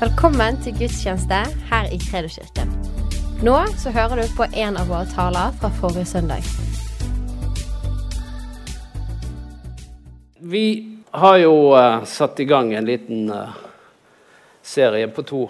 Velkommen 0.00 0.56
til 0.64 0.72
gudstjeneste 0.78 1.38
her 1.68 1.88
i 1.92 1.98
Kredoskirken. 2.00 2.70
Nå 3.44 3.56
så 3.76 3.90
hører 3.92 4.22
du 4.22 4.30
på 4.32 4.46
en 4.48 4.78
av 4.80 4.88
våre 4.88 5.04
taler 5.12 5.52
fra 5.60 5.68
forrige 5.76 6.06
søndag. 6.08 6.46
Vi 10.40 10.64
har 11.10 11.36
jo 11.42 11.52
uh, 11.76 12.00
satt 12.08 12.40
i 12.40 12.46
gang 12.48 12.72
en 12.72 12.88
liten 12.88 13.28
uh, 13.28 13.52
serie 14.64 15.10
på 15.12 15.26
to, 15.28 15.42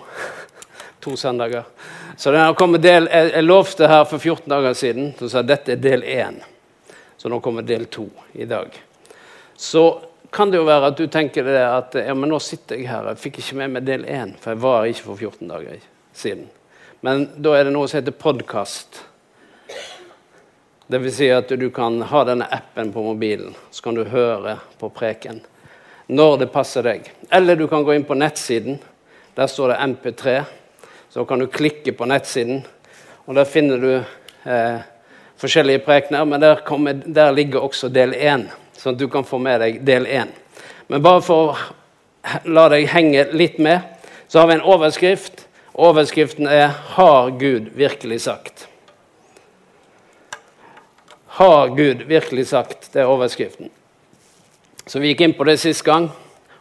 to 1.07 1.15
søndager. 1.15 1.71
Så 2.17 2.35
den 2.35 2.43
har 2.43 2.59
kommet 2.59 2.83
del, 2.83 3.07
jeg, 3.07 3.31
jeg 3.37 3.47
lovte 3.47 3.87
her 3.87 4.03
for 4.03 4.19
14 4.19 4.51
dager 4.51 4.75
siden 4.75 5.13
så 5.21 5.31
sa 5.31 5.47
dette 5.47 5.77
er 5.77 5.85
del 5.87 6.03
én. 6.03 6.43
Så 7.15 7.31
nå 7.31 7.39
kommer 7.39 7.63
del 7.63 7.87
to 7.87 8.09
i 8.35 8.51
dag. 8.51 8.75
Så 9.55 10.10
kan 10.31 10.51
det 10.51 10.61
jo 10.61 10.67
være 10.67 10.93
at 10.93 10.99
du 10.99 11.07
tenker 11.11 11.45
det 11.47 11.59
at 11.65 11.95
ja, 11.99 12.15
men 12.15 12.31
nå 12.31 12.39
sitter 12.43 12.79
jeg 12.79 12.91
her. 12.91 13.11
Jeg 13.11 13.23
fikk 13.25 13.41
ikke 13.43 13.59
med 13.59 13.77
meg 13.77 13.87
del 13.87 14.07
én, 14.07 14.37
for 14.39 14.55
jeg 14.55 14.63
var 14.63 14.87
ikke 14.87 15.07
for 15.09 15.23
14 15.27 15.51
dager 15.51 15.87
siden. 16.15 16.45
Men 17.01 17.25
da 17.37 17.57
er 17.57 17.67
det 17.67 17.75
noe 17.75 17.89
som 17.91 17.99
heter 17.99 18.15
podkast. 18.15 19.01
Dvs. 20.91 21.17
Si 21.17 21.31
at 21.31 21.51
du 21.59 21.69
kan 21.75 22.01
ha 22.11 22.23
denne 22.27 22.47
appen 22.51 22.93
på 22.95 23.03
mobilen, 23.03 23.55
så 23.71 23.83
kan 23.83 23.99
du 23.99 24.05
høre 24.11 24.59
på 24.79 24.91
preken 24.95 25.43
når 26.11 26.41
det 26.43 26.51
passer 26.51 26.83
deg. 26.83 27.11
Eller 27.31 27.59
du 27.59 27.69
kan 27.71 27.85
gå 27.87 27.95
inn 27.95 28.07
på 28.07 28.19
nettsiden. 28.19 28.81
Der 29.39 29.47
står 29.47 29.73
det 29.73 29.83
MP3. 29.93 30.41
Så 31.11 31.25
kan 31.27 31.39
du 31.39 31.47
klikke 31.51 31.95
på 31.95 32.07
nettsiden, 32.07 32.65
og 33.27 33.35
der 33.35 33.47
finner 33.47 33.79
du 33.83 33.93
eh, 33.99 34.83
forskjellige 35.39 35.83
prekener. 35.87 36.27
Men 36.27 36.43
der, 36.43 36.63
kommer, 36.67 36.95
der 36.95 37.33
ligger 37.35 37.67
også 37.67 37.91
del 37.91 38.15
én 38.15 38.47
sånn 38.81 38.97
at 38.97 39.01
du 39.01 39.09
kan 39.13 39.27
få 39.29 39.39
med 39.43 39.61
deg 39.61 39.83
del 39.85 40.09
én. 40.09 40.33
Men 40.89 41.05
bare 41.05 41.23
for 41.25 41.53
å 41.53 42.49
la 42.49 42.69
deg 42.73 42.89
henge 42.93 43.29
litt 43.37 43.61
med, 43.63 43.85
så 44.29 44.41
har 44.41 44.51
vi 44.51 44.59
en 44.59 44.67
overskrift. 44.67 45.47
Overskriften 45.75 46.47
er 46.47 46.69
'Har 46.69 47.31
Gud 47.31 47.71
virkelig 47.75 48.21
sagt'? 48.21 48.67
Har 51.27 51.69
Gud 51.69 52.03
virkelig 52.07 52.47
sagt? 52.47 52.93
Det 52.93 53.01
er 53.01 53.07
overskriften. 53.07 53.71
Så 54.87 54.99
vi 54.99 55.09
gikk 55.09 55.21
inn 55.21 55.35
på 55.35 55.45
det 55.45 55.61
sist 55.61 55.85
gang. 55.85 56.11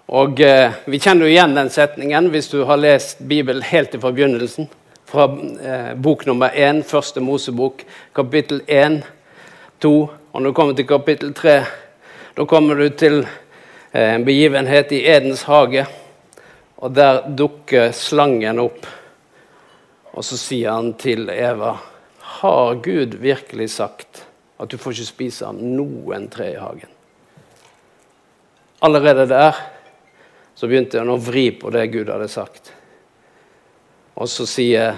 Og 0.08 0.40
eh, 0.42 0.72
Vi 0.86 1.00
kjenner 1.00 1.26
jo 1.26 1.32
igjen 1.32 1.56
den 1.56 1.70
setningen 1.70 2.30
hvis 2.30 2.50
du 2.50 2.64
har 2.64 2.78
lest 2.78 3.20
Bibelen 3.20 3.62
helt 3.62 4.02
fra 4.02 4.12
begynnelsen. 4.12 4.70
Fra 5.06 5.26
eh, 5.62 5.96
bok 5.96 6.26
nummer 6.26 6.50
én, 6.50 6.84
første 6.84 7.20
Mosebok, 7.20 7.84
kapittel 8.16 8.62
1, 8.68 9.04
2. 9.82 10.10
Og 10.34 10.42
når 10.42 10.50
du 10.50 10.54
kommer 10.54 10.74
til 10.74 10.88
kapittel 10.88 11.34
3, 11.34 11.64
da 12.40 12.46
kommer 12.46 12.76
du 12.76 12.86
til 12.96 13.18
eh, 13.92 14.14
en 14.16 14.24
begivenhet 14.24 14.94
i 14.96 15.02
Edens 15.12 15.42
hage, 15.44 15.82
og 16.80 16.94
der 16.96 17.26
dukker 17.36 17.90
slangen 17.92 18.62
opp. 18.64 18.86
Og 20.16 20.24
så 20.24 20.38
sier 20.40 20.72
han 20.72 20.94
til 20.96 21.28
Eva, 21.34 21.74
'Har 22.40 22.80
Gud 22.80 23.18
virkelig 23.20 23.70
sagt 23.70 24.24
at 24.56 24.72
du 24.72 24.78
får 24.78 24.92
ikke 24.92 25.06
spise 25.10 25.50
av 25.50 25.60
noen 25.60 26.30
tre 26.30 26.54
i 26.54 26.62
hagen?' 26.62 26.96
Allerede 28.88 29.28
der 29.28 29.60
så 30.56 30.68
begynte 30.68 31.00
han 31.00 31.12
å 31.12 31.20
vri 31.20 31.52
på 31.52 31.74
det 31.76 31.92
Gud 31.92 32.08
hadde 32.08 32.32
sagt. 32.32 32.72
Og 34.16 34.32
så 34.32 34.48
sier 34.48 34.96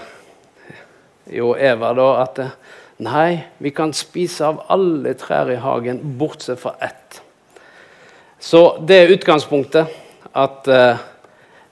jo 1.26 1.56
Eva 1.58 1.94
da 1.98 2.08
at 2.22 2.46
nei, 3.02 3.50
vi 3.58 3.74
kan 3.74 3.98
spise 3.98 4.46
av 4.46 4.62
alle 4.70 5.18
trær 5.18 5.50
i 5.50 5.58
hagen 5.58 6.06
bortsett 6.22 6.62
fra 6.62 6.78
ett. 6.78 7.24
Så 8.42 8.78
det 8.82 8.96
er 8.96 9.08
utgangspunktet. 9.08 9.88
At 10.32 10.68
eh, 10.68 10.98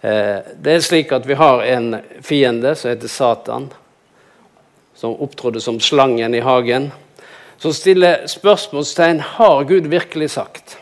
eh, 0.01 0.37
det 0.61 0.73
er 0.73 0.83
slik 0.85 1.11
at 1.11 1.25
vi 1.25 1.33
har 1.33 1.63
en 1.65 1.95
fiende 2.21 2.75
som 2.75 2.91
heter 2.91 3.07
Satan, 3.09 3.69
som 4.95 5.15
opptrådte 5.15 5.61
som 5.61 5.79
slangen 5.79 6.35
i 6.35 6.43
hagen, 6.45 6.91
som 7.57 7.73
stiller 7.73 8.27
spørsmålstegn 8.27 9.19
har 9.19 9.63
Gud 9.63 9.87
virkelig 9.87 10.29
sagt. 10.29 10.77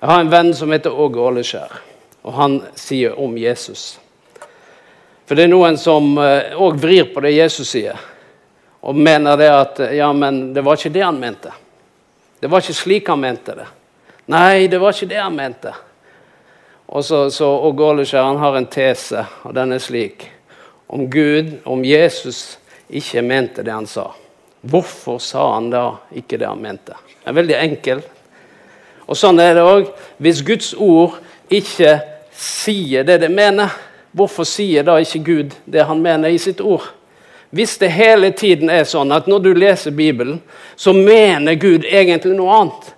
Jeg 0.00 0.08
har 0.08 0.20
en 0.20 0.32
venn 0.32 0.50
som 0.54 0.72
heter 0.74 0.98
Åge 0.98 1.20
Åleskjær, 1.20 1.76
og 2.26 2.34
han 2.34 2.56
sier 2.74 3.14
om 3.20 3.36
Jesus. 3.38 4.00
For 5.28 5.38
det 5.38 5.44
er 5.46 5.52
noen 5.52 5.78
som 5.78 6.16
òg 6.18 6.72
eh, 6.72 6.80
vrir 6.82 7.12
på 7.14 7.22
det 7.22 7.36
Jesus 7.36 7.70
sier, 7.76 8.00
og 8.82 8.98
mener 8.98 9.38
det 9.38 9.52
at 9.52 9.78
ja, 9.94 10.10
men 10.10 10.48
det 10.56 10.66
var 10.66 10.80
ikke 10.80 10.90
det 10.96 11.06
han 11.06 11.22
mente. 11.22 11.54
Det 12.42 12.50
var 12.50 12.64
ikke 12.64 12.80
slik 12.80 13.12
han 13.12 13.22
mente 13.22 13.54
det. 13.60 13.68
Nei, 14.30 14.68
det 14.70 14.78
var 14.78 14.94
ikke 14.94 15.10
det 15.10 15.18
han 15.18 15.34
mente. 15.36 15.72
Og 16.92 17.04
så, 17.04 17.24
så 17.30 17.48
og 17.48 17.76
Gåleskjær 17.76 18.38
har 18.38 18.56
en 18.58 18.68
tese, 18.70 19.24
og 19.42 19.54
den 19.56 19.72
er 19.72 19.80
slik 19.82 20.28
Om 20.92 21.06
Gud, 21.10 21.54
om 21.64 21.84
Jesus, 21.84 22.58
ikke 22.92 23.22
mente 23.24 23.62
det 23.64 23.72
han 23.72 23.86
sa, 23.88 24.10
hvorfor 24.60 25.16
sa 25.18 25.54
han 25.54 25.70
da 25.72 25.86
ikke 26.12 26.36
det 26.36 26.46
han 26.46 26.60
mente? 26.60 26.92
Det 27.08 27.30
er 27.30 27.38
veldig 27.38 27.56
enkelt. 27.56 28.10
Og 29.08 29.16
sånn 29.16 29.40
er 29.40 29.56
det 29.56 29.64
òg. 29.64 29.88
Hvis 30.20 30.42
Guds 30.44 30.74
ord 30.76 31.16
ikke 31.48 31.96
sier 32.36 33.06
det 33.08 33.22
det 33.24 33.30
mener, 33.32 33.72
hvorfor 34.12 34.44
sier 34.48 34.84
da 34.84 34.98
ikke 35.00 35.24
Gud 35.24 35.56
det 35.64 35.86
han 35.88 36.02
mener 36.04 36.28
i 36.28 36.40
sitt 36.40 36.60
ord? 36.60 36.84
Hvis 37.52 37.78
det 37.80 37.90
hele 37.92 38.30
tiden 38.36 38.70
er 38.72 38.84
sånn 38.88 39.12
at 39.12 39.26
når 39.28 39.42
du 39.44 39.50
leser 39.56 39.92
Bibelen, 39.96 40.40
så 40.76 40.92
mener 40.96 41.58
Gud 41.60 41.84
egentlig 41.84 42.36
noe 42.38 42.60
annet, 42.62 42.92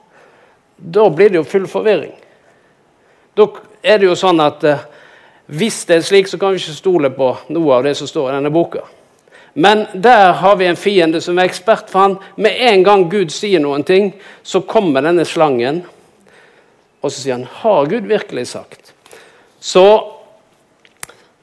da 0.77 1.09
blir 1.11 1.31
det 1.31 1.41
jo 1.41 1.47
full 1.49 1.67
forvirring. 1.71 2.15
Da 3.35 3.47
er 3.83 3.99
det 3.99 4.09
jo 4.09 4.17
sånn 4.19 4.43
at 4.43 4.65
eh, 4.65 4.85
hvis 5.47 5.83
det 5.89 5.99
er 5.99 6.07
slik, 6.07 6.29
så 6.29 6.39
kan 6.41 6.55
vi 6.55 6.63
ikke 6.63 6.77
stole 6.77 7.11
på 7.15 7.31
noe 7.53 7.75
av 7.77 7.85
det 7.85 7.95
som 7.99 8.09
står 8.09 8.31
i 8.31 8.37
denne 8.39 8.53
boka. 8.55 8.85
Men 9.55 9.85
der 9.95 10.33
har 10.41 10.57
vi 10.57 10.67
en 10.67 10.79
fiende 10.79 11.21
som 11.23 11.39
er 11.39 11.47
ekspert, 11.47 11.91
for 11.91 12.01
han 12.01 12.17
med 12.37 12.57
en 12.71 12.83
gang 12.87 13.05
Gud 13.11 13.31
sier 13.31 13.63
noen 13.63 13.85
ting, 13.87 14.11
så 14.43 14.65
kommer 14.67 15.05
denne 15.05 15.27
slangen, 15.29 15.85
og 17.05 17.13
så 17.13 17.21
sier 17.21 17.37
han 17.37 17.49
'Har 17.61 17.87
Gud 17.87 18.09
virkelig 18.09 18.47
sagt?' 18.49 18.93
Så 19.61 20.15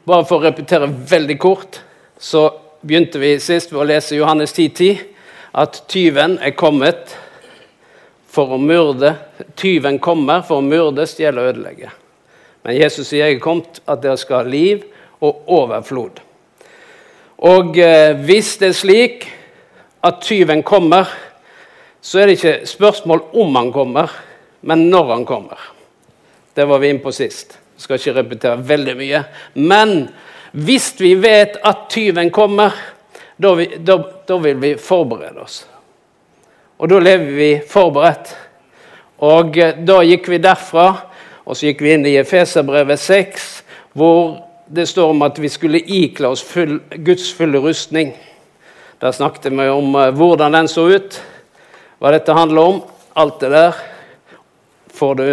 bare 0.05 0.25
for 0.25 0.39
å 0.39 0.43
repetere 0.43 0.87
veldig 0.87 1.39
kort, 1.39 1.81
så 2.19 2.49
begynte 2.81 3.19
vi 3.19 3.39
sist 3.39 3.71
ved 3.71 3.81
å 3.81 3.87
lese 3.87 4.15
Johannes 4.15 4.53
10,10 4.53 4.73
10, 4.75 4.99
at 5.53 5.83
tyven 5.87 6.39
er 6.41 6.51
kommet 6.51 7.17
for 8.31 8.55
å 8.55 8.61
myrde. 8.61 9.15
Tyven 9.59 9.99
kommer 10.03 10.45
for 10.47 10.61
å 10.61 10.65
myrde, 10.65 11.07
stjele 11.09 11.43
og 11.43 11.53
ødelegge. 11.53 11.91
Men 12.63 12.77
Jesus 12.77 13.09
sier 13.09 13.27
jeg 13.27 13.39
er 13.39 13.43
kommet 13.43 13.81
at 13.89 14.03
dere 14.03 14.19
skal 14.21 14.43
ha 14.43 14.49
liv 14.49 14.85
og 15.21 15.49
overflod. 15.51 16.21
Og 17.41 17.77
eh, 17.81 18.13
hvis 18.21 18.53
det 18.61 18.69
er 18.69 18.77
slik 18.77 19.27
at 20.05 20.21
tyven 20.25 20.61
kommer, 20.65 21.09
så 22.01 22.21
er 22.21 22.29
det 22.29 22.37
ikke 22.37 22.69
spørsmål 22.69 23.23
om 23.37 23.57
han 23.57 23.71
kommer, 23.73 24.13
men 24.61 24.87
når 24.89 25.13
han 25.15 25.25
kommer. 25.25 25.57
Det 26.53 26.65
var 26.69 26.81
vi 26.81 26.91
inne 26.91 27.01
på 27.01 27.13
sist. 27.13 27.57
Jeg 27.77 27.85
skal 27.85 27.99
ikke 27.99 28.15
repetere 28.19 28.67
veldig 28.67 28.95
mye. 28.97 29.23
Men 29.57 29.95
hvis 30.51 30.91
vi 30.99 31.15
vet 31.21 31.57
at 31.65 31.87
tyven 31.89 32.29
kommer, 32.33 32.75
da, 33.41 33.55
da, 34.27 34.37
vil 34.37 34.59
vi 34.61 34.75
forberede 34.77 35.41
oss. 35.41 35.63
Og 36.81 36.89
da 36.89 36.97
lever 36.97 37.33
vi 37.37 37.49
forberedt. 37.69 38.31
Og 39.21 39.57
eh, 39.61 39.75
da 39.85 39.99
gikk 40.01 40.31
vi 40.33 40.39
derfra, 40.41 40.87
og 41.45 41.57
så 41.57 41.67
gikk 41.67 41.83
vi 41.85 41.91
inn 41.93 42.07
i 42.09 42.15
Efeserbrevet 42.17 42.97
6, 42.99 43.49
hvor 43.93 44.39
det 44.71 44.87
står 44.89 45.11
om 45.13 45.21
at 45.27 45.37
vi 45.41 45.49
skulle 45.51 45.81
ikle 45.81 46.31
oss 46.33 46.41
full, 46.41 46.79
Guds 47.05 47.27
fulle 47.37 47.61
rustning. 47.61 48.15
Der 49.01 49.13
snakket 49.13 49.51
vi 49.53 49.67
om 49.69 49.93
uh, 49.95 50.09
hvordan 50.09 50.57
den 50.57 50.69
så 50.71 50.87
ut, 50.89 51.19
hva 51.99 52.13
dette 52.15 52.33
handler 52.33 52.73
om. 52.73 52.81
Alt 53.13 53.41
det 53.43 53.51
der 53.51 53.77
får 54.95 55.15
du 55.19 55.25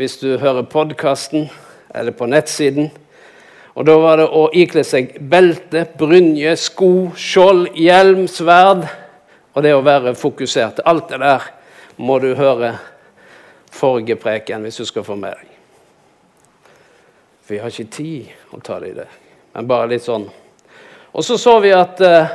hvis 0.00 0.16
du 0.22 0.38
hører 0.40 0.68
podkasten 0.70 1.48
eller 1.92 2.14
på 2.16 2.28
nettsiden. 2.30 2.88
Og 3.74 3.84
Da 3.88 3.98
var 4.00 4.20
det 4.20 4.28
å 4.32 4.46
ikle 4.56 4.84
seg 4.86 5.16
belte, 5.32 5.84
brynje, 5.98 6.54
sko, 6.56 7.10
skjold, 7.16 7.66
hjelm, 7.76 8.24
sverd 8.30 8.86
og 9.54 9.64
det 9.64 9.72
å 9.74 9.84
være 9.84 10.14
fokusert. 10.18 10.82
Alt 10.86 11.10
det 11.10 11.20
der 11.22 11.46
må 12.00 12.18
du 12.22 12.32
høre 12.38 12.74
forrige 13.70 14.18
preken 14.20 14.64
hvis 14.66 14.80
du 14.80 14.86
skal 14.88 15.06
få 15.06 15.16
med 15.18 15.34
deg. 15.36 15.48
For 17.42 17.56
vi 17.56 17.62
har 17.62 17.72
ikke 17.72 17.96
tid 17.96 18.54
å 18.54 18.60
ta 18.62 18.78
det 18.82 18.92
i 18.92 18.98
det, 19.00 19.08
men 19.54 19.68
bare 19.70 19.90
litt 19.90 20.06
sånn. 20.06 20.28
Og 21.10 21.26
så 21.26 21.38
så 21.40 21.56
vi 21.62 21.72
at 21.74 21.98
uh, 22.06 22.30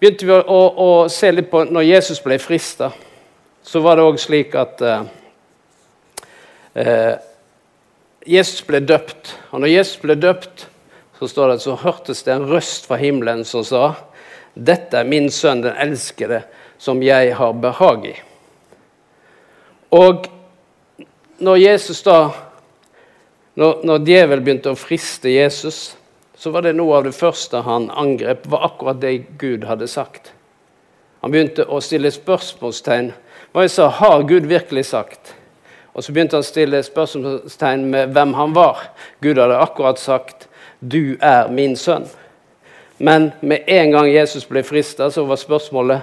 begynte 0.00 0.24
vi 0.24 0.32
å, 0.32 0.60
å, 0.72 0.90
se 1.12 1.28
litt 1.32 1.50
på 1.50 1.66
Når 1.68 1.84
Jesus 1.84 2.22
ble 2.24 2.38
frista, 2.40 2.88
så 3.62 3.82
var 3.84 3.98
det 3.98 4.06
òg 4.08 4.20
slik 4.20 4.56
at 4.56 4.80
uh, 4.80 5.02
uh, 6.72 7.14
Jesus 8.24 8.64
ble 8.64 8.80
døpt. 8.80 9.34
Og 9.52 9.60
når 9.60 9.74
Jesus 9.74 10.00
ble 10.00 10.16
døpt, 10.16 10.64
så 11.18 11.28
står 11.28 11.50
det 11.50 11.58
at 11.58 11.66
så 11.66 11.76
hørtes 11.82 12.24
det 12.24 12.32
en 12.32 12.48
røst 12.48 12.88
fra 12.88 12.96
himmelen 13.00 13.44
som 13.44 13.64
sa 13.66 13.90
dette 14.58 14.98
er 14.98 15.06
min 15.06 15.30
sønn, 15.30 15.62
den 15.62 15.76
elskede, 15.78 16.42
som 16.78 17.02
jeg 17.02 17.34
har 17.38 17.54
behag 17.62 18.08
i. 18.10 18.16
Og 19.94 20.26
når 21.38 21.56
Jesus 21.56 22.02
da 22.02 22.18
Når, 23.58 23.80
når 23.82 24.04
djevel 24.06 24.40
begynte 24.46 24.70
å 24.70 24.78
friste 24.78 25.32
Jesus, 25.32 25.96
så 26.38 26.52
var 26.54 26.62
det 26.62 26.76
noe 26.78 26.94
av 26.94 27.08
det 27.08 27.14
første 27.16 27.64
han 27.66 27.88
angrep, 27.90 28.44
var 28.46 28.68
akkurat 28.68 29.00
det 29.02 29.16
Gud 29.40 29.64
hadde 29.66 29.88
sagt. 29.90 30.30
Han 31.24 31.32
begynte 31.34 31.66
å 31.66 31.80
stille 31.82 32.12
spørsmålstegn. 32.14 33.10
Hva 33.50 33.64
jeg 33.66 33.72
sa, 33.74 33.88
Har 33.88 34.22
Gud 34.30 34.46
virkelig 34.46 34.84
sagt? 34.92 35.34
Og 35.90 36.06
så 36.06 36.14
begynte 36.14 36.38
han 36.38 36.46
å 36.46 36.46
stille 36.46 36.84
spørsmålstegn 36.86 37.88
med 37.90 38.14
hvem 38.14 38.36
han 38.38 38.54
var. 38.54 38.92
Gud 39.20 39.42
hadde 39.42 39.58
akkurat 39.58 39.98
sagt 39.98 40.46
'Du 40.78 41.16
er 41.20 41.48
min 41.50 41.74
sønn'. 41.74 42.06
Men 42.98 43.30
med 43.40 43.62
en 43.66 43.90
gang 43.90 44.10
Jesus 44.10 44.46
ble 44.48 44.62
frista, 44.66 45.10
så 45.10 45.24
var 45.24 45.38
spørsmålet 45.38 46.00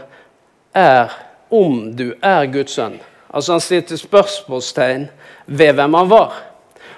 er 0.76 1.12
om 1.50 1.92
du 1.96 2.14
er 2.22 2.46
Guds 2.52 2.78
sønn. 2.78 3.00
Altså 3.30 3.52
Han 3.52 3.64
stilte 3.64 3.98
spørsmålstegn 4.00 5.10
ved 5.46 5.74
hvem 5.76 5.94
han 5.94 6.10
var. 6.10 6.38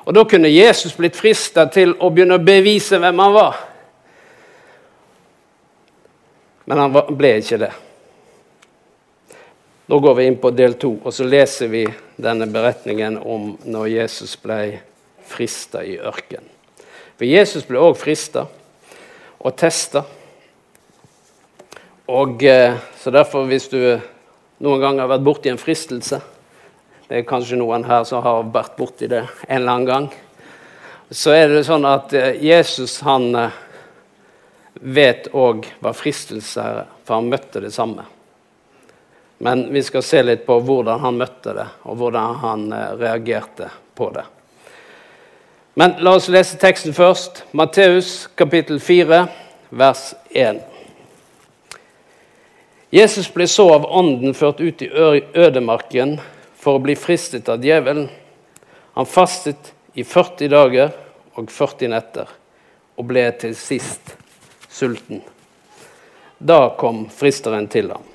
Og 0.06 0.14
Da 0.14 0.24
kunne 0.24 0.54
Jesus 0.54 0.94
blitt 0.96 1.18
frista 1.18 1.66
til 1.66 1.96
å 2.00 2.10
begynne 2.14 2.38
å 2.38 2.44
bevise 2.46 3.00
hvem 3.02 3.20
han 3.20 3.34
var. 3.34 3.58
Men 6.66 6.84
han 6.84 6.96
ble 7.18 7.34
ikke 7.42 7.60
det. 7.60 7.72
Nå 9.88 10.00
går 10.04 10.16
vi 10.16 10.28
inn 10.28 10.38
på 10.40 10.52
del 10.52 10.76
to, 10.76 10.98
og 11.00 11.14
så 11.16 11.24
leser 11.24 11.70
vi 11.72 11.86
denne 12.20 12.46
beretningen 12.52 13.18
om 13.24 13.54
når 13.64 13.88
Jesus 13.88 14.36
ble 14.44 14.82
frista 15.28 15.80
i 15.84 15.96
ørkenen. 15.96 16.50
For 17.18 17.26
Jesus 17.26 17.66
ble 17.66 17.80
òg 17.82 17.96
frista 17.98 18.46
og 19.40 19.56
teste. 19.58 20.04
Og, 22.08 22.44
eh, 22.44 22.78
så 22.98 23.12
derfor, 23.12 23.46
hvis 23.46 23.68
du 23.70 24.00
noen 24.64 24.82
gang 24.82 25.00
har 25.00 25.10
vært 25.12 25.26
borti 25.26 25.52
en 25.52 25.60
fristelse 25.60 26.22
Det 27.08 27.18
er 27.20 27.28
kanskje 27.28 27.60
noen 27.60 27.86
her 27.88 28.04
som 28.04 28.24
har 28.24 28.48
vært 28.52 28.76
borti 28.76 29.08
det 29.08 29.22
en 29.48 29.62
eller 29.62 29.72
annen 29.72 29.88
gang. 29.88 30.08
Så 31.10 31.32
er 31.32 31.48
det 31.48 31.62
sånn 31.64 31.86
at 31.88 32.12
eh, 32.12 32.36
Jesus 32.44 32.98
han 33.08 33.30
eh, 33.36 33.60
vet 34.82 35.30
òg 35.32 35.70
hva 35.80 35.94
fristelse 35.96 36.64
er, 36.64 36.82
for 37.08 37.22
han 37.22 37.30
møtte 37.32 37.64
det 37.64 37.72
samme. 37.72 38.04
Men 39.40 39.70
vi 39.72 39.84
skal 39.88 40.04
se 40.04 40.20
litt 40.24 40.44
på 40.46 40.60
hvordan 40.60 41.00
han 41.00 41.20
møtte 41.22 41.56
det, 41.56 41.68
og 41.88 41.96
hvordan 42.02 42.36
han 42.44 42.68
reagerte 43.00 43.70
på 43.96 44.10
det. 44.16 44.26
Men 45.78 45.94
la 46.02 46.16
oss 46.18 46.26
lese 46.34 46.58
teksten 46.58 46.96
først. 46.98 47.44
Matteus 47.54 48.26
kapittel 48.36 48.80
4, 48.82 49.20
vers 49.70 50.02
1. 50.34 50.64
Jesus 52.90 53.30
ble 53.30 53.46
så 53.52 53.68
av 53.76 53.86
ånden 53.86 54.34
ført 54.34 54.64
ut 54.64 54.82
i 54.82 54.90
ødemarken 54.90 56.16
for 56.58 56.80
å 56.80 56.82
bli 56.82 56.98
fristet 56.98 57.50
av 57.54 57.62
djevelen. 57.62 58.10
Han 58.98 59.06
fastet 59.06 59.74
i 59.94 60.02
40 60.02 60.50
dager 60.56 60.92
og 61.38 61.54
40 61.54 61.94
netter 61.94 62.36
og 62.98 63.10
ble 63.14 63.30
til 63.38 63.54
sist 63.54 64.16
sulten. 64.74 65.22
Da 66.42 66.64
kom 66.80 67.06
fristeren 67.14 67.70
til 67.70 67.94
ham 67.94 68.14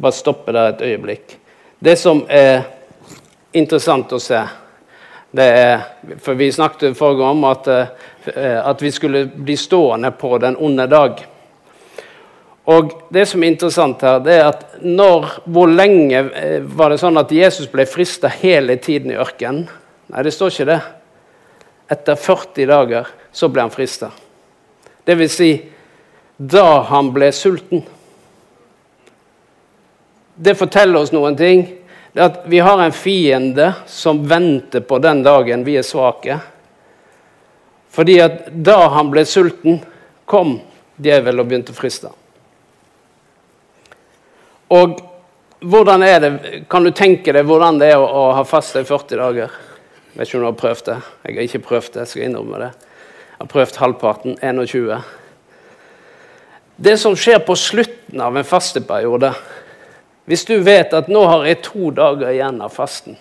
bare 0.00 0.12
stoppe 0.12 0.52
der 0.52 0.68
et 0.72 0.82
øyeblikk. 0.82 1.36
Det 1.78 1.98
som 1.98 2.22
er 2.28 2.62
interessant 3.52 4.12
å 4.12 4.20
se, 4.20 4.40
er 5.38 5.82
For 6.18 6.34
vi 6.34 6.52
snakket 6.52 6.96
forrige 6.98 7.28
om 7.28 7.44
at, 7.44 7.68
eh, 7.68 8.58
at 8.66 8.82
vi 8.82 8.90
skulle 8.90 9.26
bli 9.26 9.56
stående 9.56 10.10
på 10.10 10.38
den 10.38 10.56
onde 10.56 10.86
dag. 10.86 11.26
Og 12.64 12.90
det 13.10 13.28
som 13.28 13.42
er 13.42 13.52
interessant 13.52 14.02
her, 14.02 14.18
det 14.18 14.34
er 14.34 14.48
at 14.48 14.64
når, 14.82 15.28
hvor 15.44 15.70
lenge 15.70 16.24
eh, 16.34 16.58
var 16.62 16.90
det 16.90 16.98
sånn 16.98 17.18
at 17.18 17.30
Jesus 17.32 17.70
ble 17.70 17.86
frista 17.86 18.28
hele 18.28 18.76
tiden 18.76 19.12
i 19.14 19.20
ørkenen? 19.22 19.68
Nei, 20.10 20.24
det 20.26 20.34
står 20.34 20.50
ikke 20.50 20.68
det. 20.72 20.80
Etter 21.90 22.18
40 22.18 22.66
dager 22.66 23.14
så 23.32 23.48
ble 23.48 23.62
han 23.62 23.74
frista. 23.74 24.10
Det 25.06 25.14
vil 25.18 25.30
si 25.30 25.52
da 26.36 26.82
han 26.90 27.14
ble 27.14 27.30
sulten 27.34 27.86
det 30.40 30.56
forteller 30.56 31.02
oss 31.02 31.12
noen 31.12 31.36
ting. 31.36 31.66
Det 32.12 32.22
at 32.24 32.40
vi 32.50 32.58
har 32.58 32.80
en 32.82 32.92
fiende 32.92 33.72
som 33.86 34.24
venter 34.28 34.80
på 34.80 34.98
den 34.98 35.22
dagen 35.22 35.64
vi 35.64 35.76
er 35.78 35.86
svake. 35.86 36.38
Fordi 37.90 38.18
at 38.22 38.48
da 38.50 38.88
han 38.94 39.10
ble 39.10 39.24
sulten, 39.26 39.80
kom 40.26 40.58
djevel 41.00 41.42
og 41.42 41.48
begynte 41.50 41.74
å 41.74 41.78
friste. 41.78 42.10
Og 44.70 45.00
hvordan 45.60 46.02
er 46.06 46.20
det, 46.20 46.30
Kan 46.70 46.84
du 46.84 46.90
tenke 46.90 47.32
deg 47.32 47.46
hvordan 47.46 47.80
det 47.80 47.90
er 47.92 47.98
å, 47.98 48.06
å 48.06 48.32
ha 48.36 48.44
fasta 48.46 48.80
i 48.80 48.86
40 48.86 49.18
dager? 49.18 49.56
Jeg 50.10 50.18
vet 50.18 50.28
ikke 50.28 50.38
om 50.38 50.44
du 50.44 50.48
har 50.50 50.60
prøvd 50.60 50.84
det. 50.86 50.98
Jeg 51.24 51.34
har 51.34 51.48
ikke 51.48 51.66
prøvd 51.66 51.92
det. 51.92 52.00
jeg 52.00 52.12
skal 52.12 52.26
innrømme 52.26 52.60
det. 52.62 52.70
Jeg 53.30 53.40
har 53.40 53.50
prøvd 53.54 53.80
halvparten, 53.82 54.38
21. 54.42 55.02
Det 56.80 56.96
som 56.98 57.16
skjer 57.18 57.42
på 57.44 57.54
slutten 57.58 58.22
av 58.24 58.36
en 58.36 58.46
fasteperiode, 58.46 59.34
hvis 60.30 60.44
du 60.46 60.60
vet 60.62 60.92
at 60.94 61.08
nå 61.10 61.24
har 61.26 61.42
jeg 61.48 61.58
to 61.66 61.90
dager 61.90 62.30
igjen 62.30 62.60
av 62.62 62.70
fasten, 62.70 63.16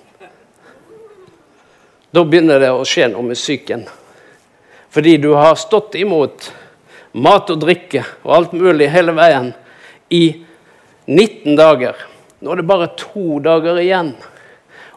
da 2.13 2.21
begynner 2.21 2.61
det 2.61 2.69
å 2.69 2.85
skje 2.85 3.07
noe 3.09 3.25
med 3.25 3.37
psyken. 3.37 3.87
Fordi 4.93 5.15
du 5.21 5.31
har 5.33 5.57
stått 5.57 5.97
imot 5.97 6.51
mat 7.17 7.49
og 7.49 7.61
drikke 7.65 8.03
og 8.21 8.35
alt 8.35 8.53
mulig 8.53 8.91
hele 8.93 9.17
veien 9.17 9.51
i 10.13 10.23
19 11.09 11.57
dager. 11.57 11.97
Nå 12.45 12.53
er 12.53 12.61
det 12.61 12.69
bare 12.69 12.93
to 12.97 13.39
dager 13.41 13.81
igjen. 13.81 14.13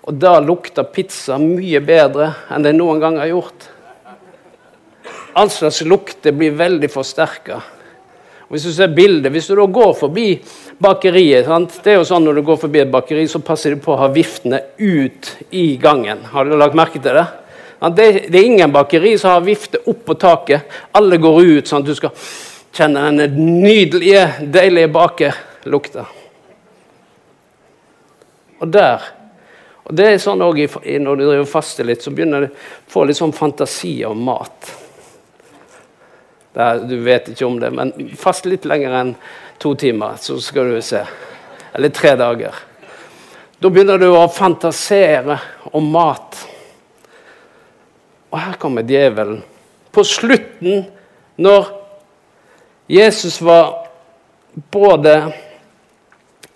Og 0.05 0.17
da 0.21 0.39
lukter 0.45 0.85
pizza 0.93 1.39
mye 1.41 1.81
bedre 1.81 2.35
enn 2.53 2.65
det 2.65 2.75
noen 2.77 3.01
gang 3.01 3.17
har 3.23 3.33
gjort. 3.33 3.69
All 5.33 5.49
slags 5.49 5.81
lukter 5.89 6.37
blir 6.37 6.61
veldig 6.61 6.93
forsterka. 6.93 7.63
Hvis 8.53 8.67
du 8.69 8.73
ser 8.77 8.91
bildet, 8.93 9.33
hvis 9.33 9.47
du 9.49 9.55
da 9.57 9.65
går 9.65 9.95
forbi 9.97 10.27
bakeriet 10.83 11.47
sant? 11.49 11.79
Det 11.81 11.95
er 11.95 12.03
jo 12.03 12.05
sånn 12.05 12.27
Når 12.29 12.37
du 12.37 12.43
går 12.45 12.59
forbi 12.67 12.83
et 12.83 12.91
bakeri, 12.93 13.25
så 13.25 13.41
passer 13.41 13.73
de 13.73 13.81
på 13.81 13.95
å 13.95 14.01
ha 14.03 14.11
viftene 14.13 14.61
ut 14.77 15.31
i 15.57 15.79
gangen. 15.81 16.21
Har 16.35 16.45
du 16.45 16.53
lagt 16.61 16.77
merke 16.77 17.01
til 17.01 17.17
det? 17.17 17.25
Det, 17.97 18.09
er 18.29 18.45
ingen 18.45 18.75
bakeri 18.75 19.15
som 19.19 19.33
har 19.33 19.47
vifte 19.47 19.81
opp 19.89 20.05
på 20.05 20.19
taket. 20.21 20.69
Alle 20.93 21.17
går 21.17 21.41
ut 21.41 21.71
sånn 21.71 21.81
at 21.81 21.89
du 21.89 21.97
skal 21.97 22.13
kjenne 22.77 23.09
den 23.23 23.41
nydelige, 23.65 24.29
deilige 24.53 24.93
bakelukta. 24.93 26.07
Og 28.61 28.69
der 28.69 29.11
og 29.83 29.97
Det 29.99 30.13
er 30.13 30.21
sånn 30.23 30.45
også 30.45 30.85
Når 31.03 31.17
du 31.17 31.25
driver 31.25 31.49
faste 31.49 31.89
litt, 31.89 32.05
så 32.05 32.13
begynner 32.15 32.45
du 32.45 32.53
å 32.53 32.57
få 32.93 33.09
litt 33.09 33.19
sånn 33.19 33.33
fantasi 33.35 33.97
om 34.07 34.21
mat. 34.29 34.71
Er, 36.55 36.83
du 36.85 36.99
vet 37.01 37.31
ikke 37.33 37.47
om 37.47 37.57
det, 37.61 37.71
men 37.73 37.93
fast 38.19 38.47
litt 38.49 38.67
lenger 38.69 38.97
enn 38.99 39.15
to 39.63 39.73
timer, 39.79 40.19
så 40.21 40.37
skal 40.43 40.69
du 40.69 40.81
se. 40.85 41.01
Eller 41.73 41.93
tre 41.95 42.13
dager. 42.21 42.57
Da 43.63 43.71
begynner 43.71 44.01
du 44.01 44.09
å 44.11 44.27
fantasere 44.29 45.39
om 45.73 45.87
mat. 45.95 46.37
Og 48.33 48.41
her 48.41 48.59
kommer 48.61 48.85
djevelen. 48.85 49.41
På 49.93 50.05
slutten, 50.05 50.85
når 51.37 51.71
Jesus 52.91 53.39
var 53.41 53.87
både 54.73 55.15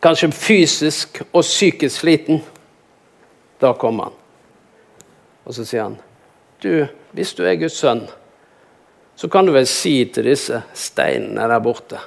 kanskje 0.03 0.33
fysisk 0.35 1.23
og 1.31 1.45
psykisk 1.45 2.01
sliten, 2.01 2.43
da 3.61 3.73
kommer 3.79 4.11
han. 4.11 4.19
Og 5.47 5.57
så 5.57 5.65
sier 5.65 5.87
han, 5.87 5.97
du, 6.61 6.89
hvis 7.17 7.33
du 7.39 7.45
er 7.47 7.57
Guds 7.61 7.79
sønn 7.81 8.05
så 9.17 9.29
kan 9.29 9.47
du 9.47 9.55
vel 9.55 9.67
si 9.69 10.05
til 10.13 10.29
disse 10.29 10.61
steinene 10.77 11.49
der 11.49 11.63
borte 11.65 12.01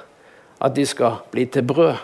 at 0.60 0.74
de 0.76 0.84
skal 0.86 1.22
bli 1.32 1.46
til 1.50 1.64
brød. 1.66 1.96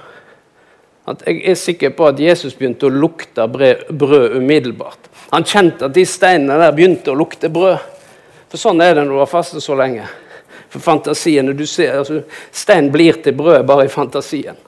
At 1.07 1.23
jeg 1.29 1.43
er 1.47 1.59
sikker 1.59 1.93
på 1.95 2.09
at 2.09 2.21
Jesus 2.21 2.57
begynte 2.57 2.89
å 2.89 2.95
lukte 2.95 3.45
brød 3.47 4.39
umiddelbart. 4.41 5.11
Han 5.31 5.47
kjente 5.47 5.87
at 5.87 5.95
de 5.95 6.07
steinene 6.09 6.57
der 6.59 6.75
begynte 6.75 7.13
å 7.13 7.19
lukte 7.19 7.51
brød. 7.53 7.79
For 8.51 8.59
sånn 8.59 8.81
er 8.83 8.97
det 8.97 9.05
når 9.05 9.15
du 9.15 9.21
har 9.21 9.31
fastet 9.31 9.63
så 9.63 9.77
lenge. 9.79 10.07
For 10.73 10.83
fantasiene 10.83 11.55
du 11.55 11.67
ser, 11.67 12.01
altså, 12.01 12.23
Stein 12.51 12.91
blir 12.95 13.21
til 13.23 13.37
brød 13.39 13.63
bare 13.69 13.87
i 13.87 13.93
fantasien. 13.93 14.59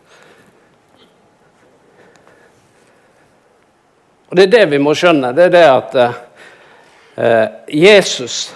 Og 4.29 4.37
Det 4.37 4.45
er 4.45 4.53
det 4.53 4.65
vi 4.71 4.79
må 4.79 4.93
skjønne. 4.95 5.33
Det 5.33 5.49
er 5.49 5.53
det 5.57 5.67
at 5.73 5.99
eh, 5.99 7.47
Jesus 7.73 8.53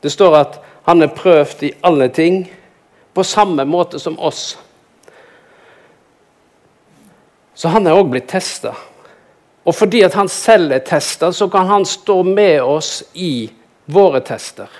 det 0.00 0.10
står 0.10 0.36
at 0.38 0.58
han 0.88 1.02
er 1.02 1.12
prøvd 1.12 1.64
i 1.68 1.74
alle 1.84 2.08
ting 2.14 2.42
på 3.14 3.24
samme 3.26 3.64
måte 3.68 3.98
som 3.98 4.18
oss. 4.18 4.56
Så 7.54 7.68
han 7.74 7.86
er 7.86 7.98
òg 7.98 8.12
blitt 8.12 8.28
testa. 8.30 8.72
Og 9.66 9.74
fordi 9.74 10.04
at 10.06 10.14
han 10.16 10.30
selv 10.30 10.72
er 10.72 10.84
testa, 10.86 11.32
så 11.34 11.48
kan 11.50 11.66
han 11.68 11.84
stå 11.84 12.22
med 12.22 12.62
oss 12.62 13.02
i 13.12 13.50
våre 13.90 14.20
tester. 14.24 14.70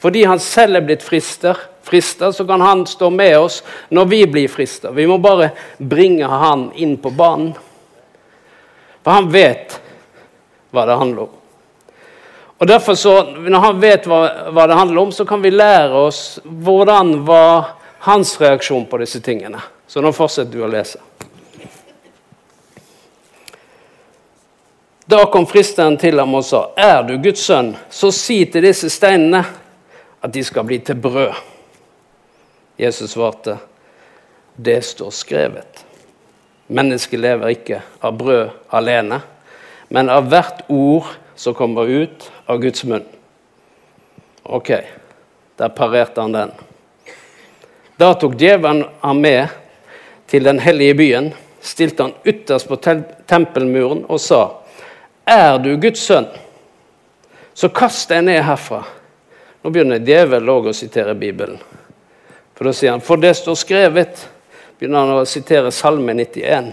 Fordi 0.00 0.24
han 0.24 0.40
selv 0.42 0.80
er 0.80 0.84
blitt 0.84 1.04
frister, 1.04 1.56
frister, 1.86 2.32
så 2.32 2.44
kan 2.48 2.60
han 2.60 2.86
stå 2.88 3.10
med 3.14 3.38
oss 3.38 3.60
når 3.88 4.10
vi 4.10 4.20
blir 4.26 4.52
frister. 4.52 4.92
Vi 4.96 5.06
må 5.06 5.18
bare 5.22 5.52
bringe 5.78 6.28
han 6.28 6.70
inn 6.74 6.96
på 7.00 7.12
banen. 7.16 7.52
For 9.00 9.16
han 9.16 9.30
vet 9.32 9.78
hva 10.74 10.86
det 10.88 10.98
handler 11.00 11.28
om. 11.28 11.39
Og 12.60 12.66
derfor 12.66 12.94
så, 12.94 13.22
Når 13.24 13.60
han 13.60 13.78
vet 13.80 14.06
hva, 14.06 14.18
hva, 14.52 14.66
det 14.68 14.76
handler 14.76 15.02
om, 15.02 15.12
så 15.12 15.24
kan 15.24 15.40
vi 15.42 15.50
lære 15.50 15.96
oss 15.96 16.40
hvordan 16.44 17.22
var 17.24 17.76
hans 18.04 18.34
reaksjon 18.40 18.84
på 18.86 18.98
disse 19.00 19.20
tingene. 19.24 19.62
Så 19.88 20.02
nå 20.04 20.12
fortsetter 20.12 20.52
du 20.52 20.64
å 20.64 20.68
lese. 20.68 21.00
Da 25.10 25.24
kom 25.32 25.46
fristeren 25.48 25.96
til 25.98 26.20
ham 26.20 26.34
og 26.34 26.44
sa, 26.44 26.70
'Er 26.76 27.02
du 27.02 27.16
Guds 27.18 27.40
sønn, 27.40 27.76
så 27.90 28.12
si 28.12 28.44
til 28.44 28.62
disse 28.62 28.90
steinene 28.90 29.44
at 30.22 30.32
de 30.32 30.44
skal 30.44 30.64
bli 30.64 30.78
til 30.78 30.94
brød.' 30.94 31.34
Jesus 32.78 33.10
svarte, 33.10 33.58
'Det 34.56 34.84
står 34.84 35.10
skrevet.' 35.10 35.84
Mennesket 36.68 37.20
lever 37.20 37.48
ikke 37.48 37.82
av 38.02 38.18
brød 38.18 38.50
alene, 38.70 39.22
men 39.88 40.10
av 40.10 40.28
hvert 40.28 40.62
ord 40.68 41.06
som 41.34 41.54
kommer 41.54 41.88
ut 41.88 42.30
av 42.50 42.58
Guds 42.58 42.84
munn. 42.84 43.04
Ok, 44.42 44.70
der 45.56 45.68
parerte 45.68 46.20
han 46.20 46.32
den. 46.32 46.50
Da 47.96 48.14
tok 48.14 48.34
djevelen 48.40 48.84
ham 49.00 49.20
med 49.22 49.48
til 50.26 50.42
den 50.44 50.58
hellige 50.58 50.94
byen, 50.98 51.30
stilte 51.60 52.08
han 52.08 52.16
ytterst 52.24 52.68
på 52.68 52.76
tempelmuren 53.26 54.02
og 54.08 54.20
sa:" 54.20 54.42
Er 55.26 55.58
du 55.58 55.76
Guds 55.76 56.00
sønn, 56.00 56.26
så 57.54 57.68
kast 57.68 58.08
deg 58.08 58.24
ned 58.24 58.42
herfra. 58.42 58.82
Nå 59.62 59.70
begynner 59.70 60.02
djevelen 60.02 60.48
òg 60.50 60.72
å 60.72 60.74
sitere 60.74 61.14
Bibelen. 61.14 61.60
For 62.54 62.66
da 62.66 62.72
sier 62.72 62.90
han, 62.90 63.00
for 63.00 63.16
det 63.16 63.36
står 63.36 63.54
skrevet, 63.54 64.28
begynner 64.78 65.06
han 65.06 65.20
å 65.20 65.26
sitere 65.28 65.70
Salme 65.70 66.14
91. 66.18 66.72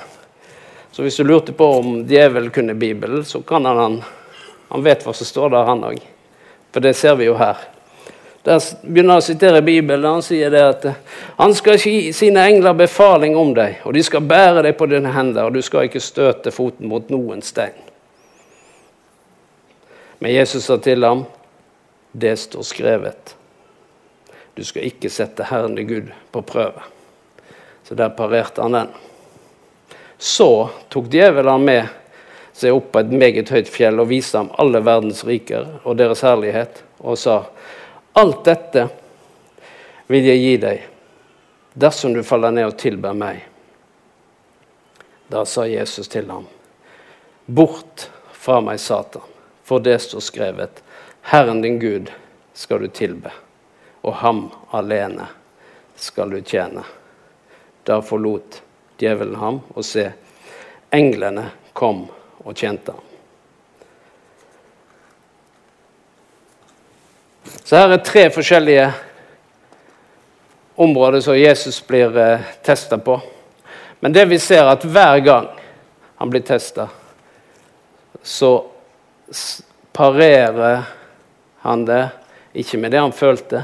Så 0.92 1.04
hvis 1.04 1.20
du 1.22 1.24
lurte 1.24 1.54
på 1.54 1.66
om 1.80 2.00
djevelen 2.08 2.50
kunne 2.50 2.74
Bibelen, 2.74 3.26
så 3.26 3.42
kan 3.42 3.66
han 3.66 3.78
Han 3.78 4.04
vet 4.84 5.06
hva 5.06 5.14
som 5.16 5.28
står 5.28 5.50
der, 5.54 5.68
han 5.68 5.84
òg. 5.88 6.00
For 6.74 6.84
det 6.84 6.94
ser 7.00 7.16
vi 7.16 7.30
jo 7.30 7.38
her. 7.40 7.60
Der 8.48 8.64
begynner 8.84 9.18
han 9.18 9.22
å 9.22 9.26
sitere 9.26 9.62
Bibelen. 9.62 10.06
Han 10.08 10.24
sier 10.24 10.52
det 10.52 10.64
at 10.64 10.86
han 11.36 11.56
skal 11.56 11.80
gi 11.82 12.14
sine 12.16 12.46
engler 12.48 12.78
befaling 12.80 13.36
om 13.36 13.54
deg, 13.56 13.82
og 13.84 13.96
de 13.96 14.04
skal 14.08 14.24
bære 14.24 14.64
deg 14.68 14.78
på 14.80 14.88
dine 14.92 15.12
hender, 15.12 15.48
og 15.48 15.58
du 15.58 15.64
skal 15.66 15.88
ikke 15.88 16.04
støte 16.04 16.54
foten 16.56 16.88
mot 16.88 17.10
noen 17.12 17.44
stein. 17.44 17.76
Men 20.20 20.32
Jesus 20.34 20.66
sa 20.66 20.78
til 20.82 21.04
ham, 21.04 21.26
det 22.12 22.38
står 22.40 22.64
skrevet. 22.66 23.36
Du 24.56 24.64
skal 24.66 24.88
ikke 24.88 25.12
sette 25.14 25.46
Herren 25.46 25.76
din 25.78 25.88
Gud 25.88 26.08
på 26.32 26.42
prøve. 26.42 26.82
Så 27.84 27.96
der 27.96 28.10
parerte 28.10 28.64
han 28.64 28.74
den. 28.74 28.88
Så 30.18 30.70
tok 30.90 31.12
djevelen 31.14 31.68
med 31.68 31.86
seg 32.58 32.74
opp 32.74 32.92
på 32.92 33.04
et 33.04 33.14
meget 33.14 33.50
høyt 33.54 33.70
fjell 33.70 34.02
og 34.02 34.10
viste 34.10 34.40
ham 34.40 34.50
alle 34.58 34.82
verdens 34.82 35.24
riker 35.28 35.78
og 35.84 35.98
deres 36.00 36.24
herlighet, 36.26 36.84
og 37.00 37.18
sa:" 37.18 37.44
Alt 38.18 38.46
dette 38.46 38.88
vil 40.08 40.26
jeg 40.26 40.40
gi 40.42 40.54
deg 40.58 40.86
dersom 41.78 42.16
du 42.16 42.24
faller 42.26 42.52
ned 42.52 42.72
og 42.72 42.78
tilber 42.82 43.14
meg. 43.14 43.44
Da 45.30 45.44
sa 45.46 45.68
Jesus 45.70 46.08
til 46.08 46.30
ham, 46.32 46.48
Bort 47.46 48.10
fra 48.34 48.58
meg, 48.62 48.80
Satan, 48.80 49.22
for 49.64 49.84
det 49.84 50.00
står 50.02 50.24
skrevet, 50.26 50.82
Herren 51.22 51.62
din 51.62 51.78
Gud 51.80 52.10
skal 52.54 52.82
du 52.82 52.88
tilbe, 52.88 53.32
og 54.02 54.16
ham 54.24 54.48
alene 54.74 55.28
skal 55.96 56.34
du 56.34 56.42
tjene. 56.42 56.84
Da 57.84 58.02
forlot 58.02 58.62
djevelen 58.98 59.36
ham, 59.36 59.62
og 59.76 59.86
se, 59.86 60.10
englene 60.90 61.52
kom 61.78 62.08
og 62.48 62.56
tjente. 62.56 62.94
Så 67.64 67.76
her 67.76 67.92
er 67.92 68.04
tre 68.04 68.30
forskjellige 68.32 68.86
områder 70.80 71.20
som 71.26 71.36
Jesus 71.36 71.82
blir 71.88 72.16
eh, 72.18 72.46
testa 72.64 72.98
på. 72.98 73.20
Men 74.00 74.14
det 74.16 74.26
vi 74.32 74.40
ser, 74.40 74.64
at 74.64 74.86
hver 74.86 75.20
gang 75.26 75.48
han 76.16 76.30
blir 76.32 76.46
testa, 76.48 76.88
så 78.24 78.52
parerer 79.92 80.86
han 81.66 81.84
det 81.86 82.04
ikke 82.54 82.80
med 82.80 82.94
det 82.96 83.02
han 83.02 83.16
følte, 83.16 83.64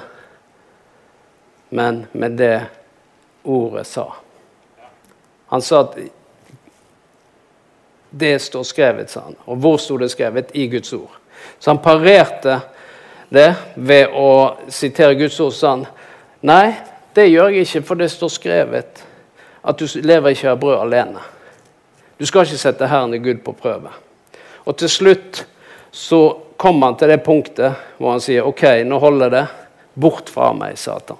men 1.69 2.03
med 2.11 2.35
det 2.37 2.57
ordet 3.43 3.87
sa. 3.87 4.09
Han 5.53 5.61
sa 5.61 5.85
at 5.85 5.95
det 8.15 8.39
står 8.39 8.63
skrevet, 8.63 9.09
sa 9.09 9.25
han. 9.25 9.35
Og 9.49 9.57
hvor 9.57 9.79
sto 9.81 9.97
det 9.97 10.11
skrevet? 10.13 10.51
I 10.53 10.67
Guds 10.67 10.93
ord. 10.93 11.09
Så 11.59 11.71
han 11.71 11.81
parerte 11.81 12.59
det 13.33 13.49
ved 13.75 14.13
å 14.13 14.29
sitere 14.69 15.17
Guds 15.17 15.39
ord. 15.41 15.53
sa 15.57 15.69
han, 15.69 15.85
Nei, 16.45 16.75
det 17.15 17.31
gjør 17.31 17.49
jeg 17.55 17.65
ikke, 17.65 17.81
for 17.87 17.97
det 17.97 18.11
står 18.11 18.29
skrevet 18.29 19.03
at 19.63 19.79
du 19.79 19.87
lever 20.03 20.35
ikke 20.35 20.51
av 20.51 20.59
brød 20.59 20.77
alene. 20.83 21.23
Du 22.19 22.25
skal 22.29 22.45
ikke 22.45 22.61
sette 22.61 22.89
Herren 22.91 23.15
i 23.15 23.21
Gud 23.23 23.41
på 23.45 23.55
prøve. 23.57 23.89
Og 24.67 24.77
til 24.77 24.91
slutt 24.91 25.45
så 25.91 26.21
kom 26.57 26.81
han 26.85 26.97
til 26.99 27.09
det 27.09 27.23
punktet 27.25 27.97
hvor 27.97 28.13
han 28.13 28.21
sier 28.23 28.45
OK, 28.45 28.63
nå 28.85 28.99
holder 29.01 29.33
det. 29.33 29.43
Bort 29.93 30.29
fra 30.29 30.51
meg, 30.57 30.77
Satan. 30.77 31.17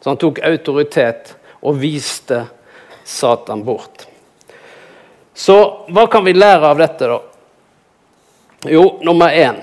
Så 0.00 0.10
han 0.10 0.20
tok 0.20 0.38
autoritet 0.44 1.34
og 1.60 1.80
viste 1.80 2.44
Satan 3.08 3.64
bort. 3.64 3.97
Så 5.38 5.86
hva 5.94 6.08
kan 6.10 6.24
vi 6.26 6.34
lære 6.34 6.66
av 6.66 6.80
dette, 6.80 7.06
da? 7.06 7.18
Jo, 8.66 8.98
nummer 9.06 9.30
én 9.30 9.60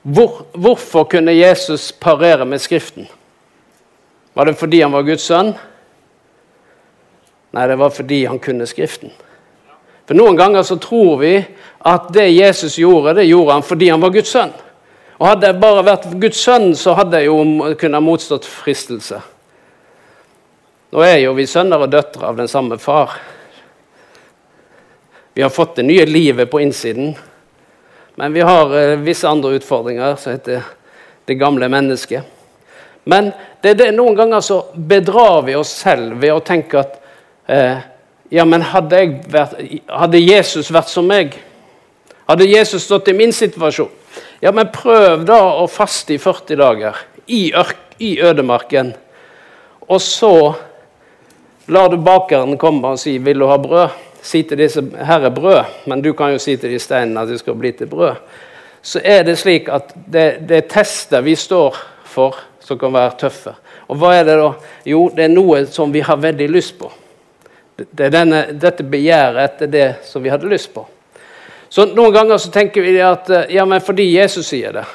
Hvor, 0.00 0.46
Hvorfor 0.56 1.04
kunne 1.04 1.34
Jesus 1.36 1.90
parere 1.92 2.46
med 2.48 2.62
Skriften? 2.64 3.04
Var 4.32 4.46
det 4.48 4.54
fordi 4.56 4.78
han 4.80 4.92
var 4.92 5.04
Guds 5.04 5.26
sønn? 5.28 5.50
Nei, 7.52 7.66
det 7.68 7.76
var 7.76 7.92
fordi 7.92 8.22
han 8.24 8.38
kunne 8.40 8.66
Skriften. 8.66 9.12
For 10.08 10.16
Noen 10.16 10.38
ganger 10.38 10.64
så 10.64 10.78
tror 10.80 11.18
vi 11.20 11.34
at 11.84 12.08
det 12.14 12.30
Jesus 12.30 12.78
gjorde, 12.80 13.18
det 13.18 13.26
gjorde 13.28 13.58
han 13.58 13.66
fordi 13.66 13.90
han 13.92 14.00
var 14.00 14.14
Guds 14.14 14.32
sønn. 14.32 14.54
Og 15.18 15.26
Hadde 15.28 15.50
jeg 15.50 15.60
bare 15.60 15.84
vært 15.84 16.06
Guds 16.22 16.40
sønn, 16.40 16.70
så 16.72 16.94
hadde 16.96 17.20
jeg 17.20 17.28
jo 17.28 17.74
kunnet 17.76 18.06
motstått 18.06 18.48
fristelse. 18.48 19.20
Nå 20.90 21.04
er 21.04 21.18
jo 21.20 21.36
vi 21.36 21.44
sønner 21.46 21.84
og 21.84 21.92
døtre 21.92 22.32
av 22.32 22.40
den 22.40 22.48
samme 22.48 22.80
far. 22.80 23.18
Vi 25.40 25.42
har 25.42 25.50
fått 25.50 25.76
det 25.76 25.82
nye 25.82 26.06
livet 26.06 26.50
på 26.50 26.60
innsiden. 26.60 27.14
Men 28.14 28.32
vi 28.32 28.40
har 28.40 28.78
eh, 28.78 28.98
visse 28.98 29.28
andre 29.28 29.50
utfordringer 29.50 30.16
som 30.16 30.32
heter 30.32 30.62
det 31.24 31.34
gamle 31.34 31.68
mennesket. 31.68 32.22
Men 33.04 33.30
det, 33.62 33.72
det, 33.74 33.86
noen 33.96 34.18
ganger 34.18 34.44
så 34.44 34.58
bedrar 34.74 35.40
vi 35.46 35.54
oss 35.56 35.70
selv 35.80 36.18
ved 36.20 36.34
å 36.34 36.42
tenke 36.44 36.82
at 36.82 36.98
eh, 37.48 37.80
ja, 38.28 38.44
men 38.44 38.66
hadde, 38.68 39.00
vært, 39.32 39.54
hadde, 39.88 40.20
Jesus 40.20 40.68
vært 40.68 40.92
som 40.92 41.08
meg? 41.08 41.38
Hadde 42.28 42.50
Jesus 42.50 42.84
stått 42.84 43.08
i 43.08 43.16
min 43.16 43.32
situasjon? 43.32 43.88
Ja, 44.44 44.52
men 44.52 44.68
prøv 44.76 45.24
da 45.24 45.40
å 45.62 45.64
faste 45.72 46.18
i 46.18 46.20
40 46.20 46.60
dager 46.60 47.00
i, 47.24 47.46
ørk, 47.56 47.80
i 47.96 48.18
ødemarken. 48.20 48.92
Og 49.88 50.04
så 50.04 50.34
lar 51.72 51.88
du 51.88 51.96
bakeren 51.96 52.60
komme 52.60 52.92
og 52.92 53.00
si 53.00 53.16
'Vil 53.16 53.40
du 53.40 53.48
ha 53.48 53.56
brød?' 53.56 54.09
Si 54.22 54.42
til 54.42 54.58
disse 54.58 54.82
her 55.06 55.26
er 55.26 55.34
brød, 55.34 55.64
men 55.86 56.02
du 56.02 56.12
kan 56.16 56.32
jo 56.34 56.38
si 56.42 56.56
til 56.56 56.72
de 56.72 56.78
steinene 56.78 57.22
at 57.22 57.28
de 57.28 57.38
skal 57.38 57.56
bli 57.58 57.72
til 57.72 57.88
brød, 57.90 58.20
så 58.82 59.00
er 59.04 59.22
det 59.22 59.38
slik 59.38 59.68
at 59.68 59.92
det, 59.94 60.26
det 60.48 60.56
er 60.56 60.68
tester 60.68 61.20
vi 61.24 61.34
står 61.36 61.76
for, 62.04 62.36
som 62.60 62.78
kan 62.78 62.92
være 62.92 63.16
tøffe. 63.20 63.54
Og 63.90 63.98
hva 63.98 64.14
er 64.16 64.24
det 64.28 64.36
da? 64.38 64.52
Jo, 64.86 65.08
det 65.14 65.26
er 65.26 65.32
noe 65.32 65.64
som 65.68 65.92
vi 65.92 66.02
har 66.06 66.20
veldig 66.20 66.48
lyst 66.48 66.78
på. 66.78 66.90
Det 67.76 68.06
er 68.06 68.14
denne, 68.14 68.40
dette 68.60 68.84
begjæret 68.86 69.42
etter 69.44 69.70
det 69.70 69.88
som 70.06 70.22
vi 70.22 70.30
hadde 70.32 70.48
lyst 70.48 70.72
på. 70.74 70.84
Så 71.70 71.86
Noen 71.94 72.12
ganger 72.14 72.40
så 72.42 72.50
tenker 72.52 72.82
vi 72.82 72.96
at 73.02 73.28
ja, 73.50 73.64
men 73.64 73.82
fordi 73.82 74.08
Jesus 74.16 74.48
sier 74.50 74.74
det, 74.74 74.86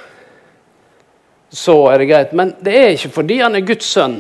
så 1.55 1.75
er 1.91 2.01
det 2.01 2.10
greit. 2.10 2.34
Men 2.36 2.51
det 2.63 2.74
er 2.75 2.89
ikke 2.96 3.13
fordi 3.15 3.39
han 3.39 3.55
er 3.55 3.63
Guds 3.65 3.88
sønn. 3.88 4.17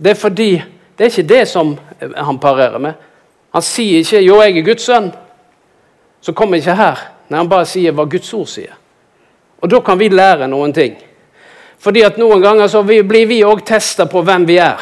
Det 0.00 0.12
er 0.12 0.20
fordi 0.20 0.50
det 1.00 1.06
er 1.06 1.10
ikke 1.14 1.28
det 1.28 1.48
som 1.48 1.78
han 2.12 2.38
parerer 2.38 2.78
med. 2.78 2.92
Han 3.50 3.62
sier 3.62 3.98
ikke 3.98 4.20
'jo, 4.20 4.42
jeg 4.42 4.58
er 4.58 4.62
Guds 4.62 4.88
sønn'. 4.88 5.12
Så 6.20 6.32
kommer 6.32 6.56
ikke 6.56 6.74
her. 6.74 6.98
Nei, 7.28 7.38
han 7.38 7.48
bare 7.48 7.66
sier 7.66 7.92
hva 7.92 8.04
Guds 8.04 8.34
ord 8.34 8.46
sier. 8.46 8.74
Og 9.62 9.70
da 9.70 9.80
kan 9.80 9.98
vi 9.98 10.08
lære 10.08 10.48
noen 10.48 10.72
ting. 10.72 10.96
Fordi 11.78 12.02
at 12.02 12.18
Noen 12.18 12.42
ganger 12.42 12.66
så 12.66 12.82
blir 12.82 13.26
vi 13.26 13.42
òg 13.44 13.64
testa 13.64 14.04
på 14.04 14.22
hvem 14.22 14.46
vi 14.46 14.56
er. 14.56 14.76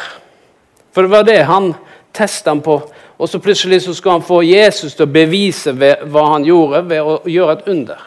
For 0.91 1.01
det 1.01 1.11
var 1.11 1.23
det 1.23 1.45
han 1.45 1.73
testa 2.13 2.55
på. 2.55 2.91
Og 3.17 3.29
så 3.29 3.39
plutselig 3.39 3.81
så 3.81 3.93
skal 3.93 4.11
han 4.11 4.21
få 4.21 4.41
Jesus 4.41 4.95
til 4.95 5.05
å 5.05 5.13
bevise 5.13 5.71
hva 5.71 6.31
han 6.33 6.43
gjorde, 6.43 6.89
ved 6.89 7.01
å 7.01 7.21
gjøre 7.25 7.51
et 7.51 7.67
under. 7.67 7.97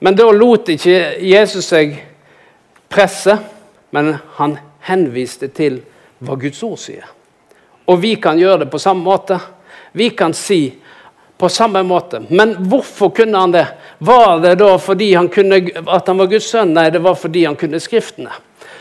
Men 0.00 0.16
da 0.16 0.30
lot 0.30 0.68
ikke 0.68 1.20
Jesus 1.20 1.64
seg 1.64 2.04
presse 2.88 3.38
men 3.94 4.16
han 4.36 4.56
henviste 4.88 5.48
til 5.54 5.76
hva 6.18 6.34
Guds 6.40 6.62
ord 6.66 6.80
sier. 6.82 7.04
Og 7.86 8.00
vi 8.02 8.16
kan 8.18 8.40
gjøre 8.40 8.64
det 8.64 8.72
på 8.72 8.80
samme 8.82 9.06
måte. 9.06 9.38
Vi 9.94 10.08
kan 10.18 10.34
si 10.34 10.74
på 11.38 11.48
samme 11.48 11.84
måte. 11.86 12.24
Men 12.28 12.56
hvorfor 12.58 13.12
kunne 13.14 13.38
han 13.38 13.54
det? 13.54 13.66
Var 13.98 14.40
det 14.42 14.56
da 14.58 14.72
fordi 14.82 15.12
han 15.14 15.28
kunne, 15.30 15.60
at 15.86 16.10
han 16.10 16.18
var 16.18 16.32
Guds 16.32 16.50
sønn? 16.50 16.74
Nei, 16.74 16.88
det 16.90 17.04
var 17.06 17.14
fordi 17.14 17.44
han 17.44 17.56
kunne 17.60 17.80
Skriftene. 17.80 18.34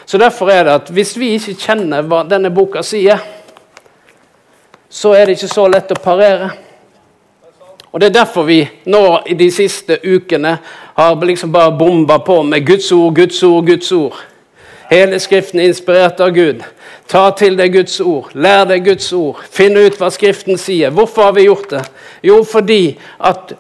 Så 0.05 0.17
Derfor 0.17 0.50
er 0.50 0.63
det 0.65 0.75
at 0.79 0.91
hvis 0.91 1.13
vi 1.17 1.36
ikke 1.38 1.60
kjenner 1.62 2.10
hva 2.10 2.25
denne 2.27 2.50
boka 2.50 2.82
sier, 2.84 3.22
så 4.89 5.13
er 5.13 5.29
det 5.29 5.38
ikke 5.38 5.53
så 5.53 5.70
lett 5.70 5.93
å 5.93 6.01
parere. 6.01 6.50
Og 7.93 8.01
Det 8.01 8.10
er 8.10 8.20
derfor 8.24 8.50
vi 8.50 8.63
nå 8.89 9.05
i 9.29 9.38
de 9.38 9.51
siste 9.53 10.01
ukene 10.01 10.58
har 10.98 11.15
liksom 11.22 11.53
bare 11.53 11.77
bomba 11.77 12.17
på 12.20 12.41
med 12.43 12.65
Guds 12.65 12.91
ord, 12.91 13.13
Guds 13.13 13.43
ord, 13.43 13.65
Guds 13.70 13.91
ord. 13.91 14.24
Hele 14.93 15.19
Skriften 15.19 15.59
er 15.59 15.71
inspirert 15.71 16.19
av 16.21 16.35
Gud. 16.35 16.59
Ta 17.09 17.23
til 17.33 17.55
deg 17.57 17.71
Guds 17.73 17.95
ord, 18.03 18.29
lær 18.38 18.67
deg 18.69 18.83
Guds 18.85 19.07
ord, 19.17 19.39
finn 19.50 19.73
ut 19.73 19.95
hva 19.97 20.12
Skriften 20.13 20.59
sier. 20.62 20.93
Hvorfor 20.93 21.31
har 21.31 21.33
vi 21.33 21.47
gjort 21.47 21.71
det? 21.71 21.81
Jo, 22.21 22.43
fordi 22.45 23.00
at 23.17 23.55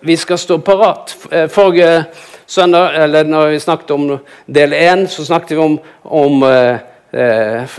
vi 0.00 0.16
skal 0.16 0.40
stå 0.40 0.56
parat. 0.64 1.12
Eh, 1.28 1.44
forrige 1.52 2.06
søndag, 2.46 2.96
eller 3.04 3.28
når 3.28 3.50
vi 3.52 3.60
snakket 3.66 3.90
om 3.90 4.06
del 4.46 4.72
én, 4.72 5.04
så 5.12 5.26
snakket 5.28 5.58
vi 5.58 5.60
om, 5.60 5.78
om 6.04 6.42
eh, 6.48 6.78
eh, 7.12 7.78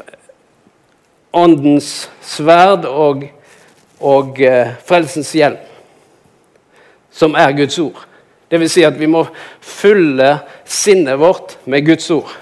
åndens 1.34 2.10
sverd 2.22 2.86
og, 2.86 3.26
og 4.00 4.42
eh, 4.42 4.76
frelsens 4.86 5.34
hjelm, 5.34 5.58
som 7.10 7.34
er 7.34 7.58
Guds 7.58 7.80
ord. 7.82 8.06
Dvs. 8.52 8.72
Si 8.72 8.84
at 8.86 8.98
vi 9.00 9.10
må 9.10 9.26
fylle 9.64 10.38
sinnet 10.66 11.20
vårt 11.20 11.58
med 11.66 11.86
Guds 11.88 12.10
ord. 12.14 12.34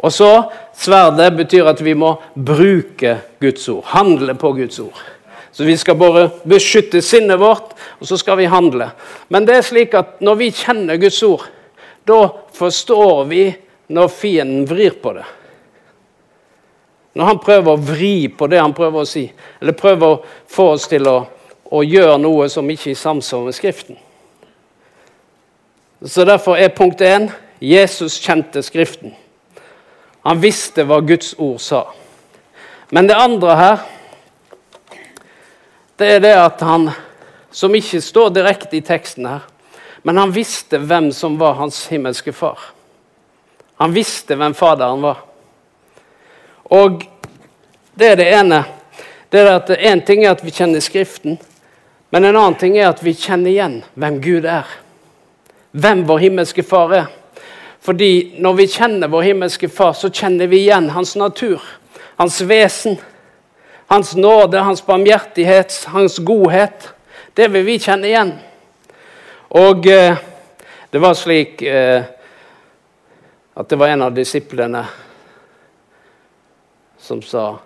Og 0.00 0.12
så 0.14 0.30
sverdet 0.76 1.32
betyr 1.36 1.68
at 1.68 1.80
vi 1.84 1.94
må 1.98 2.14
bruke 2.34 3.16
Guds 3.42 3.68
ord. 3.68 3.84
Handle 3.92 4.34
på 4.38 4.52
Guds 4.56 4.78
ord. 4.80 5.00
Så 5.52 5.66
vi 5.66 5.76
skal 5.76 5.98
bare 5.98 6.28
beskytte 6.48 7.02
sinnet 7.02 7.40
vårt, 7.40 7.74
og 7.98 8.06
så 8.06 8.16
skal 8.16 8.38
vi 8.38 8.46
handle. 8.48 8.92
Men 9.28 9.44
det 9.44 9.56
er 9.58 9.66
slik 9.66 9.96
at 9.98 10.20
når 10.22 10.38
vi 10.40 10.52
kjenner 10.54 11.00
Guds 11.00 11.18
ord, 11.26 11.44
da 12.06 12.20
forstår 12.56 13.24
vi 13.28 13.42
når 13.90 14.12
fienden 14.14 14.64
vrir 14.70 14.94
på 15.02 15.12
det. 15.18 15.26
Når 17.18 17.26
han 17.26 17.40
prøver 17.42 17.74
å 17.74 17.82
vri 17.82 18.14
på 18.30 18.46
det 18.46 18.60
han 18.62 18.74
prøver 18.76 19.02
å 19.02 19.08
si, 19.08 19.24
eller 19.60 19.76
prøver 19.76 20.06
å 20.06 20.20
få 20.48 20.68
oss 20.76 20.86
til 20.88 21.08
å, 21.10 21.16
å 21.74 21.82
gjøre 21.82 22.20
noe 22.22 22.46
som 22.48 22.70
ikke 22.70 22.92
er 22.92 22.94
i 22.94 23.02
samsvar 23.02 23.48
med 23.48 23.58
Skriften. 23.58 23.98
Så 26.04 26.24
Derfor 26.24 26.56
er 26.56 26.68
punkt 26.68 27.00
én 27.00 27.30
Jesus 27.60 28.20
kjente 28.20 28.62
Skriften. 28.62 29.12
Han 30.24 30.40
visste 30.40 30.84
hva 30.88 31.00
Guds 31.04 31.34
ord 31.38 31.60
sa. 31.60 31.82
Men 32.90 33.08
det 33.08 33.18
andre 33.20 33.56
her, 33.56 33.82
det 36.00 36.08
er 36.08 36.24
det 36.24 36.32
at 36.32 36.64
han, 36.64 36.88
som 37.52 37.74
ikke 37.76 38.00
står 38.00 38.32
direkte 38.32 38.78
i 38.78 38.84
teksten 38.84 39.28
her, 39.28 39.44
men 40.02 40.16
han 40.16 40.32
visste 40.32 40.80
hvem 40.80 41.12
som 41.12 41.36
var 41.38 41.58
hans 41.60 41.84
himmelske 41.92 42.32
far. 42.32 42.58
Han 43.76 43.92
visste 43.92 44.36
hvem 44.36 44.54
Faderen 44.56 45.02
var. 45.04 45.20
Og 46.64 47.04
det 47.94 48.12
er 48.12 48.16
det 48.16 48.32
ene. 48.32 48.64
Det 49.32 49.40
er 49.40 49.56
at 49.58 49.70
Én 49.70 50.00
ting 50.04 50.24
er 50.24 50.32
at 50.32 50.44
vi 50.44 50.50
kjenner 50.50 50.80
Skriften, 50.80 51.38
men 52.10 52.24
en 52.24 52.36
annen 52.36 52.56
ting 52.58 52.78
er 52.78 52.88
at 52.88 53.04
vi 53.04 53.12
kjenner 53.12 53.52
igjen 53.52 53.82
hvem 53.94 54.22
Gud 54.24 54.48
er 54.48 54.68
hvem 55.72 56.04
vår 56.08 56.18
himmelske 56.18 56.62
far 56.62 56.94
er. 56.94 57.08
Fordi 57.80 58.36
når 58.38 58.58
vi 58.58 58.66
kjenner 58.68 59.08
vår 59.08 59.22
himmelske 59.30 59.68
far, 59.72 59.94
så 59.96 60.10
kjenner 60.12 60.50
vi 60.50 60.64
igjen 60.64 60.90
hans 60.92 61.14
natur, 61.16 61.62
hans 62.20 62.40
vesen, 62.44 62.98
hans 63.88 64.14
nåde, 64.16 64.60
hans 64.60 64.82
barmhjertighet, 64.86 65.84
hans 65.94 66.18
godhet. 66.18 66.90
Det 67.36 67.48
vil 67.52 67.64
vi 67.66 67.78
kjenne 67.80 68.10
igjen. 68.10 68.34
Og 69.56 69.86
eh, 69.86 70.20
det 70.90 71.00
var 71.02 71.16
slik 71.18 71.62
eh, 71.62 72.04
at 73.54 73.68
det 73.68 73.78
var 73.80 73.88
en 73.88 74.06
av 74.06 74.14
disiplene 74.14 74.84
som 77.00 77.22
sa 77.22 77.58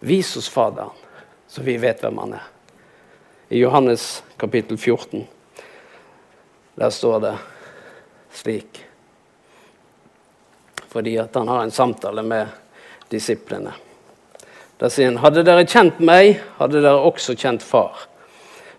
Vis 0.00 0.36
oss 0.36 0.48
Faderen, 0.48 0.94
så 1.48 1.62
vi 1.62 1.74
vet 1.76 2.00
hvem 2.00 2.18
han 2.22 2.38
er. 2.38 2.46
I 3.48 3.58
Johannes 3.60 4.22
kapittel 4.40 4.78
14. 4.78 5.26
Der 6.80 6.90
står 6.90 7.20
det 7.20 7.34
slik 8.32 8.84
Fordi 10.88 11.18
at 11.20 11.34
han 11.34 11.48
har 11.48 11.62
en 11.62 11.70
samtale 11.70 12.22
med 12.22 12.46
disiplene. 13.12 13.72
Der 14.80 14.88
sier 14.88 15.10
han 15.10 15.20
hadde 15.20 15.44
dere 15.44 15.66
kjent 15.68 16.00
meg, 16.00 16.40
hadde 16.56 16.80
dere 16.80 17.02
også 17.04 17.36
kjent 17.36 17.62
Far. 17.62 18.06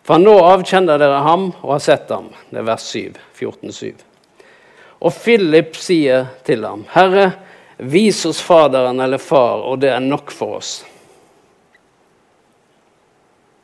For 0.02 0.18
nå 0.18 0.34
av 0.42 0.66
kjenner 0.66 0.98
dere 0.98 1.22
ham 1.22 1.52
og 1.62 1.76
har 1.76 1.84
sett 1.86 2.10
ham. 2.10 2.32
Det 2.50 2.58
er 2.64 2.68
vers 2.72 2.90
7, 2.90 3.22
14, 3.38 3.72
7. 3.72 4.04
Og 5.06 5.14
Philip 5.14 5.78
sier 5.78 6.26
til 6.48 6.66
ham, 6.66 6.88
Herre, 6.96 7.32
vis 7.78 8.26
oss 8.26 8.42
Faderen 8.42 9.00
eller 9.00 9.22
Far, 9.22 9.62
og 9.62 9.78
det 9.86 9.94
er 9.94 10.02
nok 10.02 10.34
for 10.34 10.58
oss. 10.58 10.80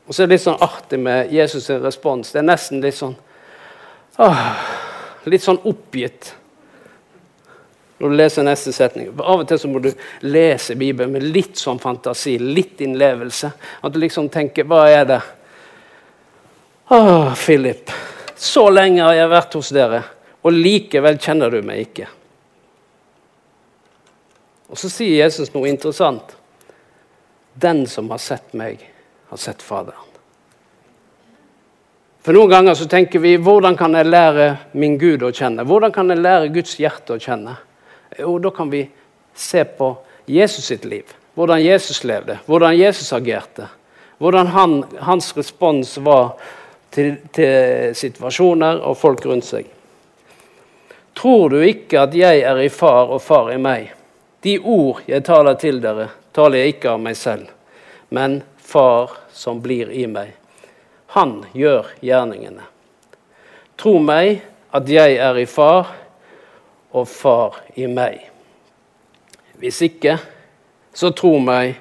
Og 0.06 0.14
så 0.14 0.24
er 0.24 0.30
det 0.30 0.38
litt 0.38 0.46
sånn 0.46 0.62
artig 0.62 1.02
med 1.02 1.34
Jesus' 1.34 1.74
respons. 1.84 2.32
Det 2.32 2.46
er 2.46 2.52
nesten 2.54 2.86
litt 2.86 3.02
sånn 3.02 3.18
Åh, 4.18 4.44
litt 5.30 5.44
sånn 5.46 5.62
oppgitt 5.70 6.34
når 7.98 8.14
du 8.14 8.16
leser 8.18 8.46
neste 8.46 8.72
setning. 8.74 9.10
Av 9.18 9.42
og 9.42 9.48
til 9.50 9.60
så 9.62 9.70
må 9.70 9.82
du 9.82 9.90
lese 10.26 10.76
Bibelen 10.78 11.16
med 11.16 11.26
litt 11.34 11.58
sånn 11.58 11.80
fantasi, 11.82 12.36
litt 12.38 12.82
innlevelse. 12.86 13.50
At 13.82 13.94
du 13.94 13.98
liksom 14.02 14.30
tenker 14.34 14.68
Hva 14.70 14.84
er 14.92 15.08
det? 15.10 15.22
Å, 16.94 17.00
Philip. 17.36 17.90
Så 18.38 18.68
lenge 18.70 19.02
har 19.02 19.18
jeg 19.18 19.34
vært 19.34 19.58
hos 19.58 19.72
dere, 19.74 20.04
og 20.46 20.54
likevel 20.54 21.18
kjenner 21.20 21.52
du 21.52 21.60
meg 21.66 21.88
ikke. 21.88 22.10
Og 24.70 24.78
så 24.78 24.92
sier 24.92 25.24
Jesus 25.24 25.50
noe 25.56 25.70
interessant. 25.72 26.36
Den 27.58 27.86
som 27.90 28.12
har 28.14 28.22
sett 28.22 28.54
meg, 28.54 28.84
har 29.32 29.42
sett 29.42 29.66
Faderen. 29.66 30.07
For 32.28 32.36
Noen 32.36 32.50
ganger 32.52 32.74
så 32.76 32.84
tenker 32.92 33.22
vi 33.24 33.38
hvordan 33.40 33.78
kan 33.80 33.94
jeg 33.96 34.10
lære 34.10 34.46
min 34.76 34.98
Gud 35.00 35.22
å 35.24 35.30
kjenne? 35.32 35.64
Hvordan 35.64 35.94
kan 35.96 36.10
jeg 36.12 36.20
lære 36.20 36.50
Guds 36.52 36.74
hjerte 36.76 37.16
å 37.16 37.22
kjenne? 37.24 37.54
Jo, 38.20 38.34
da 38.44 38.50
kan 38.52 38.68
vi 38.68 38.82
se 39.32 39.62
på 39.64 39.86
Jesus 40.28 40.66
sitt 40.68 40.84
liv. 40.84 41.14
Hvordan 41.40 41.62
Jesus 41.64 42.02
levde, 42.04 42.36
hvordan 42.44 42.76
Jesus 42.76 43.14
agerte. 43.16 43.70
Hvordan 44.20 44.52
han, 44.52 44.74
hans 45.08 45.30
respons 45.38 45.94
var 46.04 46.34
til, 46.92 47.14
til 47.32 47.96
situasjoner 47.96 48.82
og 48.84 48.98
folk 49.00 49.24
rundt 49.24 49.48
seg. 49.48 49.70
Tror 51.16 51.56
du 51.56 51.62
ikke 51.64 52.02
at 52.10 52.18
jeg 52.20 52.42
er 52.44 52.60
i 52.60 52.68
far 52.68 53.08
og 53.08 53.24
far 53.24 53.54
i 53.54 53.62
meg? 53.70 53.94
De 54.44 54.58
ord 54.60 55.00
jeg 55.08 55.24
taler 55.32 55.56
til 55.64 55.80
dere, 55.80 56.10
taler 56.36 56.60
jeg 56.60 56.76
ikke 56.76 56.92
av 56.98 57.00
meg 57.08 57.16
selv, 57.16 57.48
men 58.12 58.42
far 58.60 59.16
som 59.32 59.64
blir 59.64 59.96
i 59.96 60.04
meg. 60.12 60.36
Han 61.16 61.46
gjør 61.56 61.94
gjerningene. 62.04 62.66
Tro 63.78 63.98
meg 64.04 64.42
at 64.76 64.90
jeg 64.90 65.18
er 65.22 65.38
i 65.40 65.46
far, 65.50 65.94
og 66.92 67.08
far 67.08 67.60
i 67.76 67.86
meg. 67.88 68.24
Hvis 69.62 69.82
ikke, 69.86 70.18
så 70.94 71.12
tro 71.16 71.36
meg 71.40 71.76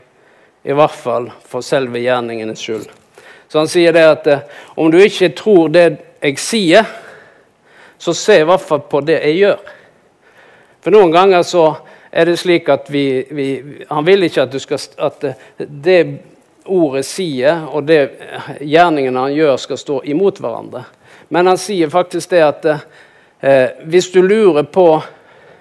i 0.66 0.74
hvert 0.74 0.94
fall 0.94 1.30
for 1.46 1.64
selve 1.64 2.02
gjerningenes 2.02 2.60
skyld. 2.60 2.86
Så 3.48 3.62
han 3.62 3.70
sier 3.70 3.94
det 3.94 4.04
at 4.04 4.26
eh, 4.26 4.46
om 4.74 4.90
du 4.90 4.98
ikke 5.00 5.30
tror 5.38 5.70
det 5.72 5.86
jeg 6.20 6.38
sier, 6.42 6.88
så 7.98 8.12
se 8.16 8.40
i 8.40 8.46
hvert 8.46 8.62
fall 8.62 8.82
på 8.90 9.00
det 9.06 9.20
jeg 9.22 9.38
gjør. 9.40 9.60
For 10.82 10.94
noen 10.94 11.14
ganger 11.14 11.46
så 11.46 11.66
er 12.10 12.28
det 12.28 12.38
slik 12.40 12.68
at 12.72 12.90
vi, 12.92 13.26
vi 13.30 13.46
Han 13.88 14.06
vil 14.06 14.26
ikke 14.26 14.44
at, 14.46 14.52
du 14.52 14.58
skal, 14.62 14.80
at 14.98 15.24
det 15.58 15.98
ordet 16.66 17.06
sier, 17.06 17.64
og 17.70 17.86
det 17.86 18.00
gjerningene 18.60 19.26
han 19.26 19.34
gjør, 19.34 19.56
skal 19.60 19.80
stå 19.80 20.00
imot 20.10 20.40
hverandre. 20.42 20.84
Men 21.28 21.50
han 21.50 21.58
sier 21.58 21.90
faktisk 21.90 22.30
det 22.34 22.42
at 22.44 22.66
eh, 22.70 23.82
hvis 23.86 24.10
du 24.14 24.20
lurer 24.22 24.66
på 24.68 24.88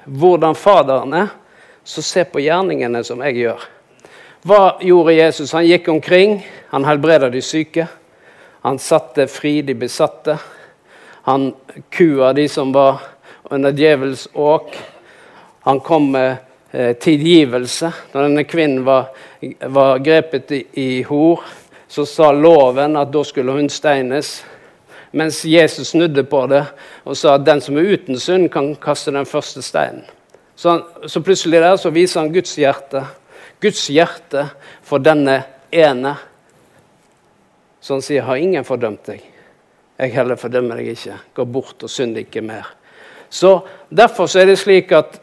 hvordan 0.06 0.56
Faderen 0.56 1.14
er, 1.14 1.32
så 1.86 2.02
se 2.02 2.24
på 2.26 2.42
gjerningene 2.42 3.04
som 3.06 3.22
jeg 3.26 3.40
gjør. 3.44 3.66
Hva 4.46 4.78
gjorde 4.82 5.14
Jesus? 5.18 5.54
Han 5.58 5.66
gikk 5.66 5.88
omkring, 5.90 6.40
han 6.70 6.86
helbreda 6.86 7.30
de 7.34 7.42
syke. 7.42 7.88
Han 8.66 8.78
satte 8.82 9.28
fri 9.30 9.60
de 9.66 9.74
besatte. 9.78 10.38
Han 11.26 11.52
kua 11.94 12.34
de 12.34 12.48
som 12.50 12.72
var 12.74 13.02
under 13.50 13.74
djevelens 13.74 14.28
åk. 14.34 14.78
Han 15.66 15.80
kom 15.80 16.12
med 16.12 16.45
tilgivelse. 17.00 17.92
Når 18.14 18.28
denne 18.28 18.44
kvinnen 18.44 18.84
var, 18.86 19.12
var 19.72 20.02
grepet 20.04 20.52
i, 20.52 20.62
i 20.82 20.90
hor, 21.08 21.44
så 21.88 22.06
sa 22.06 22.32
loven 22.32 22.98
at 23.00 23.12
da 23.14 23.24
skulle 23.24 23.56
hun 23.56 23.70
steines. 23.72 24.38
Mens 25.16 25.46
Jesus 25.48 25.94
snudde 25.94 26.26
på 26.28 26.42
det 26.52 26.66
og 27.08 27.16
sa 27.16 27.38
at 27.38 27.46
den 27.48 27.62
som 27.64 27.78
er 27.80 27.94
uten 27.96 28.20
synd, 28.20 28.50
kan 28.52 28.74
kaste 28.82 29.14
den 29.16 29.28
første 29.30 29.64
steinen. 29.64 30.04
Så, 30.56 30.82
så 31.08 31.22
plutselig 31.24 31.62
der 31.62 31.78
så 31.80 31.92
viser 31.92 32.22
han 32.22 32.34
Guds 32.34 32.56
hjerte. 32.60 33.06
Guds 33.64 33.88
hjerte 33.92 34.50
for 34.84 35.04
denne 35.04 35.44
ene 35.72 36.16
Så 37.86 37.94
han 37.94 38.02
sier, 38.02 38.22
'Har 38.22 38.36
ingen 38.36 38.64
fordømt 38.66 39.06
deg?' 39.06 39.22
Jeg 40.00 40.12
heller 40.12 40.36
fordømmer 40.36 40.76
deg 40.76 40.88
ikke. 40.88 41.20
Gå 41.36 41.44
bort 41.46 41.84
og 41.84 41.90
synd 41.90 42.18
ikke 42.18 42.42
mer. 42.42 42.66
Så 43.30 43.60
Derfor 43.98 44.26
så 44.26 44.40
er 44.40 44.46
det 44.46 44.58
slik 44.60 44.92
at 44.92 45.20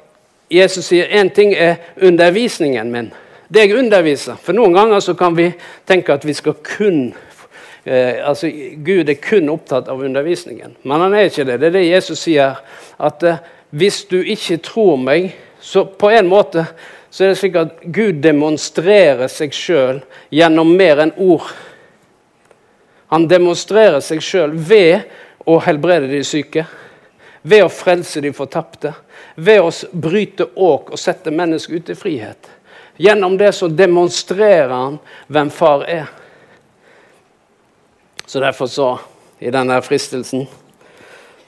Jesus 0.52 0.86
sier 0.90 1.10
én 1.10 1.30
ting 1.34 1.54
er 1.54 1.80
undervisningen 1.96 2.90
min. 2.92 3.10
Det 3.48 3.66
jeg 3.66 3.76
underviser. 3.76 4.38
For 4.40 4.56
noen 4.56 4.74
ganger 4.76 5.00
så 5.04 5.14
kan 5.18 5.36
vi 5.36 5.50
tenke 5.88 6.14
at 6.14 6.24
vi 6.24 6.34
skal 6.36 6.56
kun 6.64 7.12
eh, 7.84 8.20
altså 8.24 8.48
Gud 8.84 9.08
er 9.08 9.20
kun 9.20 9.50
opptatt 9.52 9.90
av 9.92 10.00
undervisningen. 10.00 10.76
Men 10.82 11.04
han 11.04 11.14
er 11.14 11.28
ikke 11.28 11.46
det. 11.48 11.58
Det 11.60 11.68
er 11.68 11.76
det 11.76 11.86
Jesus 11.88 12.24
sier. 12.24 12.62
At 12.98 13.24
eh, 13.28 13.42
hvis 13.70 14.04
du 14.08 14.18
ikke 14.20 14.60
tror 14.64 14.96
meg, 15.00 15.32
så 15.60 15.84
på 15.84 16.10
en 16.12 16.28
måte 16.28 16.66
så 17.12 17.26
er 17.26 17.32
det 17.32 17.40
slik 17.42 17.56
at 17.60 17.82
Gud 17.92 18.22
demonstrerer 18.24 19.28
seg 19.28 19.52
sjøl 19.52 20.00
gjennom 20.32 20.70
mer 20.78 21.02
enn 21.04 21.12
ord. 21.20 21.50
Han 23.12 23.26
demonstrerer 23.28 24.00
seg 24.00 24.22
sjøl 24.24 24.54
ved 24.56 25.04
å 25.44 25.58
helbrede 25.60 26.08
de 26.08 26.22
syke, 26.24 26.64
ved 27.42 27.64
å 27.64 27.70
frelse 27.72 28.20
de 28.22 28.32
fortapte, 28.34 28.94
ved 29.34 29.60
å 29.62 29.70
bryte 29.92 30.46
åk 30.54 30.92
og 30.92 31.00
sette 31.00 31.30
mennesker 31.34 31.80
ut 31.80 31.90
i 31.90 31.98
frihet. 31.98 32.50
Gjennom 32.96 33.36
det 33.38 33.52
så 33.56 33.68
demonstrerer 33.68 34.72
han 34.72 34.98
hvem 35.26 35.50
far 35.50 35.84
er. 35.88 36.10
Så 38.26 38.40
Derfor 38.40 38.66
så, 38.66 38.98
i 39.38 39.50
denne 39.50 39.80
fristelsen, 39.82 40.46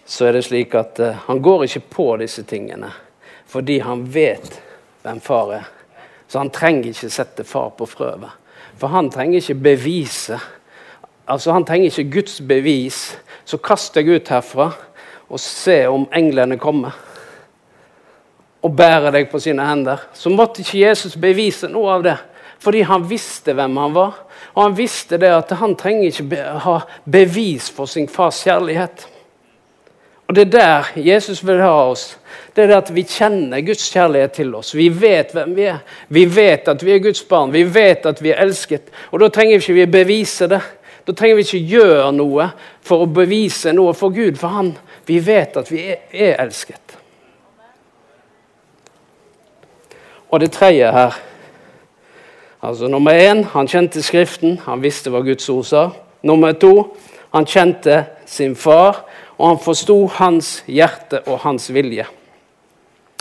så 0.04 0.26
er 0.26 0.36
det 0.36 0.44
slik 0.44 0.74
at 0.76 1.00
uh, 1.00 1.14
han 1.28 1.40
går 1.40 1.64
ikke 1.64 1.86
på 1.94 2.08
disse 2.20 2.42
tingene 2.44 2.90
fordi 3.48 3.78
han 3.80 4.00
vet 4.10 4.56
hvem 5.04 5.20
far 5.22 5.52
er. 5.54 5.66
Så 6.26 6.40
han 6.40 6.50
trenger 6.50 6.90
ikke 6.90 7.10
sette 7.12 7.44
far 7.46 7.68
på 7.78 7.86
prøve. 7.86 8.32
For 8.80 8.90
han 8.90 9.10
trenger 9.14 9.38
ikke 9.38 9.54
beviset. 9.68 10.42
Altså 11.30 11.52
Han 11.52 11.64
trenger 11.64 11.86
ikke 11.86 12.16
Guds 12.16 12.40
bevis. 12.40 13.16
Så 13.44 13.60
kast 13.62 13.94
deg 13.94 14.10
ut 14.10 14.32
herfra 14.32 14.72
og 15.34 15.42
se 15.42 15.82
om 15.90 16.06
englene 16.14 16.58
kommer. 16.62 16.94
Og 18.64 18.72
bærer 18.76 19.12
deg 19.12 19.26
på 19.32 19.40
sine 19.42 19.66
hender. 19.66 20.06
Så 20.14 20.30
måtte 20.32 20.62
ikke 20.62 20.86
Jesus 20.86 21.18
bevise 21.20 21.68
noe 21.68 21.98
av 21.98 22.04
det. 22.06 22.14
Fordi 22.64 22.84
han 22.86 23.04
visste 23.08 23.52
hvem 23.52 23.76
han 23.76 23.96
var. 23.96 24.22
Og 24.54 24.62
han 24.62 24.76
visste 24.78 25.18
det 25.20 25.32
at 25.34 25.50
han 25.58 25.74
trenger 25.76 26.08
ikke 26.08 26.44
ha 26.64 26.78
bevis 27.04 27.66
for 27.74 27.90
sin 27.90 28.08
fars 28.08 28.38
kjærlighet. 28.46 29.08
Og 30.28 30.34
Det 30.34 30.46
er 30.46 30.50
der 30.50 30.92
Jesus 30.96 31.42
vil 31.46 31.60
ha 31.60 31.72
oss. 31.90 32.14
Det 32.56 32.64
er 32.64 32.70
det 32.70 32.76
at 32.76 32.94
vi 32.94 33.02
kjenner 33.04 33.60
Guds 33.60 33.90
kjærlighet 33.92 34.32
til 34.32 34.54
oss. 34.54 34.72
Vi 34.74 34.88
vet 34.88 35.34
hvem 35.34 35.52
vi 35.56 35.66
er. 35.68 35.82
Vi 36.08 36.24
vet 36.24 36.68
at 36.68 36.84
vi 36.84 36.94
er 36.94 37.02
Guds 37.04 37.22
barn. 37.28 37.52
Vi 37.52 37.66
vet 37.74 38.06
at 38.06 38.22
vi 38.22 38.32
er 38.32 38.40
elsket. 38.40 38.88
Og 39.10 39.20
Da 39.20 39.28
trenger 39.28 39.58
vi 39.58 39.80
ikke 39.82 39.92
bevise 39.98 40.48
det. 40.48 40.62
Da 41.04 41.12
trenger 41.12 41.36
vi 41.36 41.44
ikke 41.44 41.76
gjøre 41.76 42.12
noe 42.16 42.48
for 42.84 43.04
å 43.04 43.10
bevise 43.10 43.74
noe 43.76 43.92
for 43.96 44.14
Gud, 44.14 44.38
for 44.40 44.54
han, 44.56 44.72
vi 45.04 45.18
vet 45.20 45.56
at 45.60 45.68
vi 45.72 45.82
er, 45.92 46.04
er 46.12 46.38
elsket. 46.46 46.96
Og 50.32 50.40
det 50.40 50.50
tredje 50.56 50.90
her 50.90 51.20
altså 52.64 52.88
Nummer 52.88 53.12
én 53.12 53.44
han 53.52 53.68
kjente 53.68 54.02
Skriften, 54.02 54.56
han 54.64 54.80
visste 54.82 55.12
hva 55.12 55.20
Guds 55.22 55.46
ord 55.52 55.66
sa. 55.68 55.82
Nummer 56.24 56.56
to 56.56 56.72
han 57.34 57.44
kjente 57.46 58.06
sin 58.26 58.56
far 58.56 59.04
og 59.36 59.48
han 59.50 59.60
forsto 59.60 59.98
hans 60.16 60.62
hjerte 60.66 61.20
og 61.28 61.42
hans 61.44 61.68
vilje. 61.74 62.06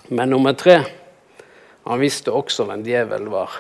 Men 0.10 0.32
nummer 0.32 0.56
tre 0.58 0.80
han 1.84 2.00
visste 2.00 2.32
også 2.32 2.64
hvem 2.70 2.86
djevelen 2.86 3.32
var. 3.34 3.52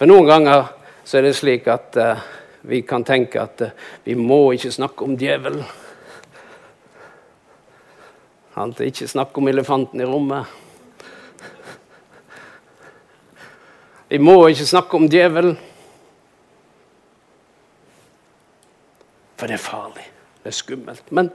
For 0.00 0.08
noen 0.08 0.26
ganger 0.26 0.70
så 1.04 1.18
er 1.18 1.28
det 1.28 1.36
slik 1.36 1.68
at 1.68 1.98
uh, 2.00 2.22
vi 2.62 2.82
kan 2.86 3.04
tenke 3.04 3.40
at 3.42 3.62
uh, 3.64 3.72
vi 4.04 4.14
må 4.18 4.52
ikke 4.54 4.72
snakke 4.72 5.04
om 5.04 5.16
djevelen. 5.18 5.64
Han 8.54 8.74
til 8.76 8.90
ikke 8.90 9.08
snakke 9.08 9.40
om 9.40 9.48
elefanten 9.48 10.00
i 10.00 10.06
rommet. 10.06 10.46
Vi 14.12 14.18
må 14.20 14.36
ikke 14.48 14.68
snakke 14.68 14.98
om 14.98 15.08
djevelen. 15.08 15.54
For 19.40 19.48
det 19.48 19.56
er 19.56 19.64
farlig. 19.64 20.04
Det 20.42 20.52
er 20.52 20.58
skummelt. 20.58 21.08
Men 21.10 21.30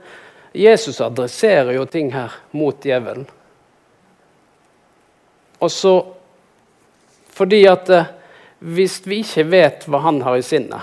Jesus 0.54 1.00
adresserer 1.04 1.74
jo 1.74 1.88
ting 1.90 2.12
her 2.14 2.38
mot 2.56 2.78
djevelen. 2.82 3.26
Og 5.58 5.70
så 5.74 5.96
fordi 7.38 7.64
at 7.70 7.90
eh, 7.90 8.06
hvis 8.58 9.00
vi 9.06 9.20
ikke 9.22 9.44
vet 9.52 9.84
hva 9.86 10.00
han 10.06 10.22
har 10.26 10.38
i 10.38 10.42
sinnet, 10.46 10.82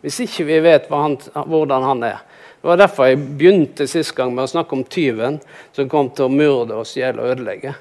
hvis 0.00 0.20
ikke 0.24 0.46
vi 0.48 0.60
vet 0.64 0.88
han, 0.90 1.18
hvordan 1.34 1.82
han 1.84 2.02
er 2.08 2.20
Det 2.60 2.68
var 2.68 2.76
derfor 2.76 3.08
jeg 3.08 3.18
begynte 3.38 3.86
sist 3.88 4.12
gang 4.16 4.34
med 4.34 4.44
å 4.44 4.52
snakke 4.52 4.76
om 4.76 4.84
tyven 4.84 5.38
som 5.72 5.88
kom 5.88 6.10
til 6.12 6.26
å 6.26 6.32
myrde 6.32 6.76
og 6.76 6.88
stjele 6.88 7.22
og 7.22 7.32
ødelegge. 7.32 7.72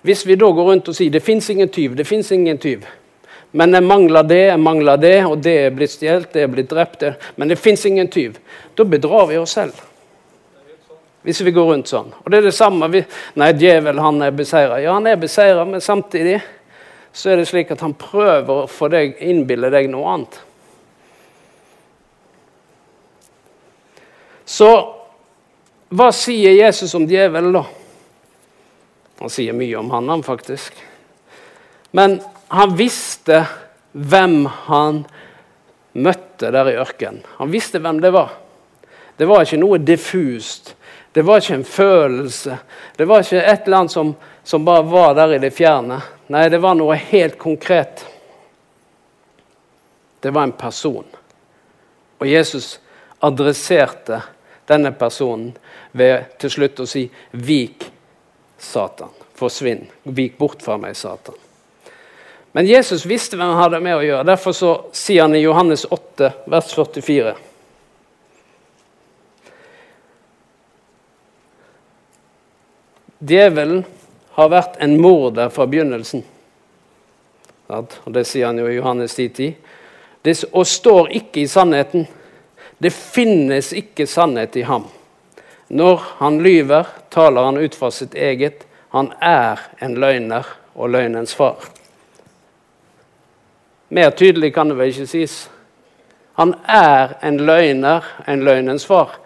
Hvis 0.00 0.24
vi 0.24 0.36
da 0.40 0.48
går 0.48 0.70
rundt 0.70 0.88
og 0.88 0.96
sier 0.96 1.12
det 1.12 1.20
fins 1.24 1.50
ingen 1.52 1.68
tyv, 1.68 1.96
det 1.96 2.06
fins 2.08 2.32
ingen 2.32 2.56
tyv, 2.58 2.86
men 3.54 3.70
jeg 3.76 3.86
mangler 3.86 4.26
det, 4.26 4.40
jeg 4.48 4.58
mangler 4.58 4.98
det, 4.98 5.18
og 5.28 5.36
det 5.38 5.52
er 5.66 5.74
blitt 5.74 5.92
stjålet, 5.92 6.32
det 6.34 6.42
er 6.42 6.48
blitt 6.50 6.72
drept. 6.72 7.04
Men 7.38 7.52
det 7.52 7.60
fins 7.62 7.84
ingen 7.86 8.08
tyv. 8.10 8.40
Da 8.74 8.82
bedrar 8.82 9.28
vi 9.30 9.36
oss 9.38 9.54
selv. 9.54 9.76
Hvis 11.22 11.38
vi 11.46 11.52
går 11.54 11.68
rundt 11.70 11.88
sånn. 11.88 12.10
Og 12.18 12.32
det 12.32 12.40
er 12.40 12.48
det 12.48 12.56
samme. 12.56 12.88
Vi, 12.90 13.04
nei, 13.38 13.52
djevel, 13.54 14.00
han 14.02 14.18
er 14.26 14.34
beseira. 14.34 14.80
Ja, 14.82 14.96
han 14.98 15.06
er 15.06 15.20
beseira, 15.22 15.62
men 15.68 15.84
samtidig 15.84 16.40
så 17.14 17.30
er 17.30 17.38
det 17.38 17.46
slik 17.46 17.70
at 17.70 17.84
han 17.86 17.94
prøver 17.94 18.64
å 18.64 18.66
få 18.66 18.90
deg 18.90 19.22
innbille 19.22 19.70
deg 19.70 19.86
noe 19.92 20.16
annet. 20.16 20.40
Så 24.44 24.70
hva 25.94 26.10
sier 26.12 26.56
Jesus 26.56 26.94
om 26.94 27.06
djevelen, 27.08 27.52
da? 27.54 27.64
Han 29.20 29.30
sier 29.30 29.54
mye 29.56 29.76
om 29.78 29.90
han, 29.94 30.08
han 30.10 30.24
faktisk. 30.26 30.74
Men 31.94 32.18
han 32.50 32.74
visste 32.76 33.44
hvem 33.92 34.42
han 34.66 35.04
møtte 35.94 36.50
der 36.50 36.72
i 36.72 36.78
ørkenen. 36.82 37.22
Han 37.38 37.52
visste 37.52 37.78
hvem 37.78 38.00
det 38.02 38.10
var. 38.14 38.32
Det 39.16 39.28
var 39.30 39.44
ikke 39.44 39.60
noe 39.62 39.78
diffust. 39.78 40.74
Det 41.14 41.22
var 41.22 41.38
ikke 41.38 41.60
en 41.60 41.68
følelse. 41.68 42.58
Det 42.96 43.06
var 43.06 43.22
ikke 43.22 43.38
et 43.38 43.68
eller 43.68 43.84
annet 43.84 43.94
som, 43.94 44.10
som 44.42 44.64
bare 44.66 44.82
var 44.90 45.14
der 45.14 45.36
i 45.36 45.42
det 45.44 45.52
fjerne. 45.54 46.00
Nei, 46.34 46.48
det 46.50 46.58
var 46.58 46.74
noe 46.74 46.98
helt 46.98 47.38
konkret. 47.38 48.02
Det 50.20 50.32
var 50.34 50.48
en 50.48 50.56
person. 50.58 51.06
Og 52.18 52.26
Jesus 52.26 52.80
adresserte 53.22 54.24
denne 54.66 54.92
personen 54.92 55.52
ved 55.92 56.38
til 56.38 56.50
slutt 56.50 56.80
å 56.80 56.86
si 56.86 57.10
'Vik, 57.32 57.90
Satan'. 58.58 59.22
Forsvinn. 59.34 59.86
Vik 60.02 60.38
bort 60.38 60.62
fra 60.62 60.76
meg, 60.78 60.96
Satan. 60.96 61.34
Men 62.52 62.66
Jesus 62.66 63.06
visste 63.06 63.36
hvem 63.36 63.48
han 63.50 63.62
hadde 63.62 63.80
med 63.80 63.96
å 63.96 64.04
gjøre. 64.04 64.26
Derfor 64.28 64.52
så 64.54 64.70
sier 64.92 65.24
han 65.26 65.34
i 65.34 65.42
Johannes 65.42 65.84
8, 65.90 66.30
vers 66.46 66.74
44 66.74 67.34
Djevelen 73.24 73.84
har 74.36 74.48
vært 74.52 74.76
en 74.84 74.94
morder 75.00 75.48
fra 75.50 75.66
begynnelsen. 75.66 76.22
Og 77.72 78.12
Det 78.12 78.26
sier 78.28 78.46
han 78.46 78.58
jo 78.58 78.68
i 78.68 78.76
Johannes 78.76 79.14
10, 79.16 79.28
10. 80.24 80.44
Og 80.52 80.66
står 80.68 81.10
ikke 81.20 81.40
i 81.40 81.48
sannheten. 81.48 82.06
Det 82.84 82.90
finnes 82.92 83.70
ikke 83.72 84.04
sannhet 84.04 84.56
i 84.60 84.66
ham. 84.68 84.82
Når 85.72 86.02
han 86.18 86.36
lyver, 86.44 86.90
taler 87.08 87.46
han 87.48 87.56
ut 87.56 87.74
fra 87.74 87.88
sitt 87.88 88.12
eget. 88.12 88.66
Han 88.92 89.08
er 89.24 89.62
en 89.80 89.96
løgner 89.96 90.50
og 90.76 90.92
løgnens 90.92 91.32
far. 91.34 91.64
Mer 93.88 94.12
tydelig 94.12 94.52
kan 94.52 94.68
det 94.68 94.76
vel 94.76 94.92
ikke 94.92 95.08
sies. 95.08 95.38
Han 96.36 96.52
er 96.68 97.16
en 97.24 97.40
løgner, 97.46 98.04
en 98.28 98.44
løgnens 98.44 98.84
far. 98.84 99.16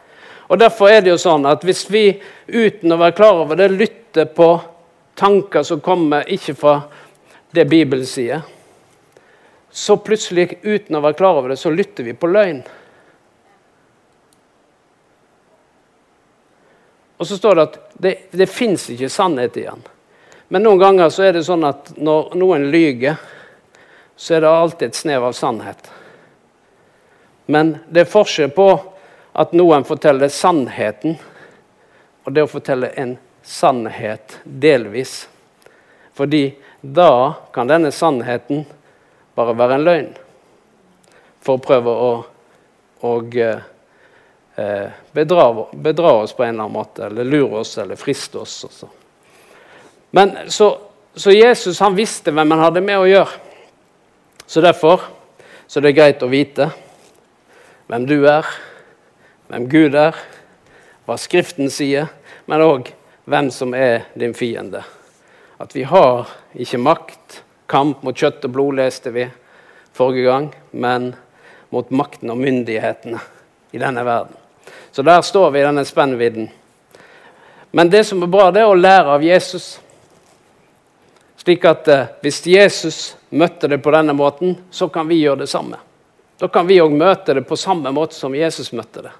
Og 0.47 0.63
Derfor 0.63 0.95
er 0.95 1.03
det 1.03 1.17
jo 1.17 1.19
sånn 1.19 1.51
at 1.51 1.67
hvis 1.67 1.83
vi 1.91 2.07
uten 2.47 2.95
å 2.95 3.03
være 3.03 3.19
klar 3.19 3.43
over 3.43 3.59
det, 3.59 3.73
lytter 3.75 4.31
på 4.39 4.53
tanker 5.19 5.67
som 5.67 5.83
kommer 5.83 6.31
ikke 6.31 6.55
fra 6.55 6.81
det 7.51 7.67
Bibelen 7.67 8.07
sier, 8.07 8.47
så 9.71 9.99
plutselig, 9.99 10.61
uten 10.63 10.95
å 10.95 11.03
være 11.03 11.19
klar 11.19 11.43
over 11.43 11.51
det, 11.51 11.59
så 11.59 11.75
lytter 11.75 12.07
vi 12.07 12.15
på 12.15 12.31
løgn. 12.31 12.63
Og 17.19 17.27
så 17.27 17.37
står 17.37 17.55
det 17.55 17.63
at 17.63 17.79
det, 17.99 18.15
det 18.31 18.47
fins 18.51 18.89
ikke 18.91 19.11
sannhet 19.11 19.57
i 19.59 19.67
han. 19.67 19.83
Men 20.49 20.65
noen 20.65 20.81
ganger 20.81 21.11
så 21.13 21.27
er 21.27 21.37
det 21.37 21.45
sånn 21.45 21.67
at 21.69 21.91
når 21.99 22.37
noen 22.39 22.69
lyger 22.73 23.19
så 24.19 24.35
er 24.35 24.41
det 24.43 24.51
alltid 24.51 24.89
et 24.89 24.99
snev 24.99 25.25
av 25.29 25.35
sannhet. 25.37 25.91
Men 27.47 27.77
det 27.89 28.03
er 28.03 28.11
forskjell 28.11 28.51
på 28.51 28.69
at 29.39 29.53
noen 29.55 29.85
forteller 29.87 30.31
sannheten, 30.33 31.15
og 32.27 32.35
det 32.35 32.43
å 32.43 32.51
fortelle 32.51 32.91
en 32.99 33.15
sannhet 33.47 34.41
delvis. 34.43 35.29
Fordi 36.19 36.51
da 36.83 37.39
kan 37.55 37.71
denne 37.71 37.93
sannheten 37.95 38.65
bare 39.39 39.55
være 39.55 39.79
en 39.79 39.87
løgn. 39.87 40.11
For 41.47 41.59
å 41.59 41.63
prøve 41.63 41.95
å 41.95 42.11
og 43.07 43.37
eh, 44.59 44.91
bedrar 45.13 45.55
bedra, 45.55 45.67
bedra, 45.73 46.13
oss 46.13 46.33
på 46.33 46.43
en 46.43 46.49
eller 46.49 46.63
annen 46.63 46.73
måte, 46.73 47.07
eller 47.07 47.25
lure 47.25 47.61
oss 47.61 47.79
eller 47.79 47.97
friste 47.97 48.39
oss. 48.39 48.65
Også. 48.65 48.89
Men 50.11 50.37
så, 50.49 50.79
så, 51.15 51.31
Jesus 51.31 51.81
han 51.81 51.95
visste 51.95 52.35
hvem 52.35 52.51
han 52.51 52.65
hadde 52.67 52.83
med 52.83 52.99
å 52.99 53.07
gjøre. 53.07 53.45
Så 54.47 54.61
derfor 54.65 55.05
så 55.69 55.83
det 55.85 55.93
er 55.93 55.99
greit 55.99 56.23
å 56.25 56.31
vite 56.33 56.71
hvem 57.89 58.07
du 58.09 58.17
er, 58.29 58.47
hvem 59.49 59.67
Gud 59.69 59.97
er, 59.97 60.17
hva 61.05 61.17
Skriften 61.21 61.71
sier, 61.73 62.09
men 62.49 62.65
òg 62.65 62.91
hvem 63.29 63.51
som 63.53 63.75
er 63.77 64.09
din 64.17 64.35
fiende. 64.37 64.83
At 65.61 65.77
vi 65.77 65.85
har 65.89 66.29
ikke 66.57 66.81
makt, 66.81 67.43
kamp 67.69 68.03
mot 68.05 68.17
kjøtt 68.17 68.49
og 68.49 68.55
blod, 68.57 68.81
leste 68.81 69.13
vi 69.13 69.29
forrige 69.97 70.29
gang, 70.29 70.51
men 70.73 71.13
mot 71.73 71.91
makten 71.93 72.33
og 72.33 72.41
myndighetene 72.41 73.21
i 73.77 73.81
denne 73.81 74.05
verden. 74.09 74.48
Så 74.99 75.03
der 75.03 75.23
står 75.23 75.51
vi 75.51 75.61
i 75.61 75.63
denne 75.63 75.85
spennvidden. 75.85 76.49
Men 77.71 77.91
det 77.91 78.01
som 78.05 78.23
er 78.23 78.27
bra, 78.27 78.49
det 78.51 78.65
er 78.65 78.67
å 78.67 78.75
lære 78.75 79.13
av 79.15 79.23
Jesus. 79.23 79.67
Slik 81.39 81.63
at 81.71 81.87
eh, 81.95 82.09
hvis 82.19 82.41
Jesus 82.51 82.99
møtte 83.31 83.71
det 83.71 83.79
på 83.79 83.93
denne 83.95 84.17
måten, 84.19 84.57
så 84.75 84.89
kan 84.91 85.07
vi 85.07 85.21
gjøre 85.21 85.45
det 85.45 85.49
samme. 85.53 85.79
Da 86.43 86.51
kan 86.51 86.67
vi 86.67 86.81
òg 86.83 86.99
møte 86.99 87.39
det 87.39 87.45
på 87.47 87.55
samme 87.55 87.95
måte 87.95 88.19
som 88.19 88.35
Jesus 88.35 88.73
møtte 88.75 89.07
det. 89.07 89.15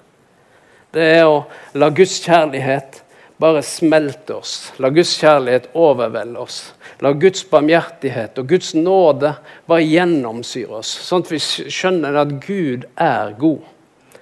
Det 0.91 1.07
er 1.21 1.31
å 1.31 1.45
la 1.79 1.93
Guds 1.95 2.19
kjærlighet 2.27 2.99
bare 3.39 3.63
smelte 3.63 4.35
oss. 4.35 4.59
La 4.83 4.91
Guds 4.91 5.15
kjærlighet 5.23 5.71
overvelde 5.79 6.43
oss. 6.43 6.61
La 6.99 7.15
Guds 7.15 7.47
barmhjertighet 7.47 8.43
og 8.43 8.51
Guds 8.51 8.75
nåde 8.75 9.37
bare 9.63 9.87
gjennomsyre 9.87 10.83
oss, 10.83 10.91
sånn 11.07 11.23
at 11.23 11.35
vi 11.37 11.45
skjønner 11.71 12.19
at 12.27 12.39
Gud 12.43 12.89
er 12.99 13.37
god. 13.39 13.63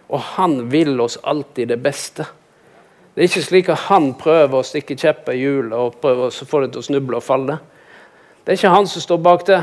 Og 0.08 0.20
han 0.38 0.60
vil 0.72 1.00
oss 1.04 1.18
alltid 1.24 1.68
det 1.74 1.80
beste. 1.84 2.26
Det 3.14 3.24
er 3.24 3.30
ikke 3.32 3.48
slik 3.48 3.70
at 3.74 3.88
han 3.90 4.12
prøver 4.20 4.60
å 4.60 4.66
stikke 4.66 4.96
kjepper 4.96 5.36
i 5.36 5.42
hjulet 5.42 5.74
og 5.74 5.98
prøver 6.02 6.30
å 6.30 6.48
få 6.48 6.62
det 6.64 6.72
til 6.74 6.84
å 6.84 6.88
snuble 6.88 7.20
og 7.20 7.26
falle. 7.26 7.58
Det 8.44 8.54
er 8.54 8.60
ikke 8.60 8.76
han 8.76 8.88
som 8.88 9.04
står 9.04 9.24
bak 9.26 9.46
det. 9.48 9.62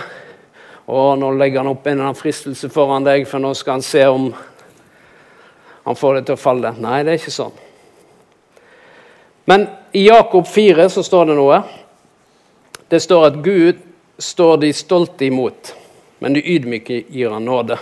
Og 0.90 1.14
nå 1.16 1.30
legger 1.38 1.62
han 1.62 1.70
opp 1.70 1.86
en 1.86 1.94
eller 1.94 2.10
annen 2.10 2.18
fristelse 2.18 2.68
foran 2.68 3.06
deg, 3.06 3.28
for 3.30 3.40
nå 3.40 3.54
skal 3.56 3.78
han 3.78 3.86
se 3.86 4.02
om 4.10 4.26
han 5.84 5.96
får 5.96 6.18
det 6.18 6.24
til 6.28 6.36
å 6.36 6.40
falle. 6.40 6.74
Nei, 6.80 6.98
det 7.04 7.14
er 7.14 7.22
ikke 7.22 7.32
sånn. 7.32 7.56
Men 9.48 9.66
i 9.92 10.06
Jakob 10.08 10.48
4 10.48 10.88
så 10.92 11.04
står 11.04 11.30
det 11.30 11.38
noe. 11.38 11.62
Det 12.88 13.00
står 13.00 13.26
at 13.30 13.40
Gud 13.44 13.80
står 14.18 14.60
de 14.62 14.72
stolte 14.76 15.26
imot, 15.28 15.72
men 16.18 16.36
de 16.36 16.44
ydmyke 16.54 17.04
gir 17.12 17.32
han 17.32 17.44
nåde. 17.44 17.78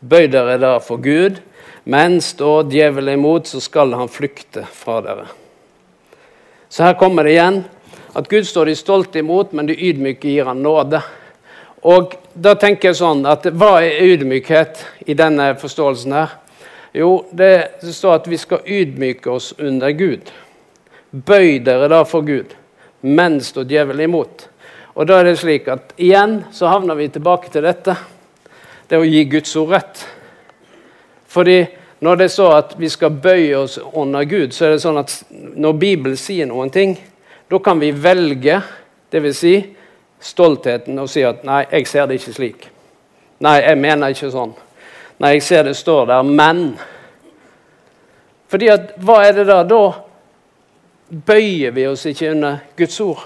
Bøy 0.00 0.26
dere 0.32 0.56
da 0.62 0.76
for 0.82 1.02
Gud, 1.02 1.40
men 1.84 2.20
står 2.20 2.72
djevelen 2.72 3.14
imot, 3.18 3.46
så 3.46 3.60
skal 3.60 3.94
han 3.96 4.08
flykte 4.08 4.66
fra 4.72 5.00
dere. 5.04 5.28
Så 6.68 6.84
her 6.84 6.98
kommer 6.98 7.24
det 7.24 7.34
igjen 7.34 7.62
at 8.14 8.28
Gud 8.28 8.46
står 8.46 8.70
de 8.70 8.76
stolte 8.78 9.18
imot, 9.18 9.52
men 9.52 9.66
de 9.66 9.74
ydmyke 9.74 10.28
gir 10.28 10.46
han 10.50 10.62
nåde. 10.62 11.00
Og 11.86 12.14
da 12.34 12.54
tenker 12.58 12.90
jeg 12.90 13.00
sånn 13.00 13.24
at 13.26 13.46
Hva 13.56 13.80
er 13.80 14.04
ydmykhet 14.12 14.84
i 15.08 15.16
denne 15.16 15.54
forståelsen 15.58 16.14
her? 16.14 16.36
Jo, 16.92 17.24
det 17.30 17.80
står 17.86 18.18
at 18.18 18.28
vi 18.28 18.38
skal 18.38 18.66
ydmyke 18.66 19.30
oss 19.30 19.52
under 19.58 19.94
Gud. 19.94 20.30
Bøy 21.10 21.58
dere 21.64 21.88
da 21.90 22.02
for 22.06 22.26
Gud, 22.26 22.54
men 23.00 23.40
står 23.42 23.68
djevelen 23.70 24.10
imot. 24.10 24.46
Og 24.94 25.06
da 25.06 25.20
er 25.20 25.30
det 25.30 25.38
slik 25.40 25.68
at 25.70 25.94
igjen 25.98 26.40
så 26.54 26.70
havner 26.70 26.98
vi 26.98 27.08
tilbake 27.14 27.50
til 27.50 27.64
dette. 27.64 27.94
Det 28.90 28.98
å 28.98 29.06
gi 29.06 29.22
Guds 29.30 29.54
ord 29.56 29.70
rett. 29.74 30.02
Fordi 31.30 31.66
når 32.00 32.16
det 32.16 32.24
er 32.24 32.32
så 32.34 32.48
at 32.56 32.74
vi 32.80 32.88
skal 32.88 33.10
bøye 33.22 33.58
oss 33.58 33.78
under 33.78 34.24
Gud, 34.24 34.54
så 34.56 34.66
er 34.66 34.74
det 34.74 34.82
sånn 34.82 34.98
at 34.98 35.14
når 35.30 35.76
Bibelen 35.78 36.18
sier 36.18 36.48
noen 36.48 36.72
ting, 36.74 36.96
da 37.50 37.58
kan 37.62 37.80
vi 37.80 37.92
velge, 37.94 38.60
dvs. 39.12 39.38
Si, 39.38 39.54
stoltheten, 40.20 40.98
og 41.00 41.08
si 41.08 41.22
at 41.24 41.44
'nei, 41.44 41.64
jeg 41.70 41.86
ser 41.86 42.06
det 42.06 42.18
ikke 42.20 42.32
slik'. 42.32 42.68
Nei, 43.40 43.60
jeg 43.62 43.78
mener 43.78 44.12
ikke 44.12 44.30
sånn. 44.30 44.52
Nei, 45.18 45.32
jeg 45.32 45.42
ser 45.42 45.62
det 45.64 45.76
står 45.76 46.06
der, 46.06 46.22
men 46.22 46.78
Fordi 48.50 48.66
at, 48.68 48.96
hva 48.98 49.20
er 49.22 49.32
det 49.32 49.46
da? 49.46 49.62
Da 49.62 49.92
bøyer 51.26 51.70
vi 51.70 51.86
oss 51.86 52.06
ikke 52.06 52.30
under 52.30 52.58
Guds 52.76 53.00
ord. 53.00 53.20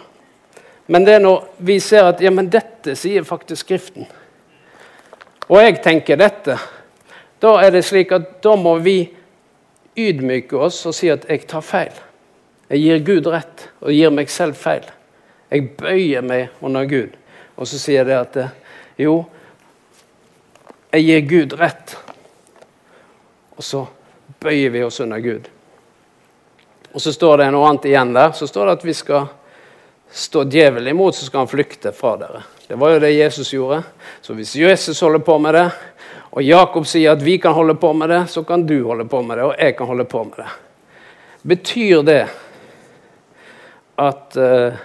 Men 0.87 1.05
det 1.05 1.15
er 1.15 1.23
når 1.25 1.47
vi 1.57 1.79
ser 1.81 2.11
at 2.11 2.21
ja, 2.21 2.31
men 2.31 2.51
dette 2.53 2.93
sier 2.97 3.25
faktisk 3.25 3.65
Skriften. 3.65 4.05
Og 5.49 5.63
jeg 5.63 5.81
tenker 5.83 6.21
dette. 6.21 6.59
Da 7.45 7.59
er 7.61 7.75
det 7.75 7.85
slik 7.85 8.13
at 8.17 8.39
da 8.45 8.55
må 8.57 8.79
vi 8.81 9.03
ydmyke 10.01 10.57
oss 10.65 10.79
og 10.89 10.97
si 10.97 11.11
at 11.13 11.27
jeg 11.29 11.45
tar 11.51 11.65
feil. 11.65 11.93
Jeg 12.73 12.81
gir 12.81 13.03
Gud 13.05 13.29
rett 13.29 13.67
og 13.85 13.93
gir 13.93 14.13
meg 14.15 14.33
selv 14.33 14.57
feil. 14.57 14.87
Jeg 15.53 15.69
bøyer 15.77 16.25
meg 16.25 16.65
under 16.65 16.89
Gud. 16.89 17.13
Og 17.61 17.69
så 17.69 17.79
sier 17.79 18.09
jeg 18.09 18.17
at 18.17 18.39
jo, 18.99 19.19
jeg 20.95 21.05
gir 21.05 21.29
Gud 21.29 21.59
rett. 21.61 21.97
Og 23.55 23.63
så 23.63 23.85
bøyer 24.41 24.73
vi 24.73 24.83
oss 24.87 25.03
under 25.05 25.21
Gud. 25.21 25.47
Og 26.95 27.03
så 27.03 27.13
står 27.13 27.43
det 27.43 27.53
noe 27.53 27.69
annet 27.69 27.91
igjen 27.91 28.17
der. 28.17 28.33
Så 28.33 28.49
står 28.49 28.71
det 28.71 28.79
at 28.79 28.89
vi 28.89 28.97
skal 28.97 29.29
stå 30.15 30.45
djevelen 30.49 30.95
imot, 30.95 31.17
så 31.17 31.27
skal 31.27 31.43
han 31.43 31.51
flykte 31.51 31.93
fra 31.93 32.15
dere. 32.17 32.45
Det 32.69 32.79
var 32.81 32.95
jo 32.95 33.01
det 33.03 33.11
Jesus 33.17 33.51
gjorde. 33.53 33.83
Så 34.23 34.35
hvis 34.35 34.57
Jesus 34.57 35.01
holder 35.03 35.19
på 35.27 35.39
med 35.43 35.59
det, 35.59 35.65
og 36.35 36.43
Jakob 36.43 36.87
sier 36.91 37.15
at 37.15 37.23
vi 37.23 37.37
kan 37.39 37.55
holde 37.55 37.77
på 37.79 37.93
med 37.95 38.11
det, 38.11 38.25
så 38.33 38.43
kan 38.43 38.65
du 38.67 38.81
holde 38.89 39.07
på 39.07 39.21
med 39.23 39.39
det, 39.39 39.45
og 39.47 39.55
jeg 39.55 39.77
kan 39.79 39.87
holde 39.87 40.07
på 40.11 40.25
med 40.27 40.41
det. 40.43 40.49
Betyr 41.47 42.03
det 42.03 42.23
at 44.03 44.37
uh, 44.41 44.81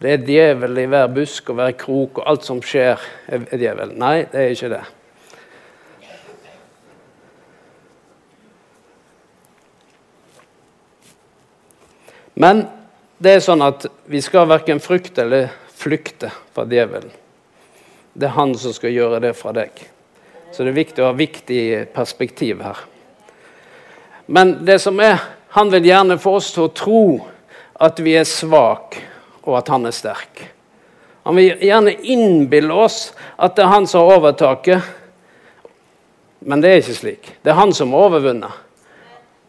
det 0.00 0.12
er 0.14 0.24
djevel 0.24 0.80
i 0.80 0.86
hver 0.88 1.10
busk 1.12 1.50
og 1.52 1.58
hver 1.60 1.76
krok, 1.76 2.22
og 2.22 2.30
alt 2.32 2.48
som 2.48 2.62
skjer, 2.64 3.00
er 3.28 3.60
djevel. 3.60 3.92
Nei, 4.00 4.24
det 4.32 4.40
er 4.40 4.54
ikke 4.56 4.72
det. 4.72 4.84
Men 12.40 12.64
det 13.20 13.36
er 13.36 13.44
sånn 13.44 13.62
at 13.62 13.84
vi 14.10 14.24
skal 14.24 14.48
verken 14.50 14.80
frykte 14.82 15.22
eller 15.28 15.52
flykte 15.76 16.32
fra 16.56 16.64
djevelen. 16.66 17.12
Det 18.14 18.30
er 18.30 18.38
han 18.38 18.56
som 18.58 18.72
skal 18.74 18.94
gjøre 18.94 19.20
det 19.22 19.36
fra 19.38 19.52
deg. 19.54 19.93
Så 20.54 20.62
det 20.62 20.70
er 20.70 20.76
viktig 20.78 21.02
å 21.02 21.08
ha 21.08 21.14
viktig 21.18 21.62
perspektiv 21.90 22.60
her. 22.62 22.78
Men 24.30 24.60
det 24.64 24.78
som 24.78 25.00
er, 25.02 25.18
han 25.50 25.72
vil 25.72 25.88
gjerne 25.88 26.18
få 26.22 26.36
oss 26.38 26.52
til 26.54 26.68
å 26.68 26.74
tro 26.78 27.00
at 27.82 27.98
vi 27.98 28.14
er 28.14 28.28
svake, 28.28 29.02
og 29.42 29.58
at 29.58 29.72
han 29.74 29.90
er 29.90 29.96
sterk. 29.96 30.44
Han 31.26 31.34
vil 31.40 31.58
gjerne 31.58 31.96
innbille 32.06 32.70
oss 32.84 33.10
at 33.34 33.56
det 33.56 33.66
er 33.66 33.72
han 33.74 33.90
som 33.90 34.06
har 34.06 34.20
overtaket. 34.20 34.94
Men 36.46 36.62
det 36.62 36.70
er 36.70 36.80
ikke 36.84 36.96
slik. 37.02 37.28
Det 37.42 37.50
er 37.50 37.58
han 37.58 37.74
som 37.74 37.92
har 37.92 38.06
overvunnet. 38.06 38.62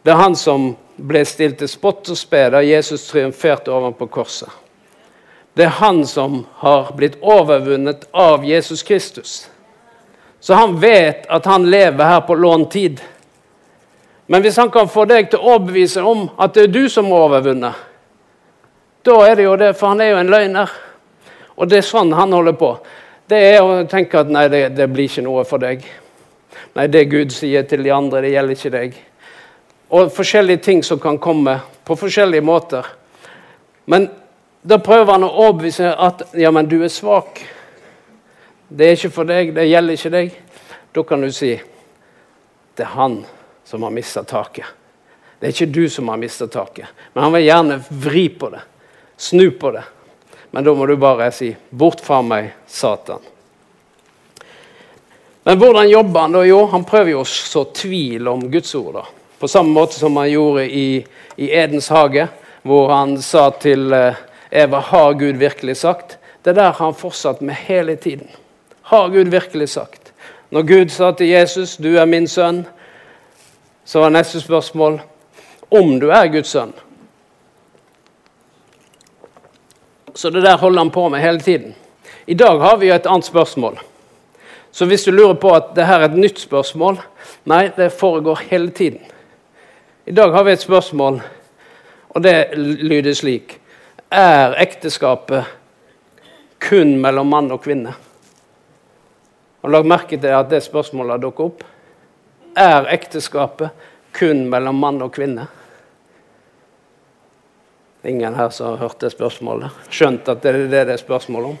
Det 0.02 0.10
er 0.10 0.20
han 0.20 0.36
som 0.36 0.72
ble 0.96 1.22
stilt 1.28 1.60
til 1.62 1.70
spott 1.70 2.10
og 2.10 2.18
spe 2.18 2.48
da 2.50 2.66
Jesus 2.66 3.06
triumferte 3.12 3.70
ovenpå 3.70 4.10
korset. 4.10 4.50
Det 5.54 5.70
er 5.70 5.78
han 5.78 6.02
som 6.08 6.42
har 6.60 6.90
blitt 6.98 7.20
overvunnet 7.22 8.08
av 8.12 8.44
Jesus 8.44 8.82
Kristus. 8.82 9.44
Så 10.40 10.54
han 10.54 10.76
vet 10.80 11.26
at 11.32 11.46
han 11.46 11.70
lever 11.70 12.04
her 12.04 12.20
på 12.26 12.34
lånt 12.34 12.70
tid. 12.72 13.00
Men 14.26 14.42
hvis 14.42 14.56
han 14.56 14.70
kan 14.70 14.88
få 14.90 15.04
deg 15.06 15.30
til 15.30 15.40
å 15.40 15.56
overbevise 15.56 16.02
om 16.02 16.26
at 16.38 16.54
det 16.54 16.66
er 16.66 16.74
du 16.74 16.88
som 16.90 17.10
har 17.10 17.28
overvunnet, 17.28 17.84
da 19.06 19.16
er 19.22 19.36
det 19.38 19.46
jo 19.46 19.54
det, 19.58 19.72
for 19.78 19.94
han 19.94 20.02
er 20.02 20.10
jo 20.10 20.18
en 20.18 20.32
løgner. 20.32 20.72
Og 21.56 21.70
det 21.70 21.78
er 21.78 21.86
sånn 21.86 22.10
han 22.14 22.34
holder 22.34 22.56
på. 22.58 22.72
Det 23.30 23.38
er 23.38 23.60
å 23.62 23.84
tenke 23.90 24.18
at 24.18 24.30
nei, 24.30 24.48
det, 24.50 24.64
det 24.74 24.88
blir 24.90 25.06
ikke 25.06 25.24
noe 25.26 25.44
for 25.46 25.62
deg. 25.62 25.86
Nei, 26.76 26.86
det 26.90 27.06
Gud 27.10 27.32
sier 27.34 27.64
til 27.70 27.86
de 27.86 27.92
andre, 27.94 28.24
det 28.24 28.34
gjelder 28.34 28.58
ikke 28.58 28.74
deg. 28.74 28.96
Og 29.94 30.10
forskjellige 30.14 30.64
ting 30.66 30.82
som 30.82 30.98
kan 31.02 31.20
komme 31.22 31.60
på 31.86 31.96
forskjellige 31.98 32.44
måter. 32.44 32.86
Men 33.86 34.08
da 34.66 34.80
prøver 34.82 35.14
han 35.14 35.26
å 35.26 35.34
overbevise 35.46 35.92
at 35.94 36.26
ja, 36.34 36.50
men 36.50 36.66
du 36.66 36.80
er 36.82 36.90
svak. 36.90 37.44
Det 38.68 38.86
er 38.86 38.96
ikke 38.96 39.14
for 39.14 39.28
deg, 39.28 39.52
det 39.54 39.68
gjelder 39.68 39.98
ikke 39.98 40.14
deg. 40.14 40.38
Da 40.94 41.02
kan 41.06 41.22
du 41.22 41.30
si 41.34 41.52
det 42.76 42.84
er 42.84 42.92
han 42.92 43.20
som 43.64 43.82
har 43.86 43.92
mista 43.94 44.22
taket. 44.26 44.66
Det 45.38 45.48
er 45.48 45.54
ikke 45.54 45.72
du 45.72 45.84
som 45.92 46.08
har 46.08 46.18
mista 46.20 46.48
taket. 46.48 46.88
Men 47.12 47.24
han 47.24 47.32
vil 47.36 47.46
gjerne 47.46 47.78
vri 47.88 48.26
på 48.28 48.50
det. 48.52 48.60
Snu 49.16 49.50
på 49.50 49.70
det. 49.72 49.84
Men 50.50 50.64
da 50.64 50.74
må 50.74 50.86
du 50.86 50.96
bare 50.96 51.30
si 51.32 51.56
'bort 51.70 52.00
fra 52.00 52.22
meg, 52.22 52.54
Satan'. 52.68 53.24
Men 55.42 55.58
hvordan 55.58 55.88
jobber 55.88 56.20
han 56.20 56.32
da? 56.32 56.44
Jo, 56.44 56.66
han 56.66 56.84
prøver 56.84 57.10
jo 57.10 57.20
å 57.20 57.24
så 57.24 57.64
tvil 57.64 58.28
om 58.28 58.50
Guds 58.50 58.74
ord. 58.74 58.94
da. 58.94 59.04
På 59.38 59.48
samme 59.48 59.70
måte 59.70 59.94
som 59.94 60.16
han 60.16 60.30
gjorde 60.30 60.64
i, 60.70 61.06
i 61.36 61.50
Edens 61.52 61.88
hage, 61.88 62.28
hvor 62.62 62.88
han 62.90 63.22
sa 63.22 63.50
til 63.50 63.92
eh, 63.92 64.14
Eva 64.50 64.80
'Har 64.80 65.12
Gud 65.14 65.36
virkelig 65.36 65.76
sagt?' 65.76 66.18
Det 66.42 66.54
der 66.54 66.72
har 66.72 66.84
han 66.84 66.94
fortsatt 66.94 67.40
med 67.40 67.54
hele 67.54 67.96
tiden. 67.96 68.28
Har 68.86 69.08
Gud 69.08 69.26
virkelig 69.26 69.68
sagt? 69.68 70.12
Når 70.50 70.62
Gud 70.62 70.88
sa 70.88 71.10
til 71.12 71.26
Jesus 71.26 71.76
'Du 71.76 71.96
er 71.96 72.04
min 72.04 72.28
sønn', 72.28 72.66
så 73.84 73.98
var 74.00 74.08
neste 74.08 74.40
spørsmål 74.40 75.00
om 75.70 76.00
du 76.00 76.08
er 76.08 76.26
Guds 76.26 76.48
sønn. 76.48 76.72
Så 80.14 80.30
det 80.30 80.42
der 80.42 80.56
holder 80.56 80.78
han 80.78 80.90
på 80.90 81.08
med 81.08 81.20
hele 81.20 81.40
tiden. 81.40 81.74
I 82.26 82.34
dag 82.34 82.60
har 82.60 82.76
vi 82.76 82.86
jo 82.86 82.94
et 82.94 83.06
annet 83.06 83.24
spørsmål. 83.24 83.78
Så 84.70 84.86
hvis 84.86 85.04
du 85.04 85.10
lurer 85.10 85.34
på 85.34 85.50
at 85.50 85.74
dette 85.74 85.92
er 85.92 86.04
et 86.04 86.18
nytt 86.18 86.40
spørsmål 86.40 87.00
Nei, 87.44 87.70
det 87.76 87.92
foregår 87.92 88.40
hele 88.50 88.70
tiden. 88.70 89.00
I 90.06 90.12
dag 90.12 90.32
har 90.32 90.44
vi 90.44 90.52
et 90.52 90.60
spørsmål, 90.60 91.22
og 92.08 92.22
det 92.22 92.46
lyder 92.56 93.14
slik 93.14 93.60
Er 94.10 94.54
ekteskapet 94.62 95.44
kun 96.60 96.96
mellom 96.96 97.26
mann 97.26 97.52
og 97.52 97.62
kvinne? 97.62 97.94
Du 99.66 99.72
lagt 99.72 99.88
merke 99.90 100.14
til 100.14 100.30
at 100.30 100.46
det 100.46 100.60
spørsmålet 100.62 101.16
har 101.16 101.22
dukket 101.24 101.42
opp? 101.42 101.62
Er 102.54 102.84
ekteskapet 102.94 103.88
kun 104.14 104.44
mellom 104.46 104.76
mann 104.78 105.00
og 105.02 105.10
kvinne? 105.16 105.48
Ingen 108.06 108.36
her 108.38 108.52
som 108.54 108.68
har 108.68 108.84
hørt 108.84 109.02
det 109.02 109.10
spørsmålet? 109.10 109.74
Skjønt 109.90 110.30
at 110.30 110.44
det 110.44 110.52
er 110.52 110.60
det 110.70 110.84
det 110.86 110.94
er 110.94 111.02
spørsmål 111.02 111.48
om? 111.50 111.58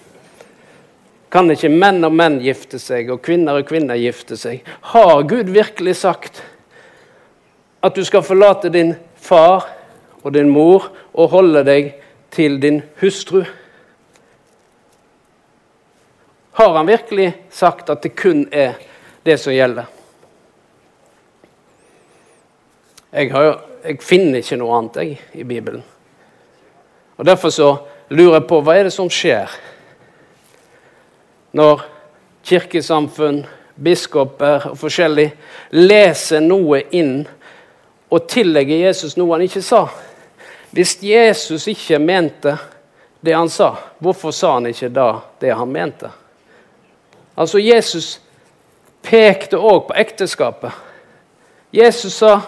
Kan 1.34 1.50
ikke 1.50 1.72
menn 1.72 1.98
og 2.06 2.14
menn 2.14 2.38
gifte 2.44 2.78
seg, 2.78 3.10
og 3.10 3.24
kvinner 3.26 3.58
og 3.58 3.66
kvinner 3.66 3.98
gifte 3.98 4.38
seg? 4.38 4.62
Har 4.94 5.26
Gud 5.26 5.50
virkelig 5.50 5.98
sagt 6.04 6.44
at 7.82 7.98
du 7.98 8.06
skal 8.06 8.22
forlate 8.22 8.70
din 8.70 8.94
far 9.18 9.66
og 10.22 10.30
din 10.38 10.54
mor 10.54 10.92
og 11.10 11.34
holde 11.34 11.66
deg 11.66 11.96
til 12.30 12.62
din 12.62 12.84
hustru? 13.02 13.42
Har 16.58 16.74
han 16.74 16.86
virkelig 16.86 17.32
sagt 17.50 17.90
at 17.90 18.02
det 18.02 18.14
kun 18.16 18.46
er 18.52 18.78
det 19.22 19.34
som 19.38 19.52
gjelder? 19.52 19.84
Jeg, 23.10 23.28
har, 23.32 23.60
jeg 23.84 24.00
finner 24.00 24.40
ikke 24.40 24.56
noe 24.56 24.78
annet 24.78 24.96
jeg, 25.02 25.18
i 25.36 25.44
Bibelen. 25.44 25.84
Og 27.16 27.28
Derfor 27.28 27.52
så 27.52 27.68
lurer 28.08 28.38
jeg 28.38 28.48
på 28.48 28.62
hva 28.64 28.78
er 28.78 28.88
det 28.88 28.94
som 28.96 29.12
skjer 29.12 29.52
når 31.60 31.84
kirkesamfunn, 32.48 33.44
biskoper 33.76 34.70
og 34.72 34.80
forskjellig 34.80 35.28
leser 35.76 36.40
noe 36.40 36.86
inn 36.96 37.18
og 38.08 38.28
tillegger 38.32 38.86
Jesus 38.88 39.20
noe 39.20 39.36
han 39.36 39.44
ikke 39.44 39.60
sa. 39.60 39.86
Hvis 40.72 41.02
Jesus 41.04 41.68
ikke 41.68 42.00
mente 42.00 42.56
det 43.20 43.36
han 43.36 43.52
sa, 43.52 43.74
hvorfor 44.00 44.32
sa 44.32 44.56
han 44.56 44.72
ikke 44.72 44.88
da 44.88 45.10
det 45.36 45.52
han 45.52 45.68
mente? 45.68 46.16
Altså, 47.36 47.58
Jesus 47.58 48.20
pekte 49.02 49.58
òg 49.58 49.86
på 49.88 49.96
ekteskapet. 49.96 50.72
Jesus 51.72 52.14
sa 52.14 52.40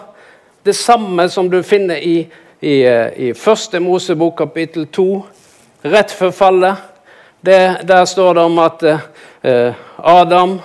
det 0.64 0.76
samme 0.76 1.28
som 1.28 1.50
du 1.50 1.62
finner 1.62 1.96
i, 1.96 2.28
i, 2.60 2.82
eh, 2.82 3.12
i 3.16 3.32
første 3.34 3.80
Mosebok 3.80 4.36
kapittel 4.38 4.86
2, 4.86 5.26
rett 5.84 6.12
før 6.12 6.30
fallet. 6.30 6.76
Det, 7.40 7.86
der 7.88 8.04
står 8.04 8.34
det 8.34 8.42
om 8.42 8.58
at 8.58 8.82
eh, 9.42 9.74
Adam 9.98 10.58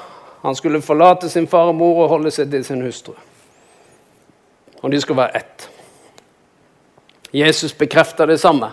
han 0.44 0.56
skulle 0.56 0.82
forlate 0.82 1.30
sin 1.30 1.48
far 1.48 1.70
og 1.72 1.76
mor 1.76 2.04
og 2.04 2.10
holde 2.10 2.32
seg 2.32 2.50
til 2.52 2.66
sin 2.66 2.82
hustru. 2.84 3.14
Og 4.82 4.92
de 4.92 5.00
skulle 5.02 5.22
være 5.22 5.38
ett. 5.38 5.70
Jesus 7.34 7.74
bekrefter 7.74 8.26
det 8.26 8.40
samme. 8.40 8.72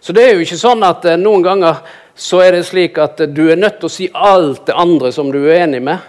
Så 0.00 0.12
det 0.12 0.24
er 0.24 0.34
jo 0.34 0.44
ikke 0.44 0.58
sånn 0.60 0.84
at 0.86 1.04
eh, 1.04 1.18
noen 1.20 1.44
ganger 1.44 1.82
så 2.16 2.40
er 2.40 2.56
det 2.56 2.64
slik 2.66 2.98
at 2.98 3.20
du 3.36 3.46
er 3.50 3.58
nødt 3.60 3.76
til 3.80 3.90
å 3.90 3.92
si 3.92 4.08
alt 4.14 4.64
det 4.66 4.76
andre 4.76 5.12
som 5.12 5.28
du 5.32 5.42
er 5.44 5.66
enig 5.66 5.82
med. 5.84 6.00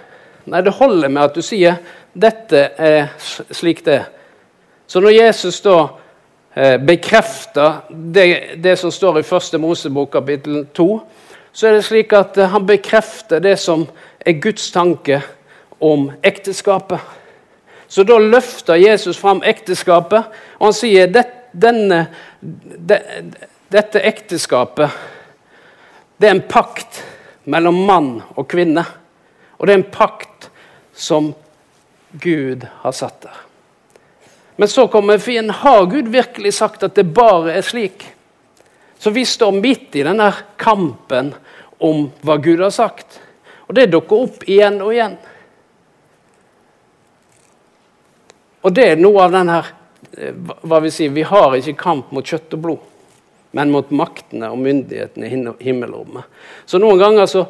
Nei, 0.48 0.62
det 0.64 0.78
holder 0.78 1.12
med 1.12 1.24
at 1.24 1.36
du 1.36 1.44
sier 1.44 1.76
'dette 2.16 2.70
er 2.78 3.08
slik 3.52 3.86
det. 3.86 4.06
Så 4.88 5.00
når 5.00 5.10
Jesus 5.10 5.62
da 5.62 5.88
eh, 6.56 6.78
bekrefter 6.78 7.84
det, 7.90 8.64
det, 8.64 8.78
som 8.80 8.92
står 8.92 9.20
i 9.20 9.24
første 9.24 9.58
Mosebok 9.58 10.12
kapittel 10.12 10.66
2, 10.74 11.02
så 11.52 11.68
er 11.68 11.74
det 11.74 11.86
slik 11.86 12.14
at 12.14 12.38
eh, 12.38 12.50
han 12.50 12.66
bekrefter 12.66 13.40
det 13.40 13.60
som 13.60 13.88
er 14.26 14.40
Guds 14.42 14.72
tanke 14.72 15.22
om 15.80 16.12
ekteskapet. 16.24 17.00
Så 17.88 18.04
da 18.04 18.18
løfter 18.18 18.76
Jesus 18.76 19.18
fram 19.18 19.44
ekteskapet, 19.44 20.24
og 20.60 20.66
han 20.66 20.74
sier 20.74 21.12
det, 21.12 21.26
denne, 21.52 22.08
det, 22.42 23.02
dette 23.72 24.00
ekteskapet 24.00 24.90
det 26.18 26.28
er 26.28 26.36
en 26.36 26.48
pakt 26.50 27.04
mellom 27.46 27.84
mann 27.86 28.14
og 28.36 28.48
kvinne. 28.50 28.84
Og 29.58 29.68
det 29.68 29.74
er 29.74 29.82
en 29.82 29.92
pakt 29.94 30.50
som 30.98 31.32
Gud 32.12 32.66
har 32.82 32.96
satt 32.98 33.22
der. 33.22 33.44
Men 34.58 34.68
så 34.68 34.88
kommer 34.90 35.22
fienden. 35.22 35.54
Har 35.54 35.86
Gud 35.86 36.10
virkelig 36.10 36.54
sagt 36.58 36.84
at 36.84 36.96
det 36.98 37.06
bare 37.14 37.54
er 37.54 37.62
slik? 37.62 38.08
Så 38.98 39.14
vi 39.14 39.26
står 39.26 39.52
midt 39.62 39.96
i 39.96 40.04
denne 40.04 40.32
kampen 40.58 41.36
om 41.78 42.08
hva 42.26 42.40
Gud 42.42 42.64
har 42.66 42.74
sagt. 42.74 43.20
Og 43.70 43.76
det 43.78 43.92
dukker 43.94 44.26
opp 44.26 44.48
igjen 44.50 44.82
og 44.82 44.96
igjen. 44.96 45.18
Og 48.66 48.74
det 48.74 48.88
er 48.92 49.02
noe 49.02 49.28
av 49.28 49.36
den 49.36 49.52
her 49.54 49.70
eh, 50.18 50.34
hva 50.66 50.82
vi 50.82 50.90
sier, 50.92 51.14
Vi 51.14 51.24
har 51.24 51.54
ikke 51.56 51.78
kamp 51.78 52.10
mot 52.12 52.26
kjøtt 52.26 52.58
og 52.58 52.64
blod 52.64 52.87
men 53.58 53.72
mot 53.74 53.90
maktene 53.90 54.52
og 54.54 54.62
myndighetene 54.62 55.26
i 55.26 55.66
himmelrommet. 55.66 56.30
Så 56.70 56.78
noen 56.78 57.00
ganger 57.02 57.30
så 57.32 57.48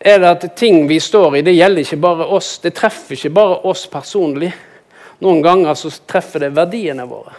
er 0.00 0.22
det 0.22 0.30
at 0.30 0.46
ting 0.56 0.86
vi 0.88 0.96
står 1.00 1.36
i, 1.36 1.44
det 1.44 1.52
gjelder 1.52 1.84
ikke 1.84 2.00
bare 2.00 2.28
oss. 2.32 2.54
Det 2.62 2.72
treffer 2.76 3.18
ikke 3.18 3.34
bare 3.36 3.58
oss 3.68 3.84
personlig. 3.92 4.48
Noen 5.20 5.42
ganger 5.44 5.76
så 5.76 5.92
treffer 6.08 6.46
det 6.46 6.54
verdiene 6.56 7.04
våre. 7.04 7.36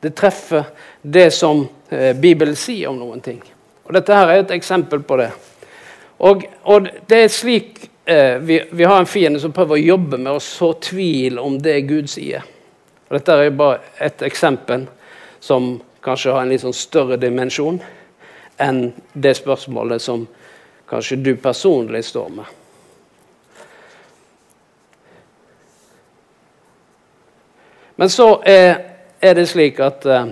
Det 0.00 0.14
treffer 0.16 0.70
det 1.02 1.32
som 1.34 1.64
eh, 1.90 2.14
Bibelen 2.16 2.54
sier 2.56 2.92
om 2.92 3.02
noen 3.02 3.20
ting. 3.24 3.42
Og 3.88 3.96
Dette 3.98 4.14
her 4.14 4.30
er 4.30 4.44
et 4.44 4.54
eksempel 4.54 5.02
på 5.02 5.18
det. 5.18 5.32
Og, 6.22 6.46
og 6.70 6.86
det 7.10 7.24
er 7.24 7.34
slik 7.34 7.82
eh, 8.06 8.38
vi, 8.38 8.62
vi, 8.70 8.86
har 8.86 9.02
en 9.02 9.10
fiende 9.10 9.42
som 9.42 9.52
prøver 9.56 9.80
å 9.80 9.88
jobbe 9.96 10.22
med 10.22 10.30
å 10.36 10.40
så 10.44 10.70
tvil 10.78 11.42
om 11.42 11.58
det 11.58 11.80
Gud 11.90 12.08
sier. 12.12 12.46
Og 13.10 13.18
Dette 13.18 13.34
er 13.42 13.50
bare 13.58 13.82
et 13.98 14.22
eksempel 14.30 14.86
som 15.42 15.72
kanskje 16.04 16.32
ha 16.32 16.42
en 16.42 16.52
litt 16.52 16.64
sånn 16.64 16.76
større 16.76 17.18
dimensjon 17.20 17.80
enn 18.60 18.90
det 19.12 19.34
spørsmålet 19.38 20.02
som 20.02 20.26
kanskje 20.90 21.20
du 21.22 21.34
personlig 21.40 22.04
står 22.04 22.32
med. 22.40 22.56
Men 28.00 28.10
så 28.10 28.42
er, 28.48 28.78
er 29.20 29.34
det 29.36 29.46
slik 29.50 29.80
at 29.84 30.06
eh, 30.08 30.28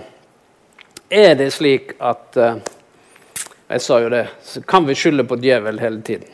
Er 1.10 1.34
det 1.36 1.50
slik 1.52 1.90
at 2.00 2.36
eh, 2.36 2.60
Jeg 3.68 3.82
sa 3.84 3.98
jo 4.00 4.08
det, 4.08 4.22
så 4.40 4.62
kan 4.64 4.86
vi 4.88 4.96
skylde 4.96 5.26
på 5.28 5.36
djevel 5.36 5.80
hele 5.80 6.00
tiden. 6.00 6.28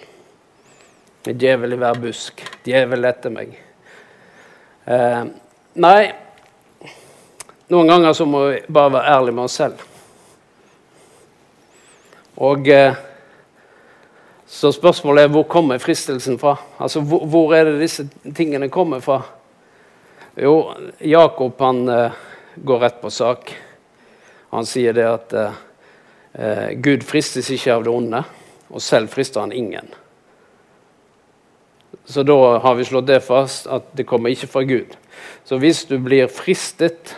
Djevel 1.27 1.75
i 1.75 1.79
hver 1.81 1.99
busk. 1.99 2.45
Djevel 2.63 3.09
etter 3.09 3.35
meg. 3.35 3.57
Eh, 4.87 5.25
nei, 5.75 6.03
noen 7.73 7.89
ganger 7.89 8.13
så 8.13 8.27
må 8.29 8.45
vi 8.49 8.61
bare 8.69 8.93
være 8.99 9.17
ærlige 9.17 9.37
med 9.37 9.45
oss 9.49 9.59
selv. 9.61 9.83
Og 12.37 12.69
eh, 12.69 12.95
Så 14.47 14.71
spørsmålet 14.73 15.25
er 15.25 15.31
hvor 15.33 15.47
kommer 15.51 15.79
fristelsen 15.79 16.39
fra? 16.39 16.57
Altså, 16.79 17.01
hvor, 17.01 17.25
hvor, 17.27 17.55
er 17.55 17.65
det 17.65 17.81
disse 17.81 18.05
tingene 18.37 18.69
kommer 18.69 19.01
fra? 19.01 19.23
Jo, 20.37 20.75
Jakob 21.01 21.59
han 21.61 21.89
eh, 21.89 22.13
går 22.57 22.79
rett 22.81 23.01
på 23.01 23.11
sak. 23.11 23.55
Han 24.55 24.67
sier 24.67 24.95
det 24.95 25.07
at 25.09 25.35
eh, 25.35 25.59
eh, 26.39 26.69
Gud 26.79 27.03
fristes 27.03 27.51
ikke 27.51 27.75
av 27.75 27.85
det 27.87 27.91
onde, 27.91 28.23
og 28.71 28.83
selv 28.83 29.11
frister 29.11 29.43
han 29.43 29.53
ingen. 29.53 29.89
Så 32.05 32.23
da 32.23 32.59
har 32.61 32.75
vi 32.77 32.87
slått 32.87 33.09
det 33.09 33.23
fast 33.25 33.67
at 33.67 33.91
det 33.97 34.07
kommer 34.07 34.31
ikke 34.31 34.51
fra 34.53 34.63
Gud. 34.69 34.95
Så 35.45 35.59
hvis 35.59 35.85
du 35.89 35.97
blir 35.99 36.29
fristet 36.29 37.17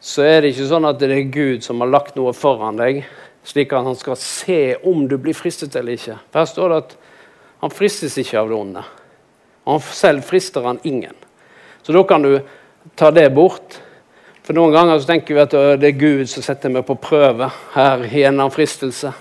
så 0.00 0.24
er 0.24 0.40
det 0.40 0.54
ikke 0.54 0.68
sånn 0.70 0.88
at 0.88 1.00
det 1.00 1.10
er 1.12 1.32
Gud 1.32 1.64
som 1.64 1.82
har 1.84 1.90
lagt 1.92 2.16
noe 2.16 2.32
foran 2.36 2.78
deg, 2.80 3.02
slik 3.44 3.72
at 3.76 3.84
han 3.84 3.98
skal 3.98 4.16
se 4.20 4.76
om 4.88 5.04
du 5.08 5.18
blir 5.20 5.36
fristet 5.36 5.76
eller 5.76 5.98
ikke. 5.98 6.16
For 6.32 6.40
Her 6.40 6.48
står 6.48 6.72
det 6.72 6.80
at 6.84 6.96
han 7.60 7.74
fristes 7.74 8.16
ikke 8.20 8.40
av 8.40 8.48
det 8.48 8.56
onde. 8.56 8.84
Han 9.68 9.80
selv 9.84 10.24
frister 10.24 10.64
han 10.64 10.80
ingen. 10.88 11.16
Så 11.82 11.92
da 11.92 12.02
kan 12.08 12.24
du 12.24 12.38
ta 12.96 13.10
det 13.12 13.28
bort. 13.36 13.76
For 14.40 14.56
noen 14.56 14.72
ganger 14.72 15.00
så 15.00 15.12
tenker 15.12 15.36
vi 15.36 15.42
at 15.44 15.56
det 15.80 15.90
er 15.90 16.00
Gud 16.00 16.30
som 16.32 16.44
setter 16.44 16.72
meg 16.72 16.86
på 16.88 16.96
prøve 17.00 17.50
her 17.74 18.06
en 18.24 18.46
fristelse. 18.50 19.12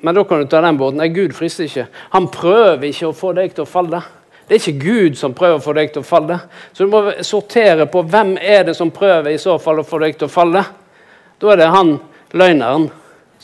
Men 0.00 0.14
da 0.14 0.22
kan 0.24 0.38
du 0.38 0.46
ta 0.46 0.60
den 0.62 0.78
bort. 0.78 0.94
Nei, 0.94 1.08
Gud 1.10 1.34
frister 1.34 1.66
ikke. 1.66 1.88
Han 2.14 2.30
prøver 2.30 2.86
ikke 2.86 3.10
å 3.10 3.16
få 3.16 3.32
deg 3.34 3.54
til 3.54 3.66
å 3.66 3.68
falle. 3.68 4.04
Det 4.48 4.56
er 4.56 4.62
ikke 4.62 4.80
Gud 4.80 5.16
som 5.20 5.34
prøver 5.36 5.58
å 5.58 5.62
få 5.62 5.74
deg 5.76 5.90
til 5.92 6.00
å 6.00 6.08
falle. 6.08 6.38
Så 6.72 6.86
du 6.86 6.92
må 6.92 7.02
sortere 7.26 7.84
på 7.92 8.00
hvem 8.08 8.38
er 8.40 8.62
det 8.64 8.74
som 8.78 8.88
prøver 8.94 9.34
i 9.34 9.40
så 9.40 9.58
fall 9.60 9.82
å 9.82 9.84
få 9.84 10.00
deg 10.00 10.16
til 10.16 10.24
å 10.24 10.32
falle. 10.32 10.62
Da 11.36 11.50
er 11.52 11.60
det 11.60 11.66
han 11.74 11.90
løgneren 12.32 12.86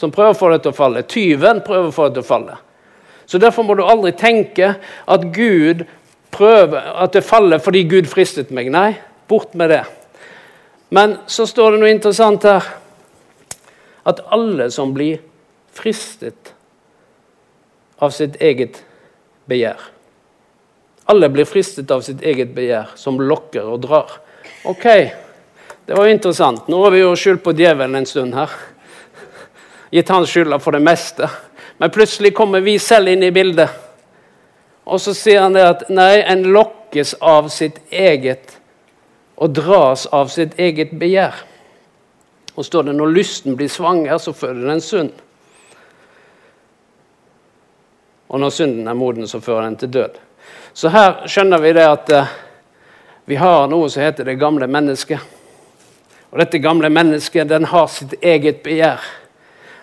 som 0.01 0.13
prøver 0.15 0.33
å 0.33 0.39
få 0.39 0.49
deg 0.55 0.63
til 0.65 0.73
å 0.73 0.79
falle. 0.79 1.03
Tyven 1.05 1.61
prøver 1.67 1.91
å 1.91 1.95
få 1.95 2.09
deg 2.09 2.17
til 2.17 2.25
å 2.25 2.31
falle. 2.31 2.57
Så 3.29 3.41
derfor 3.41 3.69
må 3.69 3.77
du 3.77 3.85
aldri 3.85 4.15
tenke 4.17 4.75
at 4.81 5.29
Gud 5.37 5.85
prøver, 6.33 6.81
at 6.81 7.13
det 7.13 7.25
faller 7.25 7.61
fordi 7.61 7.85
Gud 7.89 8.09
fristet 8.09 8.49
meg. 8.49 8.73
Nei, 8.73 8.95
bort 9.29 9.53
med 9.53 9.75
det. 9.77 9.83
Men 10.89 11.19
så 11.29 11.45
står 11.49 11.75
det 11.75 11.83
noe 11.85 11.93
interessant 11.93 12.49
her. 12.49 12.65
At 14.09 14.25
alle 14.33 14.71
som 14.73 14.97
blir 14.97 15.21
fristet 15.77 16.55
av 18.01 18.13
sitt 18.13 18.41
eget 18.41 18.81
begjær 19.49 19.91
Alle 21.05 21.29
blir 21.29 21.45
fristet 21.45 21.91
av 21.91 22.01
sitt 22.01 22.23
eget 22.23 22.55
begjær, 22.57 22.95
som 22.97 23.21
lokker 23.21 23.67
og 23.69 23.83
drar. 23.85 24.13
Ok, 24.65 24.85
det 25.85 25.97
var 25.97 26.09
interessant. 26.09 26.69
Nå 26.69 26.81
har 26.85 26.95
vi 26.95 27.03
jo 27.03 27.13
skyldt 27.19 27.45
på 27.45 27.53
djevelen 27.53 27.99
en 28.01 28.09
stund 28.09 28.37
her. 28.37 28.53
Gitt 29.93 30.09
han 30.09 30.27
skylda 30.27 30.59
for 30.59 30.73
det 30.73 30.81
meste. 30.85 31.29
Men 31.77 31.93
plutselig 31.93 32.33
kommer 32.35 32.65
vi 32.65 32.79
selv 32.79 33.13
inn 33.13 33.23
i 33.23 33.33
bildet. 33.35 33.69
Og 34.85 35.01
så 35.01 35.15
sier 35.17 35.45
han 35.45 35.57
det 35.57 35.65
at 35.65 35.85
nei, 35.93 36.23
en 36.25 36.47
lokkes 36.55 37.15
av 37.21 37.49
sitt 37.53 37.81
eget 37.93 38.57
og 39.37 39.53
dras 39.57 40.07
av 40.15 40.31
sitt 40.33 40.57
eget 40.61 40.95
begjær. 40.99 41.37
Og 42.55 42.65
står 42.65 42.89
det 42.89 42.97
når 42.97 43.15
lysten 43.17 43.57
blir 43.59 43.69
svanger, 43.69 44.17
så 44.19 44.33
føder 44.33 44.69
den 44.71 44.83
synd. 44.85 45.13
Og 48.31 48.41
når 48.41 48.55
synden 48.55 48.89
er 48.89 48.99
moden, 48.99 49.29
så 49.29 49.41
fører 49.43 49.67
den 49.69 49.77
til 49.79 49.93
død. 49.95 50.21
Så 50.73 50.91
her 50.91 51.25
skjønner 51.31 51.63
vi 51.63 51.73
det 51.77 51.87
at 51.87 52.13
uh, 52.13 52.33
vi 53.25 53.39
har 53.41 53.69
noe 53.71 53.89
som 53.91 54.03
heter 54.03 54.27
det 54.29 54.41
gamle 54.41 54.67
mennesket. 54.67 55.21
Og 56.33 56.41
dette 56.43 56.59
gamle 56.59 56.91
mennesket 56.91 57.49
den 57.49 57.69
har 57.71 57.87
sitt 57.89 58.17
eget 58.21 58.63
begjær. 58.65 59.01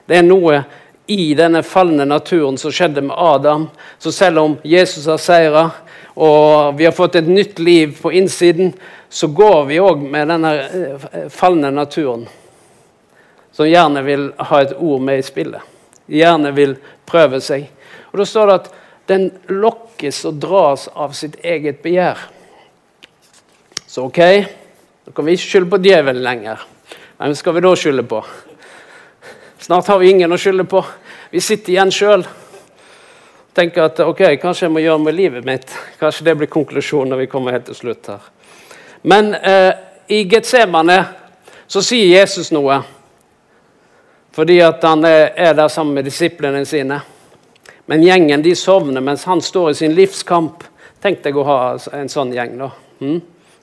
Det 0.05 0.19
er 0.19 0.27
noe 0.27 0.63
i 1.11 1.31
denne 1.35 1.63
falne 1.63 2.05
naturen 2.05 2.57
som 2.59 2.73
skjedde 2.75 3.01
med 3.07 3.15
Adam. 3.17 3.69
Så 3.99 4.11
selv 4.11 4.39
om 4.43 4.57
Jesus 4.63 5.07
har 5.07 5.19
seira 5.21 5.69
og 6.15 6.75
vi 6.77 6.85
har 6.85 6.91
fått 6.95 7.15
et 7.15 7.27
nytt 7.27 7.59
liv 7.59 7.95
på 8.01 8.11
innsiden, 8.11 8.73
så 9.09 9.27
går 9.27 9.65
vi 9.65 9.79
òg 9.79 10.03
med 10.03 10.27
denne 10.27 10.51
eh, 10.59 11.27
falne 11.31 11.71
naturen. 11.71 12.27
Som 13.51 13.67
gjerne 13.67 14.03
vil 14.03 14.29
ha 14.37 14.61
et 14.61 14.75
ord 14.77 15.01
med 15.03 15.19
i 15.19 15.25
spillet. 15.25 15.63
Gjerne 16.11 16.51
vil 16.55 16.75
prøve 17.07 17.41
seg. 17.43 17.67
Og 18.11 18.19
Da 18.19 18.27
står 18.27 18.47
det 18.47 18.59
at 18.59 18.69
den 19.11 19.29
lokkes 19.51 20.23
og 20.29 20.39
dras 20.41 20.87
av 20.95 21.13
sitt 21.17 21.37
eget 21.43 21.83
begjær. 21.83 22.19
Så 23.91 24.07
OK, 24.07 24.21
da 25.05 25.11
kan 25.15 25.27
vi 25.27 25.35
ikke 25.35 25.49
skylde 25.49 25.71
på 25.73 25.81
djevelen 25.83 26.23
lenger. 26.23 26.63
Hvem 27.19 27.35
skal 27.35 27.57
vi 27.57 27.63
da 27.65 27.73
skylde 27.75 28.05
på? 28.07 28.21
Snart 29.61 29.91
har 29.91 29.99
vi 29.99 30.09
ingen 30.09 30.31
å 30.31 30.39
skylde 30.39 30.63
på. 30.65 30.79
Vi 31.29 31.41
sitter 31.43 31.75
igjen 31.75 31.91
sjøl. 31.93 32.23
Tenker 33.53 33.89
at 33.89 33.99
ok, 33.99 34.23
kanskje 34.39 34.65
jeg 34.65 34.73
må 34.73 34.81
gjøre 34.81 35.03
med 35.03 35.17
livet 35.17 35.45
mitt. 35.45 35.75
Kanskje 35.99 36.29
det 36.29 36.37
blir 36.39 36.49
konklusjonen 36.49 37.11
når 37.11 37.25
vi 37.25 37.29
kommer 37.29 37.57
helt 37.57 37.67
til 37.67 37.77
slutt 37.77 38.09
her. 38.13 38.23
Men 39.03 39.33
eh, 39.35 39.73
i 40.07 40.23
Getsemane 40.31 40.97
så 41.67 41.83
sier 41.83 42.15
Jesus 42.15 42.49
noe. 42.55 42.79
Fordi 44.31 44.61
at 44.63 44.83
han 44.87 45.03
er, 45.05 45.33
er 45.35 45.53
der 45.57 45.67
sammen 45.67 45.99
med 45.99 46.07
disiplene 46.07 46.63
sine. 46.65 47.01
Men 47.91 48.03
gjengen 48.03 48.41
de 48.41 48.53
sovner 48.55 49.03
mens 49.03 49.25
han 49.27 49.41
står 49.43 49.71
i 49.71 49.73
sin 49.75 49.91
livskamp. 49.91 50.61
Tenk 51.03 51.25
deg 51.25 51.35
å 51.35 51.43
ha 51.43 51.55
en 51.97 52.07
sånn 52.07 52.29
gjeng 52.31 52.53
da, 52.55 52.69
hm? 53.01 53.17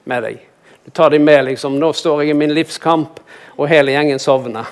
med 0.04 0.26
deg. 0.26 0.42
Du 0.84 0.90
tar 0.92 1.14
dem 1.14 1.24
med 1.24 1.46
liksom, 1.46 1.78
Nå 1.80 1.88
står 1.96 2.26
jeg 2.26 2.34
i 2.34 2.36
min 2.36 2.52
livskamp, 2.52 3.22
og 3.56 3.70
hele 3.72 3.94
gjengen 3.94 4.20
sovner. 4.20 4.68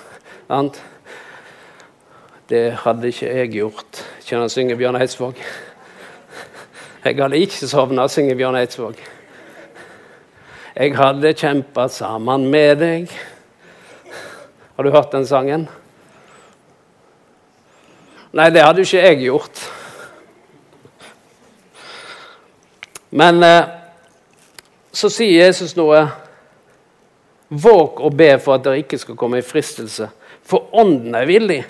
Det 2.53 2.61
hadde 2.83 3.09
ikke 3.09 3.33
jeg 3.33 3.55
gjort. 3.57 4.03
Kjenner 4.27 4.53
synge 4.53 4.77
Bjørn 4.77 5.01
Eidsvåg. 5.01 5.41
Jeg 7.07 7.19
hadde 7.23 7.41
ikke 7.49 7.73
sovna, 7.73 8.07
synger 8.13 8.37
Bjørn 8.37 8.61
Eidsvåg. 8.61 9.01
Jeg 10.77 10.97
hadde 11.01 11.33
kjempa 11.33 11.89
sammen 11.97 12.45
med 12.53 12.85
deg. 12.85 13.19
Har 14.77 14.85
du 14.85 14.93
hørt 14.93 15.17
den 15.17 15.25
sangen? 15.25 15.69
Nei, 18.37 18.51
det 18.53 18.61
hadde 18.61 18.83
jo 18.83 18.89
ikke 18.91 19.01
jeg 19.01 19.23
gjort. 19.25 19.61
Men 23.17 23.41
eh, 23.47 23.69
så 24.93 25.09
sier 25.13 25.47
Jesus 25.47 25.73
noe. 25.79 26.03
Våg 27.49 28.03
å 28.03 28.11
be 28.11 28.35
for 28.43 28.59
at 28.59 28.67
dere 28.67 28.83
ikke 28.83 28.99
skal 29.01 29.17
komme 29.17 29.41
i 29.41 29.47
fristelse. 29.47 30.11
For 30.47 30.75
ånden 30.77 31.15
er 31.17 31.29
villig, 31.31 31.61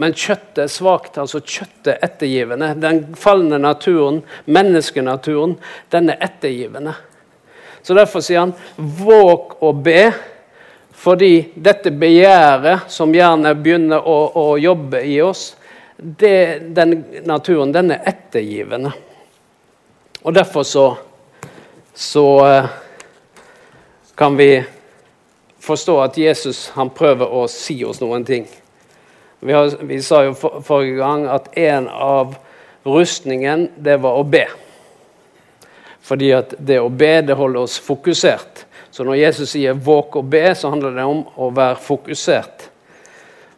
men 0.00 0.14
kjøttet 0.16 0.62
er 0.64 0.72
svakt. 0.72 1.18
Altså 1.20 1.42
kjøttet 1.42 1.92
er 1.96 2.06
ettergivende. 2.06 2.70
Den 2.80 3.02
falne 3.18 3.58
naturen, 3.60 4.22
menneskenaturen, 4.46 5.56
den 5.92 6.14
er 6.14 6.22
ettergivende. 6.30 6.94
Så 7.82 7.98
Derfor 7.98 8.24
sier 8.24 8.46
han 8.46 8.56
våg 8.76 9.58
å 9.62 9.74
be, 9.76 10.08
fordi 10.96 11.50
dette 11.60 11.92
begjæret 11.92 12.88
som 12.90 13.12
gjerne 13.12 13.52
begynner 13.58 14.00
å, 14.00 14.18
å 14.32 14.56
jobbe 14.58 15.04
i 15.04 15.20
oss, 15.22 15.50
det, 15.96 16.62
den 16.76 17.04
naturen, 17.24 17.72
den 17.72 17.90
er 17.90 18.04
ettergivende. 18.06 18.92
Og 20.22 20.34
derfor 20.34 20.62
så 20.62 20.86
så 21.96 22.48
eh, 22.48 22.64
kan 24.14 24.36
vi 24.36 24.64
forstå 25.58 26.00
at 26.00 26.18
Jesus 26.18 26.68
han 26.74 26.90
prøver 26.92 27.32
å 27.32 27.46
si 27.48 27.78
oss 27.88 28.02
noen 28.02 28.24
ting. 28.24 28.44
Vi, 29.40 29.52
har, 29.52 29.72
vi 29.80 30.02
sa 30.04 30.20
jo 30.26 30.34
for, 30.36 30.60
forrige 30.64 30.98
gang 31.00 31.24
at 31.32 31.48
en 31.56 31.88
av 31.88 32.36
rustningen, 32.84 33.70
det 33.80 33.96
var 34.04 34.20
å 34.20 34.26
be. 34.28 34.44
Fordi 36.04 36.30
at 36.36 36.52
det 36.58 36.82
å 36.84 36.92
be, 36.92 37.14
det 37.24 37.38
holder 37.40 37.64
oss 37.64 37.78
fokusert. 37.80 38.66
Så 38.92 39.04
når 39.04 39.22
Jesus 39.22 39.56
sier 39.56 39.72
'våk 39.72 40.20
og 40.20 40.28
be', 40.28 40.54
så 40.54 40.68
handler 40.68 40.94
det 41.00 41.04
om 41.04 41.24
å 41.34 41.48
være 41.50 41.80
fokusert. 41.80 42.68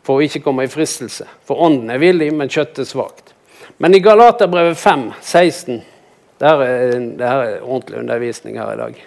For 0.08 0.16
å 0.16 0.24
ikke 0.24 0.40
komme 0.40 0.64
i 0.64 0.72
fristelse. 0.72 1.26
For 1.44 1.60
ånden 1.66 1.92
er 1.92 2.00
villig, 2.00 2.30
men 2.32 2.48
kjøttet 2.48 2.86
er 2.86 2.88
svakt. 2.88 3.34
Men 3.76 3.92
i 3.92 4.00
Galaterbrevet 4.00 4.78
5, 4.80 5.02
16 5.20 5.82
det 6.38 6.46
er, 6.48 6.60
det 7.18 7.26
er 7.26 7.60
ordentlig 7.60 7.98
undervisning 7.98 8.56
her 8.56 8.72
i 8.72 8.78
dag. 8.78 8.98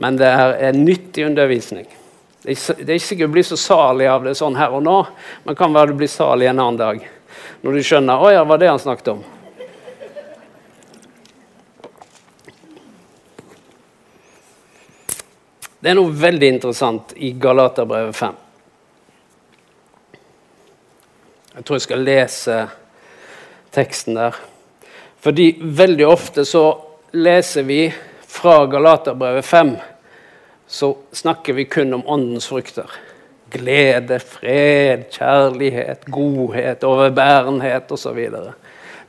Men 0.00 0.18
det 0.18 0.32
her 0.34 0.54
er 0.56 0.74
nyttig 0.74 1.28
undervisning. 1.28 1.86
Det 2.42 2.56
er 2.56 2.94
ikke 2.96 3.04
sikkert 3.04 3.28
du 3.28 3.34
blir 3.36 3.46
så 3.46 3.60
salig 3.60 4.08
av 4.08 4.24
det 4.24 4.34
sånn 4.38 4.56
her 4.56 4.72
og 4.72 4.82
nå, 4.82 4.96
men 5.44 5.58
kan 5.58 5.76
være 5.76 5.92
du 5.92 6.00
blir 6.00 6.10
salig 6.10 6.48
en 6.48 6.62
annen 6.64 6.80
dag. 6.80 7.04
Når 7.60 7.76
du 7.76 7.84
skjønner 7.84 8.24
å 8.24 8.32
ja, 8.32 8.44
var 8.48 8.58
det 8.58 8.72
han 8.72 8.80
snakket 8.80 9.12
om. 9.14 9.22
Det 15.80 15.92
er 15.92 16.00
noe 16.00 16.12
veldig 16.12 16.54
interessant 16.56 17.12
i 17.20 17.36
Galaterbrevet 17.40 18.16
5. 18.16 18.39
Jeg 21.60 21.66
tror 21.68 21.76
jeg 21.76 21.84
skal 21.84 22.06
lese 22.08 22.54
teksten 23.76 24.14
der. 24.16 24.36
Fordi 25.20 25.50
veldig 25.60 26.06
ofte 26.08 26.46
så 26.48 26.62
leser 27.12 27.66
vi 27.68 27.82
fra 28.24 28.62
Galaterbrevet 28.64 29.44
5, 29.44 29.74
så 30.64 30.88
snakker 31.12 31.58
vi 31.58 31.66
kun 31.68 31.92
om 31.98 32.06
åndens 32.08 32.48
frukter. 32.48 32.88
Glede, 33.52 34.22
fred, 34.24 35.04
kjærlighet, 35.12 36.08
godhet, 36.08 36.88
overbærenhet 36.88 37.92
osv. 37.92 38.22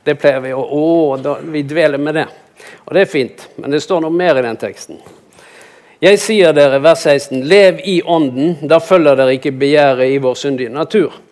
Det 0.04 0.18
pleier 0.20 0.44
vi 0.44 0.52
å 0.52 0.60
å, 0.60 1.16
da, 1.16 1.38
Vi 1.40 1.64
dveler 1.64 2.04
med 2.04 2.20
det. 2.20 2.28
Og 2.84 2.92
det 2.92 3.06
er 3.06 3.12
fint, 3.16 3.48
men 3.56 3.72
det 3.72 3.80
står 3.80 4.04
noe 4.04 4.12
mer 4.12 4.36
i 4.36 4.44
den 4.44 4.60
teksten. 4.60 5.00
Jeg 6.04 6.20
sier 6.20 6.52
dere, 6.52 6.84
vers 6.84 7.08
16, 7.08 7.46
lev 7.48 7.80
i 7.80 8.02
ånden, 8.04 8.58
da 8.68 8.76
følger 8.76 9.16
dere 9.16 9.40
ikke 9.40 9.56
begjæret 9.56 10.12
i 10.12 10.20
vår 10.20 10.42
syndige 10.44 10.76
natur. 10.76 11.22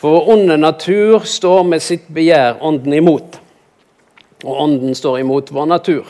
For 0.00 0.16
vår 0.16 0.32
onde 0.32 0.56
natur 0.56 1.26
står 1.28 1.64
med 1.68 1.84
sitt 1.84 2.08
begjær 2.08 2.62
ånden 2.64 2.94
imot 2.96 3.40
og 4.44 4.60
ånden 4.60 4.94
står 4.94 5.20
imot 5.20 5.52
vår 5.52 5.66
natur. 5.66 6.06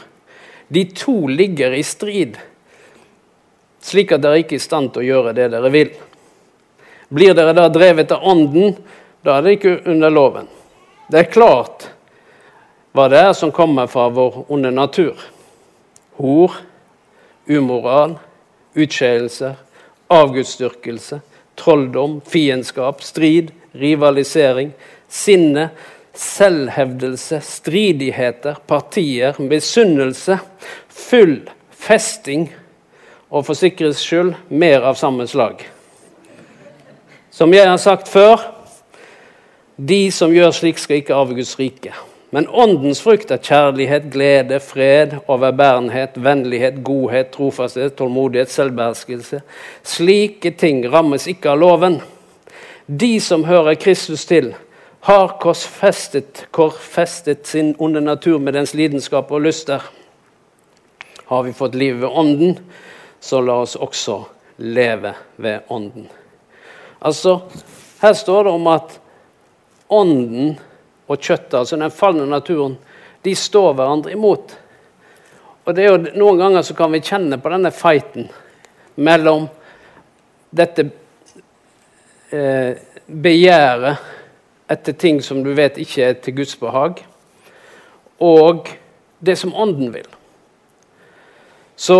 De 0.69 0.85
to 0.85 1.27
ligger 1.27 1.75
i 1.75 1.83
strid, 1.83 2.37
slik 3.83 4.13
at 4.15 4.23
dere 4.23 4.43
ikke 4.43 4.55
er 4.55 4.63
i 4.63 4.67
stand 4.67 4.93
til 4.95 5.03
å 5.03 5.09
gjøre 5.09 5.35
det 5.35 5.49
dere 5.51 5.73
vil. 5.75 5.91
Blir 7.11 7.35
dere 7.35 7.55
da 7.57 7.67
drevet 7.73 8.13
av 8.15 8.27
ånden, 8.31 8.77
da 9.27 9.39
er 9.39 9.47
det 9.47 9.57
ikke 9.59 9.81
under 9.91 10.15
loven. 10.15 10.47
Det 11.11 11.25
er 11.25 11.33
klart 11.33 11.89
hva 12.95 13.09
det 13.11 13.19
er 13.19 13.33
som 13.35 13.55
kommer 13.55 13.91
fra 13.91 14.07
vår 14.15 14.45
onde 14.51 14.71
natur. 14.75 15.19
Hor, 16.21 16.55
umoral, 17.51 18.15
utskeielser, 18.79 19.57
avgudsdyrkelse, 20.11 21.19
trolldom, 21.59 22.21
fiendskap, 22.27 23.03
strid, 23.03 23.51
rivalisering, 23.77 24.73
sinne, 25.09 25.71
selvhevdelse, 26.15 27.41
stridigheter, 27.45 28.59
partier, 28.67 29.39
misunnelse, 29.39 30.39
full 30.89 31.39
festing 31.71 32.49
og 33.31 33.47
for 33.47 33.59
sikkerhets 33.59 34.03
skyld 34.05 34.35
mer 34.49 34.85
av 34.87 34.99
samme 34.99 35.27
slag. 35.31 35.63
Som 37.31 37.55
jeg 37.55 37.69
har 37.69 37.79
sagt 37.79 38.11
før, 38.11 38.61
De 39.81 40.11
som 40.13 40.33
gjør 40.35 40.51
slik, 40.53 40.77
skal 40.77 40.99
ikke 41.01 41.17
arve 41.17 41.33
Guds 41.39 41.55
rike. 41.57 41.95
Men 42.35 42.45
åndens 42.53 43.01
frukt 43.03 43.31
er 43.33 43.41
kjærlighet, 43.41 44.11
glede, 44.13 44.59
fred, 44.61 45.17
overbærenhet, 45.25 46.19
vennlighet, 46.21 46.83
godhet, 46.85 47.31
trofasthet, 47.33 47.95
tålmodighet, 47.97 48.53
selvbeherskelse. 48.53 49.41
Slike 49.83 50.53
ting 50.61 50.85
rammes 50.93 51.25
ikke 51.33 51.55
av 51.55 51.63
loven. 51.63 51.97
De 52.87 53.21
som 53.21 53.45
hører 53.45 53.75
Kristus 53.75 54.25
til, 54.27 54.55
har 55.01 55.37
korsfestet, 55.41 56.47
korsfestet 56.51 57.47
sin 57.47 57.75
onde 57.79 58.01
natur 58.01 58.39
med 58.39 58.55
dens 58.55 58.75
lidenskap 58.75 59.31
og 59.33 59.41
lyster. 59.47 59.85
Har 61.31 61.43
vi 61.43 61.53
fått 61.57 61.75
liv 61.75 62.01
ved 62.03 62.09
Ånden, 62.09 62.59
så 63.21 63.41
la 63.41 63.61
oss 63.63 63.77
også 63.77 64.23
leve 64.57 65.15
ved 65.37 65.61
Ånden. 65.69 66.09
Altså, 67.01 67.41
Her 68.01 68.13
står 68.13 68.45
det 68.45 68.53
om 68.53 68.67
at 68.67 69.01
Ånden 69.89 70.59
og 71.09 71.19
kjøttet, 71.19 71.55
altså 71.55 71.77
den 71.77 71.91
falne 71.91 72.27
naturen, 72.27 72.77
de 73.25 73.35
står 73.37 73.73
hverandre 73.75 74.13
imot. 74.13 74.55
Og 75.65 75.75
det 75.77 75.85
er 75.85 75.91
jo 75.91 76.19
Noen 76.21 76.39
ganger 76.41 76.63
så 76.65 76.77
kan 76.77 76.93
vi 76.93 77.03
kjenne 77.05 77.39
på 77.41 77.53
denne 77.53 77.73
fighten 77.75 78.29
mellom 79.01 79.49
dette 80.51 80.87
eh, 82.33 82.77
begjæret 83.07 83.97
etter 84.71 84.95
ting 84.95 85.21
som 85.23 85.43
du 85.45 85.53
vet 85.57 85.79
ikke 85.83 86.05
er 86.05 86.19
til 86.23 86.37
Guds 86.41 86.57
behag, 86.57 87.03
og 88.21 88.69
det 89.19 89.37
som 89.39 89.55
Ånden 89.55 89.93
vil. 89.95 90.07
Så 91.77 91.99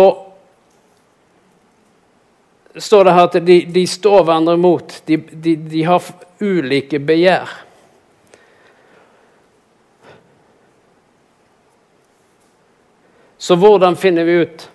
står 2.77 3.03
det 3.03 3.13
her 3.13 3.27
at 3.27 3.39
de, 3.45 3.57
de 3.65 3.87
står 3.87 4.23
hverandre 4.23 4.53
imot. 4.53 5.01
De, 5.07 5.17
de, 5.17 5.55
de 5.55 5.83
har 5.83 6.05
ulike 6.41 6.99
begjær. 6.99 7.49
Så 13.41 13.57
hvordan 13.57 13.97
finner 13.97 14.23
vi 14.23 14.37
ut 14.45 14.67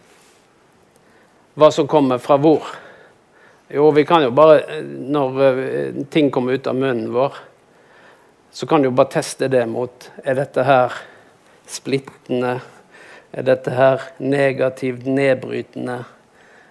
hva 1.57 1.71
som 1.73 1.87
kommer 1.89 2.19
fra 2.21 2.37
hvor? 2.43 2.67
Jo, 3.69 3.91
vi 3.91 4.05
kan 4.05 4.23
jo 4.23 4.31
bare, 4.31 4.83
når 4.83 5.41
eh, 5.43 5.95
ting 6.11 6.31
kommer 6.31 6.55
ut 6.55 6.67
av 6.71 6.77
munnen 6.79 7.09
vår, 7.11 7.35
så 8.55 8.67
kan 8.67 8.79
du 8.79 8.87
jo 8.87 8.95
bare 8.95 9.11
teste 9.17 9.49
det 9.51 9.65
mot 9.67 10.07
Er 10.23 10.39
dette 10.39 10.63
her 10.63 10.95
splittende? 11.67 12.61
Er 13.35 13.43
dette 13.43 13.75
her 13.75 14.07
negativt 14.23 15.09
nedbrytende? 15.11 15.99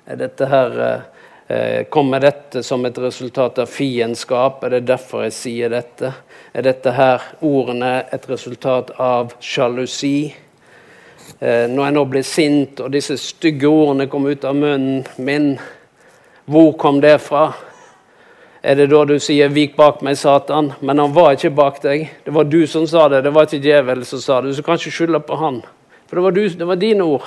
Er 0.07 0.21
dette 0.23 0.47
her 0.47 0.79
eh, 0.79 1.83
Kommer 1.91 2.23
dette 2.23 2.63
som 2.63 2.87
et 2.87 2.97
resultat 2.97 3.59
av 3.59 3.67
fiendskap? 3.67 4.63
Er 4.63 4.77
det 4.77 4.87
derfor 4.87 5.27
jeg 5.27 5.35
sier 5.35 5.75
dette? 5.75 6.15
Er 6.55 6.63
dette 6.63 6.95
her 6.95 7.27
ordene 7.43 8.05
et 8.15 8.31
resultat 8.31 8.95
av 8.95 9.35
sjalusi? 9.43 10.31
Eh, 11.43 11.67
når 11.67 11.89
jeg 11.89 11.99
nå 11.99 12.05
blir 12.07 12.25
sint, 12.25 12.79
og 12.79 12.95
disse 12.95 13.19
stygge 13.19 13.67
ordene 13.67 14.07
kommer 14.07 14.31
ut 14.31 14.47
av 14.47 14.55
munnen 14.55 15.03
min, 15.19 15.57
hvor 16.45 16.73
kom 16.77 17.01
det 17.01 17.17
fra? 17.21 17.53
Er 18.65 18.75
det 18.75 18.89
da 18.89 19.03
du 19.05 19.19
sier 19.19 19.49
'vik 19.49 19.75
bak 19.75 20.01
meg, 20.01 20.15
Satan'? 20.17 20.73
Men 20.81 20.99
han 20.99 21.13
var 21.13 21.31
ikke 21.33 21.55
bak 21.55 21.81
deg. 21.81 22.09
Det 22.25 22.33
var 22.33 22.43
du 22.43 22.67
som 22.67 22.87
sa 22.87 23.07
det, 23.09 23.23
det 23.23 23.33
var 23.33 23.45
ikke 23.45 23.61
djevelen 23.61 24.05
som 24.05 24.19
sa 24.19 24.41
det. 24.41 24.53
Så 24.53 24.61
du 24.61 24.65
kan 24.65 24.77
ikke 24.77 24.91
skylde 24.91 25.19
på 25.19 25.35
han. 25.35 25.61
For 26.07 26.15
det 26.15 26.23
var, 26.23 26.31
du, 26.31 26.49
det 26.49 26.67
var 26.67 26.75
dine 26.75 27.03
ord. 27.03 27.23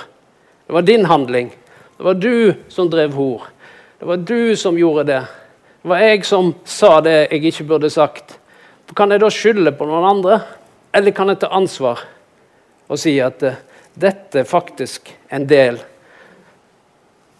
Det 0.67 0.73
var 0.73 0.81
din 0.81 1.05
handling. 1.05 1.49
Det 1.97 2.03
var 2.03 2.13
du 2.13 2.53
som 2.67 2.89
drev 2.89 3.13
hor. 3.13 3.41
Det 3.99 4.05
var 4.05 4.17
du 4.17 4.55
som 4.55 4.77
gjorde 4.77 5.03
det. 5.03 5.21
Det 5.81 5.89
var 5.89 5.97
jeg 5.99 6.25
som 6.25 6.55
sa 6.65 7.01
det 7.01 7.31
jeg 7.31 7.43
ikke 7.43 7.63
burde 7.63 7.89
sagt. 7.89 8.39
Kan 8.95 9.11
jeg 9.11 9.19
da 9.19 9.29
skylde 9.29 9.71
på 9.71 9.85
noen 9.85 10.05
andre? 10.05 10.39
Eller 10.93 11.11
kan 11.11 11.27
jeg 11.29 11.39
ta 11.39 11.47
ansvar 11.55 11.99
og 12.89 12.99
si 12.99 13.19
at 13.21 13.43
eh, 13.43 13.59
dette 13.99 14.39
er 14.41 14.47
faktisk 14.47 15.11
en 15.29 15.45
del, 15.47 15.77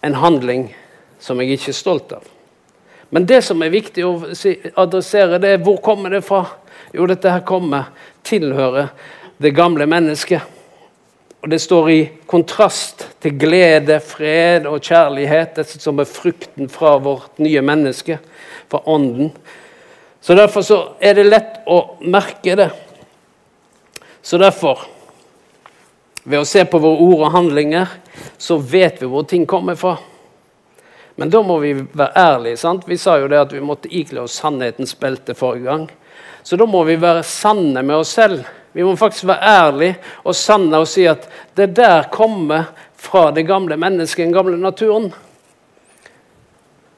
en 0.02 0.14
handling, 0.14 0.70
som 1.20 1.40
jeg 1.40 1.56
ikke 1.56 1.72
er 1.72 1.78
stolt 1.78 2.12
av. 2.16 2.26
Men 3.10 3.26
det 3.26 3.42
som 3.42 3.62
er 3.62 3.72
viktig 3.72 4.04
å 4.06 4.14
adressere, 4.78 5.40
det 5.42 5.54
er 5.54 5.64
hvor 5.64 5.80
kommer 5.82 6.12
det 6.14 6.22
fra? 6.26 6.44
Jo, 6.94 7.06
dette 7.10 7.30
her 7.30 7.42
kommer, 7.46 7.90
tilhører 8.26 8.92
det 9.42 9.54
gamle 9.56 9.86
mennesket. 9.90 10.58
Og 11.40 11.48
Det 11.48 11.58
står 11.62 11.90
i 11.90 12.00
kontrast 12.28 13.06
til 13.22 13.38
glede, 13.40 13.96
fred 14.04 14.66
og 14.68 14.82
kjærlighet, 14.84 15.54
dette 15.56 15.80
som 15.80 15.98
er 15.98 16.08
frukten 16.08 16.68
fra 16.68 16.98
vårt 17.00 17.40
nye 17.40 17.62
menneske, 17.64 18.18
fra 18.68 18.82
Ånden. 18.84 19.32
Så 20.20 20.36
Derfor 20.36 20.62
så 20.62 20.80
er 21.00 21.16
det 21.16 21.30
lett 21.30 21.60
å 21.66 21.96
merke 22.04 22.54
det. 22.60 22.70
Så 24.22 24.38
derfor 24.38 24.84
ved 26.24 26.42
å 26.42 26.44
se 26.44 26.64
på 26.68 26.78
våre 26.78 27.00
ord 27.00 27.22
og 27.24 27.32
handlinger 27.32 27.94
så 28.38 28.58
vet 28.60 29.00
vi 29.00 29.08
hvor 29.08 29.24
ting 29.24 29.46
kommer 29.48 29.78
fra. 29.80 29.96
Men 31.20 31.30
da 31.30 31.42
må 31.42 31.58
vi 31.60 31.74
være 31.74 32.12
ærlige. 32.16 32.56
sant? 32.56 32.86
Vi 32.88 32.96
sa 32.96 33.18
jo 33.20 33.26
det 33.28 33.36
at 33.36 33.50
vi 33.52 33.60
måtte 33.60 33.90
ikle 33.92 34.22
oss 34.22 34.38
sannhetens 34.40 34.94
belte 34.96 35.34
forrige 35.36 35.66
gang. 35.66 35.82
Så 36.42 36.56
da 36.56 36.64
må 36.64 36.80
vi 36.88 36.94
være 36.96 37.26
sanne 37.28 37.82
med 37.84 38.00
oss 38.00 38.14
selv. 38.16 38.46
Vi 38.72 38.80
må 38.80 38.94
faktisk 38.96 39.26
være 39.28 39.50
ærlige 39.50 39.98
og 40.24 40.32
sanne 40.34 40.80
og 40.80 40.88
si 40.88 41.04
at 41.04 41.28
det 41.60 41.74
der 41.76 42.08
kommer 42.08 42.72
fra 42.96 43.26
det 43.36 43.44
gamle 43.44 43.76
mennesket, 43.76 44.24
den 44.24 44.32
gamle 44.32 44.56
naturen. 44.56 45.12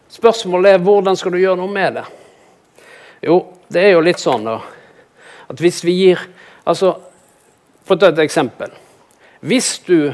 Spørsmålet 0.06 0.76
er 0.76 0.86
hvordan 0.86 1.18
skal 1.18 1.34
du 1.34 1.42
gjøre 1.42 1.58
noe 1.58 1.74
med 1.74 1.98
det? 1.98 2.08
Jo, 3.26 3.42
det 3.74 3.88
er 3.88 3.96
jo 3.96 4.06
litt 4.06 4.22
sånn 4.22 4.46
da, 4.46 4.60
at 5.50 5.58
hvis 5.58 5.82
vi 5.82 5.98
gir 5.98 6.28
altså, 6.62 6.94
For 7.82 7.98
å 7.98 7.98
ta 7.98 8.14
et 8.14 8.22
eksempel. 8.22 8.70
Hvis 9.42 9.80
du 9.82 10.12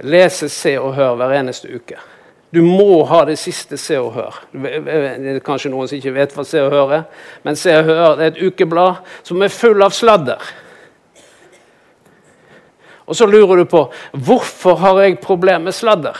leser 0.00 0.48
Se 0.48 0.78
og 0.80 0.94
Hør 0.96 1.18
hver 1.20 1.42
eneste 1.42 1.68
uke 1.68 2.00
Du 2.54 2.62
må 2.64 3.02
ha 3.04 3.24
det 3.28 3.36
siste 3.36 3.76
Se 3.80 3.98
og 4.00 4.14
Hør. 4.16 4.38
Det 4.52 5.34
er 5.34 5.42
kanskje 5.44 5.72
noen 5.72 5.88
som 5.88 5.98
ikke 5.98 6.14
vet 6.16 6.32
hva 6.32 6.46
Se 6.48 6.62
og 6.64 6.72
Hør 6.72 6.94
er, 6.96 7.04
men 7.44 7.58
Se 7.60 7.74
og 7.76 7.84
Hør 7.90 8.06
er 8.14 8.30
et 8.30 8.40
ukeblad 8.40 9.02
som 9.26 9.44
er 9.44 9.52
full 9.52 9.84
av 9.84 9.92
sladder. 9.96 10.40
Og 13.08 13.16
så 13.16 13.28
lurer 13.28 13.62
du 13.62 13.68
på 13.68 13.86
hvorfor 14.12 14.80
har 14.80 15.02
jeg 15.02 15.20
problemer 15.20 15.68
med 15.68 15.76
sladder. 15.76 16.16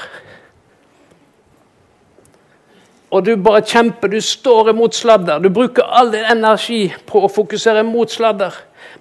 Og 3.08 3.24
du 3.24 3.34
bare 3.40 3.64
kjemper, 3.64 4.08
du 4.12 4.20
står 4.20 4.74
imot 4.74 4.96
sladder. 4.96 5.40
Du 5.40 5.48
bruker 5.48 5.84
all 5.84 6.12
din 6.12 6.26
energi 6.28 6.90
på 7.08 7.24
å 7.24 7.32
fokusere 7.32 7.84
mot 7.88 8.10
sladder. 8.12 8.52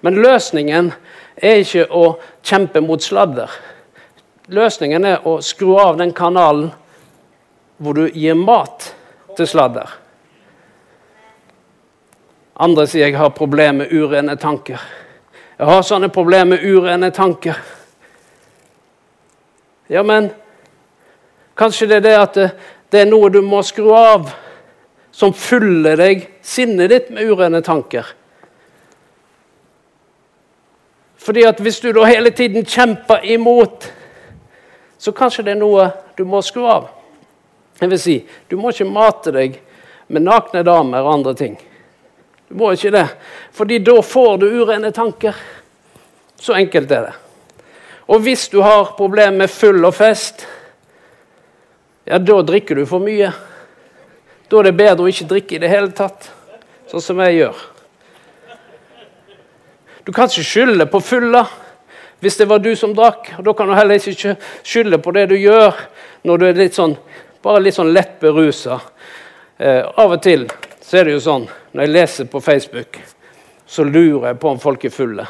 Men 0.03 0.19
løsningen 0.23 0.93
er 1.35 1.63
ikke 1.63 1.89
å 1.91 2.05
kjempe 2.39 2.79
mot 2.83 3.03
sladder. 3.03 3.51
Løsningen 4.47 5.05
er 5.07 5.27
å 5.27 5.41
skru 5.43 5.75
av 5.79 5.99
den 5.99 6.13
kanalen 6.15 6.69
hvor 7.77 7.93
du 7.93 8.07
gir 8.13 8.35
mat 8.35 8.91
til 9.37 9.47
sladder. 9.47 9.91
Andre 12.57 12.87
sier 12.89 13.11
jeg 13.11 13.19
har 13.19 13.35
problemer 13.37 13.85
med 13.85 13.93
urene 13.93 14.35
tanker. 14.41 14.81
Jeg 15.57 15.69
har 15.69 15.85
sånne 15.85 16.09
problemer 16.13 16.57
med 16.57 16.65
urene 16.65 17.11
tanker. 17.13 17.57
Ja, 19.87 20.03
men 20.03 20.31
kanskje 21.57 21.87
det 21.89 22.01
er 22.01 22.05
det 22.05 22.15
at 22.17 22.37
det, 22.37 22.49
det 22.91 23.01
er 23.03 23.09
noe 23.09 23.29
du 23.29 23.39
må 23.45 23.61
skru 23.65 23.91
av, 23.93 24.31
som 25.11 25.33
fyller 25.33 25.97
deg, 25.97 26.27
sinnet 26.45 26.91
ditt, 26.91 27.13
med 27.13 27.29
urene 27.29 27.61
tanker. 27.65 28.05
Fordi 31.17 31.43
at 31.43 31.59
Hvis 31.59 31.79
du 31.83 31.91
da 31.91 32.05
hele 32.07 32.29
tiden 32.31 32.65
kjemper 32.65 33.23
imot, 33.23 33.89
så 34.97 35.11
kanskje 35.11 35.43
det 35.43 35.57
er 35.57 35.59
noe 35.59 35.89
du 36.17 36.23
må 36.25 36.41
skru 36.41 36.65
av. 36.65 36.96
Jeg 37.79 37.89
vil 37.89 37.99
si, 37.99 38.17
Du 38.49 38.57
må 38.57 38.71
ikke 38.71 38.89
mate 38.89 39.31
deg 39.31 39.59
med 40.07 40.23
nakne 40.25 40.63
damer 40.63 41.03
og 41.03 41.13
andre 41.13 41.33
ting. 41.35 41.57
Du 42.47 42.55
må 42.55 42.71
ikke 42.73 42.91
det, 42.95 43.07
fordi 43.51 43.79
da 43.83 44.01
får 44.01 44.37
du 44.41 44.47
urene 44.61 44.91
tanker. 44.95 45.35
Så 46.39 46.55
enkelt 46.55 46.91
er 46.91 47.09
det. 47.09 47.15
Og 48.07 48.21
hvis 48.23 48.47
du 48.47 48.61
har 48.63 48.93
problemer 48.97 49.43
med 49.43 49.51
full 49.51 49.83
og 49.83 49.95
fest, 49.97 50.45
ja, 52.07 52.17
da 52.17 52.39
drikker 52.41 52.79
du 52.79 52.85
for 52.87 53.03
mye. 53.03 53.33
Da 54.47 54.61
er 54.61 54.69
det 54.69 54.77
bedre 54.79 55.03
å 55.03 55.11
ikke 55.11 55.27
drikke 55.27 55.57
i 55.57 55.59
det 55.59 55.71
hele 55.71 55.91
tatt, 55.91 56.29
sånn 56.87 57.03
som 57.03 57.19
jeg 57.25 57.41
gjør. 57.41 57.65
Du 60.07 60.13
kan 60.15 60.29
ikke 60.31 60.47
skylde 60.47 60.87
på 60.87 61.03
fulla 61.03 61.43
hvis 62.23 62.37
det 62.39 62.47
var 62.49 62.61
du 62.63 62.71
som 62.79 62.95
drakk. 62.95 63.33
og 63.37 63.43
Da 63.43 63.53
kan 63.53 63.67
du 63.67 63.75
heller 63.75 63.99
ikke 63.99 64.37
skylde 64.63 65.01
på 65.03 65.11
det 65.11 65.27
du 65.29 65.35
gjør 65.35 65.75
når 66.23 66.39
du 66.39 66.45
er 66.47 66.61
litt 66.63 66.77
sånn, 66.77 66.95
bare 67.43 67.63
litt 67.63 67.75
sånn 67.77 67.93
lett 67.93 68.19
berusa. 68.21 68.79
Eh, 69.57 69.83
av 69.83 70.15
og 70.15 70.21
til 70.23 70.47
så 70.81 70.99
er 70.99 71.07
det 71.07 71.17
jo 71.17 71.23
sånn 71.23 71.47
når 71.73 71.83
jeg 71.83 71.93
leser 71.93 72.29
på 72.31 72.41
Facebook, 72.41 72.99
så 73.67 73.83
lurer 73.83 74.29
jeg 74.31 74.39
på 74.39 74.49
om 74.49 74.59
folk 74.61 74.85
er 74.87 74.93
fulle. 74.93 75.25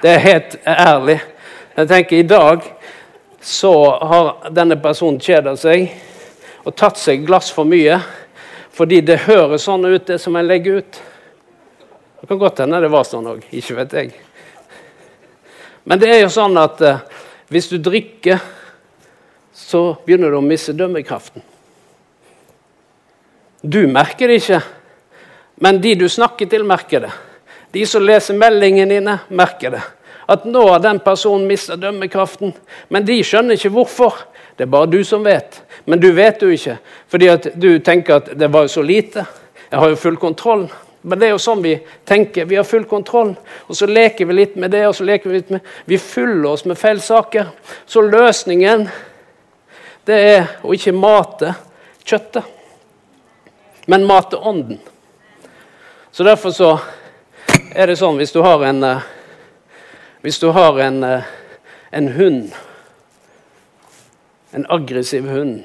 Det 0.00 0.14
er 0.14 0.22
helt 0.24 0.56
ærlig. 0.64 1.18
Jeg 1.76 1.88
tenker 1.88 2.16
I 2.16 2.28
dag 2.28 2.62
så 3.40 3.74
har 4.00 4.50
denne 4.54 4.78
personen 4.80 5.20
kjeda 5.20 5.56
seg 5.60 5.90
og 6.64 6.76
tatt 6.76 7.00
seg 7.00 7.26
glass 7.26 7.50
for 7.52 7.68
mye. 7.68 8.00
fordi 8.70 9.00
det 9.00 9.26
høres 9.26 9.66
sånn 9.66 9.84
ut, 9.84 10.06
det 10.06 10.18
som 10.22 10.36
jeg 10.38 10.46
legger 10.46 10.78
ut. 10.80 11.00
Det 12.20 12.28
kan 12.28 12.38
godt 12.38 12.62
hende 12.62 12.80
det 12.80 12.88
var 12.88 13.04
sånn 13.04 13.26
òg. 13.26 13.42
Ikke 13.52 13.74
vet 13.76 13.92
jeg. 13.92 14.12
Men 15.84 15.98
det 16.00 16.08
er 16.14 16.20
jo 16.22 16.30
sånn 16.32 16.56
at 16.56 16.80
eh, 16.80 17.02
hvis 17.50 17.68
du 17.68 17.76
drikker, 17.82 18.38
så 19.52 19.96
begynner 20.06 20.30
du 20.30 20.38
å 20.38 20.44
miste 20.44 20.74
dømmekraften. 20.76 21.42
Du 23.60 23.84
merker 23.90 24.30
det 24.30 24.40
ikke, 24.40 24.60
men 25.60 25.80
de 25.82 25.94
du 26.00 26.08
snakker 26.08 26.48
til, 26.48 26.64
merker 26.64 27.04
det. 27.04 27.12
De 27.74 27.84
som 27.86 28.02
leser 28.02 28.38
meldingene 28.38 28.96
dine, 28.96 29.16
merker 29.28 29.76
det. 29.76 29.82
At 30.30 30.46
nå 30.46 30.62
har 30.68 30.80
den 30.82 31.00
personen 31.02 31.48
mista 31.50 31.76
dømmekraften. 31.76 32.52
Men 32.88 33.06
de 33.06 33.18
skjønner 33.26 33.58
ikke 33.58 33.72
hvorfor. 33.74 34.22
Det 34.56 34.66
er 34.66 34.70
bare 34.70 34.90
du 34.90 35.00
som 35.04 35.24
vet. 35.26 35.60
Men 35.84 36.00
du 36.00 36.10
vet 36.14 36.42
jo 36.42 36.50
ikke, 36.54 36.76
fordi 37.10 37.28
at 37.32 37.48
du 37.58 37.78
tenker 37.82 38.20
at 38.20 38.30
det 38.38 38.50
var 38.52 38.66
jo 38.66 38.74
så 38.76 38.84
lite. 38.86 39.24
Jeg 39.70 39.78
har 39.78 39.90
jo 39.90 39.98
full 39.98 40.18
kontroll. 40.22 40.68
Men 41.02 41.18
det 41.18 41.28
er 41.28 41.32
jo 41.32 41.40
sånn 41.40 41.62
vi 41.64 41.74
tenker. 42.06 42.46
Vi 42.46 42.58
har 42.58 42.66
full 42.68 42.84
kontroll. 42.88 43.32
Og 43.66 43.76
så 43.76 43.88
leker 43.88 44.28
vi 44.28 44.36
litt 44.36 44.56
med 44.60 44.74
det, 44.74 44.84
og 44.86 44.94
så 44.96 45.06
leker 45.08 45.30
vi 45.30 45.38
litt 45.38 45.52
med 45.54 45.66
Vi 45.88 45.98
fyller 45.98 46.50
oss 46.52 46.66
med 46.68 46.78
feil 46.78 47.00
saker. 47.02 47.50
Så 47.86 48.04
løsningen, 48.04 48.86
det 50.04 50.18
er 50.34 50.46
å 50.62 50.74
ikke 50.74 50.94
mate 50.96 51.54
kjøttet, 52.04 52.44
men 53.86 54.06
mate 54.08 54.36
ånden. 54.36 54.80
Så 56.10 56.24
derfor 56.26 56.50
så 56.50 56.70
er 57.74 57.86
det 57.86 57.98
sånn 58.00 58.18
hvis 58.18 58.32
du 58.34 58.40
har 58.42 58.64
en 58.66 58.84
eh, 58.84 59.08
Hvis 60.20 60.36
du 60.38 60.50
har 60.52 60.76
en, 60.84 60.98
eh, 61.04 61.28
en 61.96 62.08
hund, 62.12 62.50
en 64.52 64.66
aggressiv 64.68 65.24
hund, 65.24 65.64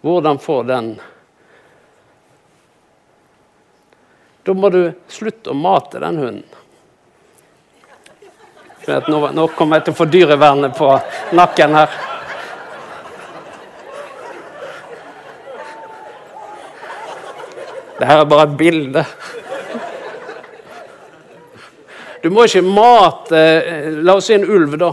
hvordan 0.00 0.38
får 0.38 0.64
den 0.70 0.88
Da 4.42 4.54
må 4.54 4.70
du 4.72 4.92
slutte 5.08 5.52
å 5.52 5.54
mate 5.54 6.00
den 6.02 6.16
hunden. 6.18 6.48
Nå, 9.06 9.18
nå, 9.30 9.44
kommer 9.54 9.78
jeg 9.78 9.84
til 9.86 9.94
å 9.94 9.98
få 10.00 10.06
dyrevernet 10.10 10.74
på 10.74 10.88
nakken 11.38 11.76
her. 11.78 11.92
Det 18.02 18.08
her 18.08 18.18
er 18.18 18.24
bare 18.24 18.42
et 18.48 18.56
bilde. 18.58 19.02
Du 22.22 22.30
må 22.34 22.48
ikke 22.48 22.64
mate 22.66 23.38
eh, 23.38 23.84
La 24.02 24.16
oss 24.18 24.26
si 24.26 24.34
en 24.34 24.42
ulv, 24.42 24.74
da. 24.74 24.88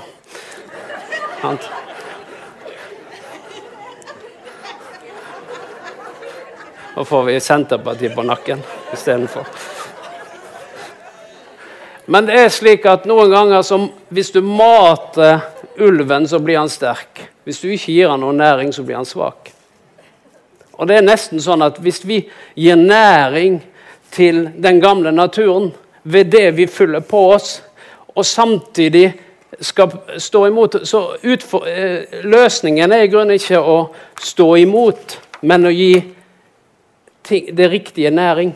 Da 6.93 7.07
får 7.09 7.27
vi 7.31 7.41
Senterpartiet 7.41 8.13
på 8.13 8.29
nakken 8.29 8.61
istedenfor. 8.93 9.49
Men 12.05 12.29
det 12.29 12.37
er 12.43 12.53
slik 12.53 12.85
at 12.85 13.09
noen 13.09 13.33
ganger 13.33 13.65
som 13.65 13.89
hvis 14.13 14.29
du 14.37 14.43
mater 14.45 15.47
ulven, 15.81 16.29
så 16.29 16.37
blir 16.37 16.61
han 16.61 16.69
sterk. 16.69 17.25
Hvis 17.41 17.65
du 17.65 17.71
ikke 17.73 17.95
gir 18.03 18.13
han 18.13 18.21
noe 18.21 18.37
næring, 18.37 18.69
så 18.69 18.85
blir 18.85 19.01
han 19.01 19.09
svak. 19.17 19.55
Og 20.79 20.87
det 20.87 20.99
er 20.99 21.07
nesten 21.07 21.41
sånn 21.43 21.63
at 21.65 21.79
hvis 21.83 22.05
vi 22.07 22.21
gir 22.55 22.79
næring 22.79 23.59
til 24.15 24.45
den 24.55 24.79
gamle 24.81 25.11
naturen, 25.11 25.73
ved 26.03 26.31
det 26.31 26.45
vi 26.55 26.67
fyller 26.71 27.03
på 27.03 27.25
oss, 27.33 27.57
og 28.15 28.25
samtidig 28.25 29.11
skal 29.59 29.91
stå 30.17 30.45
imot 30.47 30.75
Så 30.87 31.17
utfor, 31.23 31.67
eh, 31.67 32.23
løsningen 32.23 32.91
er 32.91 33.03
i 33.03 33.07
grunnen 33.11 33.35
ikke 33.35 33.59
å 33.59 33.89
stå 34.21 34.55
imot, 34.57 35.17
men 35.41 35.65
å 35.65 35.73
gi 35.73 36.03
ting, 37.23 37.55
det 37.55 37.71
riktige 37.71 38.11
næring. 38.11 38.53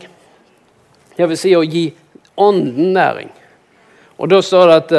Jeg 1.18 1.28
vil 1.28 1.36
si 1.38 1.54
å 1.56 1.62
gi 1.62 1.92
ånden 2.36 2.92
næring. 2.92 3.30
Og 4.18 4.30
da 4.30 4.40
står 4.42 4.66
det 4.66 4.76
at 4.76 4.92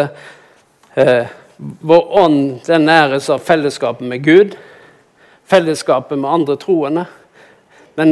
eh, 0.96 1.26
vår 1.58 2.18
ånd 2.22 2.62
den 2.68 2.86
næres 2.86 3.30
av 3.30 3.44
fellesskapet 3.44 4.08
med 4.08 4.24
Gud, 4.24 4.56
fellesskapet 5.46 6.20
med 6.20 6.30
andre 6.30 6.56
troende. 6.58 7.06
Den 7.96 8.12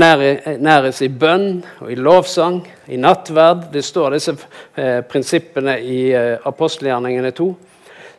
næres 0.64 1.02
i 1.04 1.10
bønn 1.12 1.64
og 1.84 1.92
i 1.92 1.98
lovsang, 2.00 2.62
i 2.88 2.98
nattverd. 2.98 3.68
Det 3.74 3.84
står 3.84 4.16
disse 4.16 4.36
eh, 4.80 5.02
prinsippene 5.04 5.76
i 5.84 6.00
eh, 6.16 6.38
apostelgjerningene 6.48 7.34
2. 7.36 7.48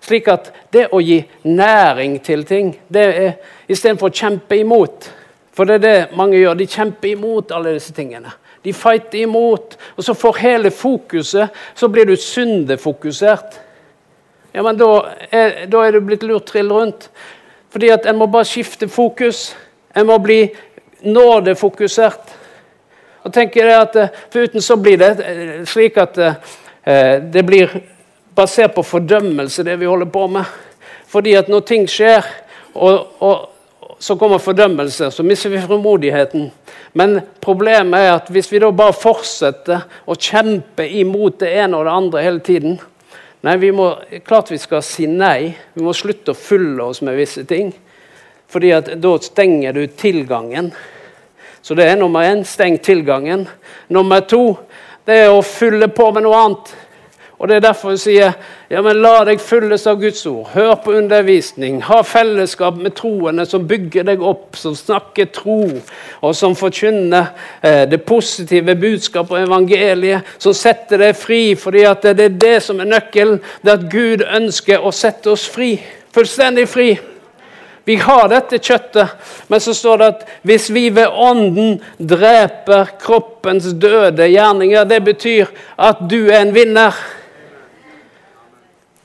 Slik 0.04 0.28
at 0.28 0.50
det 0.74 0.90
å 0.92 1.00
gi 1.00 1.22
næring 1.48 2.18
til 2.24 2.44
ting, 2.44 2.74
det 2.92 3.04
er 3.08 3.30
istedenfor 3.68 4.12
å 4.12 4.18
kjempe 4.22 4.58
imot 4.60 5.12
For 5.54 5.64
det 5.64 5.74
er 5.74 5.82
det 5.84 6.16
mange 6.18 6.34
gjør. 6.34 6.56
De 6.58 6.66
kjemper 6.66 7.12
imot 7.12 7.52
alle 7.54 7.76
disse 7.76 7.94
tingene. 7.94 8.32
De 8.64 8.72
fighter 8.74 9.20
imot. 9.22 9.76
Og 9.94 10.02
så 10.02 10.16
får 10.18 10.40
hele 10.42 10.72
fokuset 10.74 11.48
Så 11.78 11.88
blir 11.88 12.04
du 12.04 12.16
syndefokusert. 12.16 13.60
Ja, 14.52 14.62
men 14.62 14.76
da 14.78 14.88
er, 15.30 15.64
da 15.70 15.84
er 15.86 15.94
du 15.94 16.00
blitt 16.02 16.26
lurt 16.26 16.50
trill 16.50 16.72
rundt. 16.74 17.08
Fordi 17.74 17.90
at 17.90 18.06
en 18.06 18.18
må 18.20 18.28
bare 18.30 18.46
skifte 18.46 18.86
fokus. 18.88 19.48
En 19.96 20.06
må 20.06 20.20
bli 20.22 20.44
nådefokusert. 21.02 22.36
Og 23.26 23.32
tenker 23.34 23.66
jeg 23.66 23.80
at 23.80 23.96
Foruten 23.96 24.30
for 24.30 24.46
Uten 24.46 24.62
så 24.62 24.76
blir 24.78 25.00
det 25.00 25.10
eh, 25.24 25.64
slik 25.66 25.98
at 25.98 26.18
eh, 26.20 27.16
det 27.34 27.42
blir 27.42 27.72
basert 28.36 28.76
på 28.76 28.84
fordømmelse, 28.86 29.64
det 29.66 29.74
vi 29.80 29.90
holder 29.90 30.06
på 30.06 30.26
med. 30.36 30.44
Fordi 31.10 31.34
at 31.34 31.50
når 31.50 31.66
ting 31.66 31.88
skjer, 31.90 32.22
og, 32.74 33.10
og 33.18 33.98
så 33.98 34.14
kommer 34.20 34.38
fordømmelse, 34.38 35.10
så 35.10 35.26
mister 35.26 35.50
vi 35.50 35.62
frimodigheten. 35.62 36.50
Men 36.92 37.20
problemet 37.40 38.00
er 38.00 38.12
at 38.14 38.30
hvis 38.30 38.52
vi 38.52 38.62
da 38.62 38.70
bare 38.70 38.94
fortsetter 38.94 39.86
å 40.06 40.14
kjempe 40.14 40.86
imot 40.86 41.40
det 41.42 41.50
ene 41.58 41.78
og 41.78 41.88
det 41.88 41.98
andre 41.98 42.22
hele 42.22 42.44
tiden 42.44 42.78
Nei, 43.44 43.58
vi 43.60 43.70
må, 43.76 43.90
klart 44.24 44.50
vi 44.52 44.58
skal 44.58 44.82
si 44.84 45.06
nei. 45.10 45.52
Vi 45.74 45.84
må 45.84 45.92
slutte 45.96 46.32
å 46.32 46.38
fylle 46.38 46.88
oss 46.88 47.02
med 47.04 47.18
visse 47.18 47.44
ting. 47.48 47.74
Fordi 48.48 48.70
at 48.72 48.92
da 49.02 49.14
stenger 49.20 49.76
du 49.76 49.86
tilgangen 49.92 50.72
så 51.64 51.72
det 51.74 51.86
er 51.88 51.96
nummer 51.96 52.20
én 52.28 52.42
steng 52.44 52.74
tilgangen. 52.84 53.46
Nummer 53.88 54.20
to 54.28 54.58
det 55.08 55.14
er 55.22 55.30
å 55.32 55.40
fylle 55.40 55.88
på 55.88 56.10
med 56.12 56.26
noe 56.26 56.36
annet. 56.36 56.72
Og 57.44 57.48
Det 57.48 57.56
er 57.56 57.60
derfor 57.60 57.88
hun 57.92 57.98
sier 58.00 58.30
ja, 58.70 58.80
men 58.80 59.02
la 59.04 59.18
deg 59.28 59.42
fylles 59.44 59.82
av 59.84 59.98
Guds 60.00 60.22
ord. 60.24 60.46
Hør 60.54 60.78
på 60.80 60.94
undervisning. 60.96 61.82
Ha 61.84 61.98
fellesskap 62.00 62.78
med 62.80 62.94
troende 62.96 63.44
som 63.44 63.66
bygger 63.68 64.06
deg 64.08 64.22
opp, 64.24 64.56
som 64.56 64.72
snakker 64.72 65.28
tro, 65.28 65.58
og 66.24 66.32
som 66.32 66.56
forkynner 66.56 67.34
eh, 67.60 67.82
det 67.84 68.00
positive 68.08 68.72
budskapet 68.80 69.36
og 69.36 69.44
evangeliet, 69.44 70.30
som 70.40 70.56
setter 70.56 71.04
deg 71.04 71.18
fri. 71.20 71.42
fordi 71.54 71.82
det 72.00 72.30
er 72.30 72.38
det 72.48 72.62
som 72.64 72.80
er 72.80 72.88
nøkkelen. 72.88 73.42
Det 73.60 73.76
at 73.76 73.90
Gud 73.92 74.24
ønsker 74.24 74.80
å 74.80 74.92
sette 74.92 75.28
oss 75.36 75.44
fri. 75.44 75.74
Fullstendig 76.16 76.64
fri. 76.68 76.94
Vi 77.84 77.98
har 78.00 78.30
dette 78.32 78.56
kjøttet, 78.56 79.12
men 79.52 79.60
så 79.60 79.74
står 79.76 80.00
det 80.00 80.06
at 80.14 80.24
hvis 80.48 80.70
vi 80.72 80.86
ved 80.96 81.12
ånden 81.12 81.76
dreper 82.00 82.94
kroppens 83.02 83.66
døde 83.76 84.30
gjerninger, 84.32 84.88
det 84.88 85.02
betyr 85.04 85.52
at 85.76 86.00
du 86.08 86.22
er 86.30 86.40
en 86.40 86.54
vinner. 86.56 86.96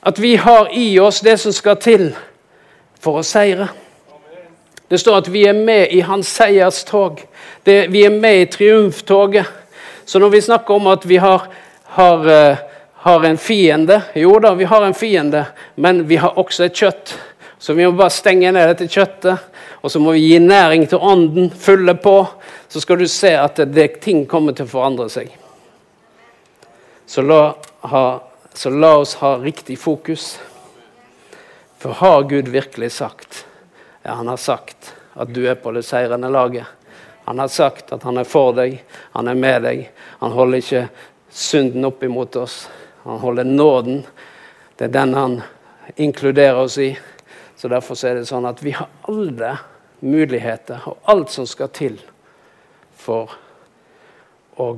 At 0.00 0.18
vi 0.18 0.36
har 0.36 0.68
i 0.72 0.98
oss 1.00 1.20
det 1.20 1.36
som 1.38 1.52
skal 1.52 1.76
til 1.76 2.10
for 3.00 3.20
å 3.20 3.24
seire. 3.26 3.68
Det 4.88 4.98
står 4.98 5.20
at 5.20 5.28
vi 5.30 5.44
er 5.46 5.54
med 5.54 5.92
i 5.92 6.00
hans 6.02 6.28
seierstog. 6.34 7.20
Det, 7.62 7.86
vi 7.92 8.06
er 8.08 8.14
med 8.14 8.40
i 8.40 8.46
triumftoget. 8.50 9.46
Så 10.04 10.18
når 10.18 10.32
vi 10.32 10.40
snakker 10.40 10.74
om 10.74 10.88
at 10.90 11.04
vi 11.06 11.20
har, 11.22 11.44
har, 11.94 12.24
uh, 12.26 12.56
har 13.04 13.24
en 13.24 13.38
fiende 13.38 14.00
Jo 14.18 14.38
da, 14.42 14.54
vi 14.58 14.64
har 14.64 14.82
en 14.82 14.96
fiende, 14.96 15.44
men 15.74 16.02
vi 16.08 16.16
har 16.16 16.38
også 16.38 16.64
et 16.66 16.74
kjøtt. 16.74 17.14
Så 17.60 17.76
vi 17.76 17.84
må 17.84 17.92
bare 17.92 18.10
stenge 18.10 18.50
ned 18.56 18.72
dette 18.72 18.88
kjøttet, 18.88 19.36
og 19.84 19.92
så 19.92 20.00
må 20.00 20.16
vi 20.16 20.24
gi 20.30 20.38
næring 20.40 20.86
til 20.88 20.98
ånden, 20.98 21.50
fylle 21.52 21.94
på. 22.00 22.24
Så 22.68 22.80
skal 22.80 22.98
du 22.98 23.06
se 23.06 23.34
at 23.36 23.60
det, 23.68 24.00
ting 24.00 24.24
kommer 24.26 24.56
til 24.56 24.64
å 24.64 24.72
forandre 24.72 25.10
seg. 25.12 25.28
Så 27.06 27.22
la, 27.26 27.52
ha, 27.92 28.04
så 28.52 28.70
la 28.70 28.96
oss 28.96 29.14
ha 29.14 29.36
riktig 29.38 29.78
fokus. 29.78 30.40
For 31.78 31.90
har 31.90 32.22
Gud 32.22 32.48
virkelig 32.48 32.92
sagt 32.92 33.46
Ja, 34.02 34.12
han 34.12 34.28
har 34.28 34.36
sagt 34.36 34.94
at 35.14 35.34
du 35.34 35.42
er 35.48 35.54
på 35.54 35.72
det 35.72 35.82
seirende 35.84 36.28
laget. 36.28 36.66
Han 37.24 37.38
har 37.38 37.48
sagt 37.48 37.92
at 37.92 38.02
han 38.02 38.16
er 38.18 38.24
for 38.24 38.54
deg, 38.56 38.78
han 39.12 39.28
er 39.28 39.36
med 39.36 39.62
deg. 39.62 39.82
Han 40.18 40.32
holder 40.32 40.62
ikke 40.62 40.84
synden 41.28 41.84
opp 41.84 42.02
imot 42.02 42.36
oss. 42.36 42.62
Han 43.04 43.20
holder 43.20 43.44
nåden. 43.44 44.04
Det 44.76 44.88
er 44.88 44.94
den 44.94 45.14
han 45.14 45.36
inkluderer 45.96 46.62
oss 46.64 46.78
i. 46.78 46.94
Så 47.56 47.68
Derfor 47.68 47.98
er 48.08 48.16
det 48.16 48.28
sånn 48.30 48.48
at 48.48 48.62
vi 48.64 48.72
har 48.72 48.88
alle 49.08 49.56
muligheter 50.00 50.88
og 50.88 51.10
alt 51.12 51.30
som 51.30 51.46
skal 51.46 51.68
til 51.76 51.98
for 52.96 53.34
å 54.56 54.70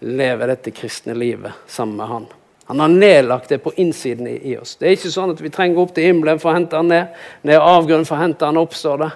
leve 0.00 0.48
dette 0.48 0.72
kristne 0.72 1.14
livet 1.14 1.52
sammen 1.68 2.00
med 2.00 2.08
Han. 2.08 2.30
Han 2.72 2.80
har 2.80 2.88
nedlagt 2.88 3.48
det 3.48 3.58
på 3.58 3.72
innsiden 3.76 4.26
i, 4.26 4.56
oss. 4.56 4.78
Det 4.80 4.86
er 4.88 4.94
ikke 4.96 5.10
sånn 5.12 5.34
at 5.34 5.40
vi 5.44 5.50
trenger 5.52 5.82
opp 5.82 5.90
til 5.92 6.06
himmelen 6.08 6.38
for 6.40 6.48
å 6.48 6.54
hente 6.56 6.78
han 6.78 6.86
ned. 6.88 7.18
Ned 7.44 7.60
avgrunnen 7.60 8.06
for 8.08 8.16
å 8.16 8.22
hente 8.22 8.48
han 8.48 8.56
opp, 8.56 8.72
står 8.72 9.02
det. 9.02 9.08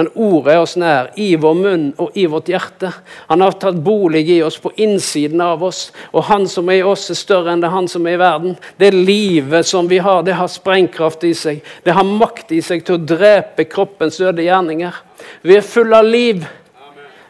Men 0.00 0.08
ordet 0.14 0.54
er 0.54 0.60
oss 0.62 0.72
nær, 0.80 1.10
i 1.20 1.26
vår 1.36 1.58
munn 1.58 1.84
og 2.00 2.16
i 2.16 2.24
vårt 2.32 2.48
hjerte. 2.48 2.88
Han 3.28 3.44
har 3.44 3.58
tatt 3.60 3.82
bolig 3.84 4.22
i 4.32 4.38
oss 4.40 4.56
på 4.56 4.72
innsiden 4.80 5.44
av 5.44 5.60
oss. 5.68 5.82
Og 6.16 6.24
han 6.30 6.48
som 6.48 6.72
er 6.72 6.80
i 6.80 6.86
oss, 6.88 7.04
er 7.12 7.20
større 7.20 7.52
enn 7.52 7.60
det 7.60 7.74
han 7.74 7.90
som 7.92 8.08
er 8.08 8.16
i 8.16 8.22
verden. 8.22 8.56
Det 8.80 8.88
livet 8.96 9.68
som 9.68 9.92
vi 9.92 10.00
har, 10.00 10.24
det 10.24 10.38
har 10.40 10.48
sprengkraft 10.48 11.28
i 11.28 11.34
seg. 11.36 11.60
Det 11.84 11.92
har 11.92 12.08
makt 12.08 12.56
i 12.56 12.62
seg 12.64 12.80
til 12.88 12.96
å 12.96 13.04
drepe 13.12 13.68
kroppens 13.68 14.22
døde 14.24 14.48
gjerninger. 14.48 15.04
Vi 15.44 15.60
er 15.60 15.68
fulle 15.74 16.00
av 16.00 16.08
liv. 16.08 16.48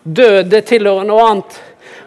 Død 0.07 0.47
det 0.55 0.62
tilhører 0.70 1.11
noe 1.11 1.26
annet. 1.26 1.61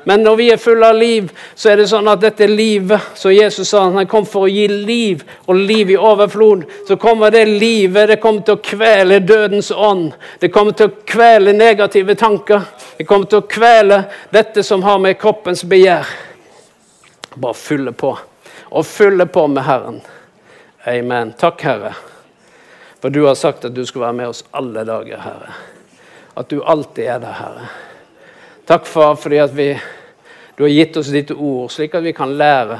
Men 0.08 0.22
når 0.22 0.36
vi 0.38 0.48
er 0.54 0.62
fulle 0.62 0.86
av 0.86 0.98
liv, 1.00 1.32
så 1.58 1.72
er 1.72 1.80
det 1.82 1.88
sånn 1.90 2.08
at 2.12 2.22
dette 2.22 2.46
livet 2.46 3.18
Så 3.18 3.32
Jesus 3.34 3.72
sa 3.72 3.88
han 3.90 4.06
kom 4.08 4.28
for 4.30 4.46
å 4.46 4.52
gi 4.52 4.68
liv, 4.70 5.24
og 5.50 5.58
liv 5.58 5.90
i 5.90 5.98
overflod. 5.98 6.66
Så 6.88 6.98
kommer 7.02 7.34
det 7.34 7.46
livet 7.50 8.12
det 8.14 8.20
kommer 8.22 8.46
til 8.46 8.60
å 8.60 8.64
kvele 8.66 9.20
dødens 9.26 9.72
ånd. 9.72 10.14
Det 10.40 10.52
kommer 10.54 10.78
til 10.78 10.92
å 10.92 11.06
kvele 11.10 11.56
negative 11.58 12.16
tanker. 12.16 12.68
Det 12.98 13.08
kommer 13.10 13.26
til 13.32 13.42
å 13.42 13.50
kvele 13.50 14.04
dette 14.30 14.64
som 14.64 14.86
har 14.86 15.02
med 15.02 15.18
kroppens 15.22 15.66
begjær. 15.66 16.06
Bare 17.36 17.58
fylle 17.58 17.92
på. 17.92 18.14
Og 18.70 18.86
fylle 18.86 19.26
på 19.26 19.48
med 19.48 19.66
Herren. 19.66 20.04
Amen. 20.86 21.34
Takk, 21.40 21.66
Herre. 21.66 21.96
For 23.02 23.10
du 23.10 23.24
har 23.26 23.36
sagt 23.36 23.66
at 23.66 23.74
du 23.74 23.82
skal 23.86 24.08
være 24.08 24.20
med 24.22 24.30
oss 24.36 24.44
alle 24.54 24.86
dager, 24.86 25.18
Herre. 25.22 25.58
At 26.38 26.50
du 26.50 26.62
alltid 26.62 27.10
er 27.10 27.20
der, 27.26 27.36
Herre. 27.42 27.68
Takk, 28.66 28.88
far, 28.90 29.16
fordi 29.16 29.38
at 29.44 29.54
vi, 29.54 29.68
du 30.56 30.64
har 30.64 30.70
gitt 30.70 30.98
oss 30.98 31.12
ditt 31.12 31.32
ord, 31.32 31.72
slik 31.72 31.96
at 31.96 32.04
vi 32.04 32.14
kan 32.16 32.38
lære. 32.38 32.80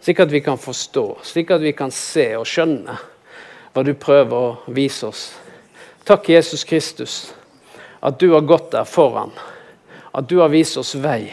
Slik 0.00 0.20
at 0.20 0.32
vi 0.32 0.40
kan 0.40 0.58
forstå, 0.58 1.04
slik 1.22 1.50
at 1.52 1.60
vi 1.60 1.72
kan 1.76 1.92
se 1.92 2.30
og 2.36 2.48
skjønne 2.48 2.96
hva 3.70 3.84
du 3.84 3.92
prøver 3.94 4.36
å 4.36 4.74
vise 4.74 5.08
oss. 5.08 5.24
Takk, 6.08 6.28
Jesus 6.32 6.64
Kristus, 6.64 7.14
at 8.00 8.18
du 8.20 8.30
har 8.32 8.46
gått 8.48 8.72
der 8.72 8.88
foran. 8.88 9.32
At 10.12 10.28
du 10.28 10.40
har 10.40 10.50
vist 10.50 10.76
oss 10.80 10.94
vei. 10.98 11.30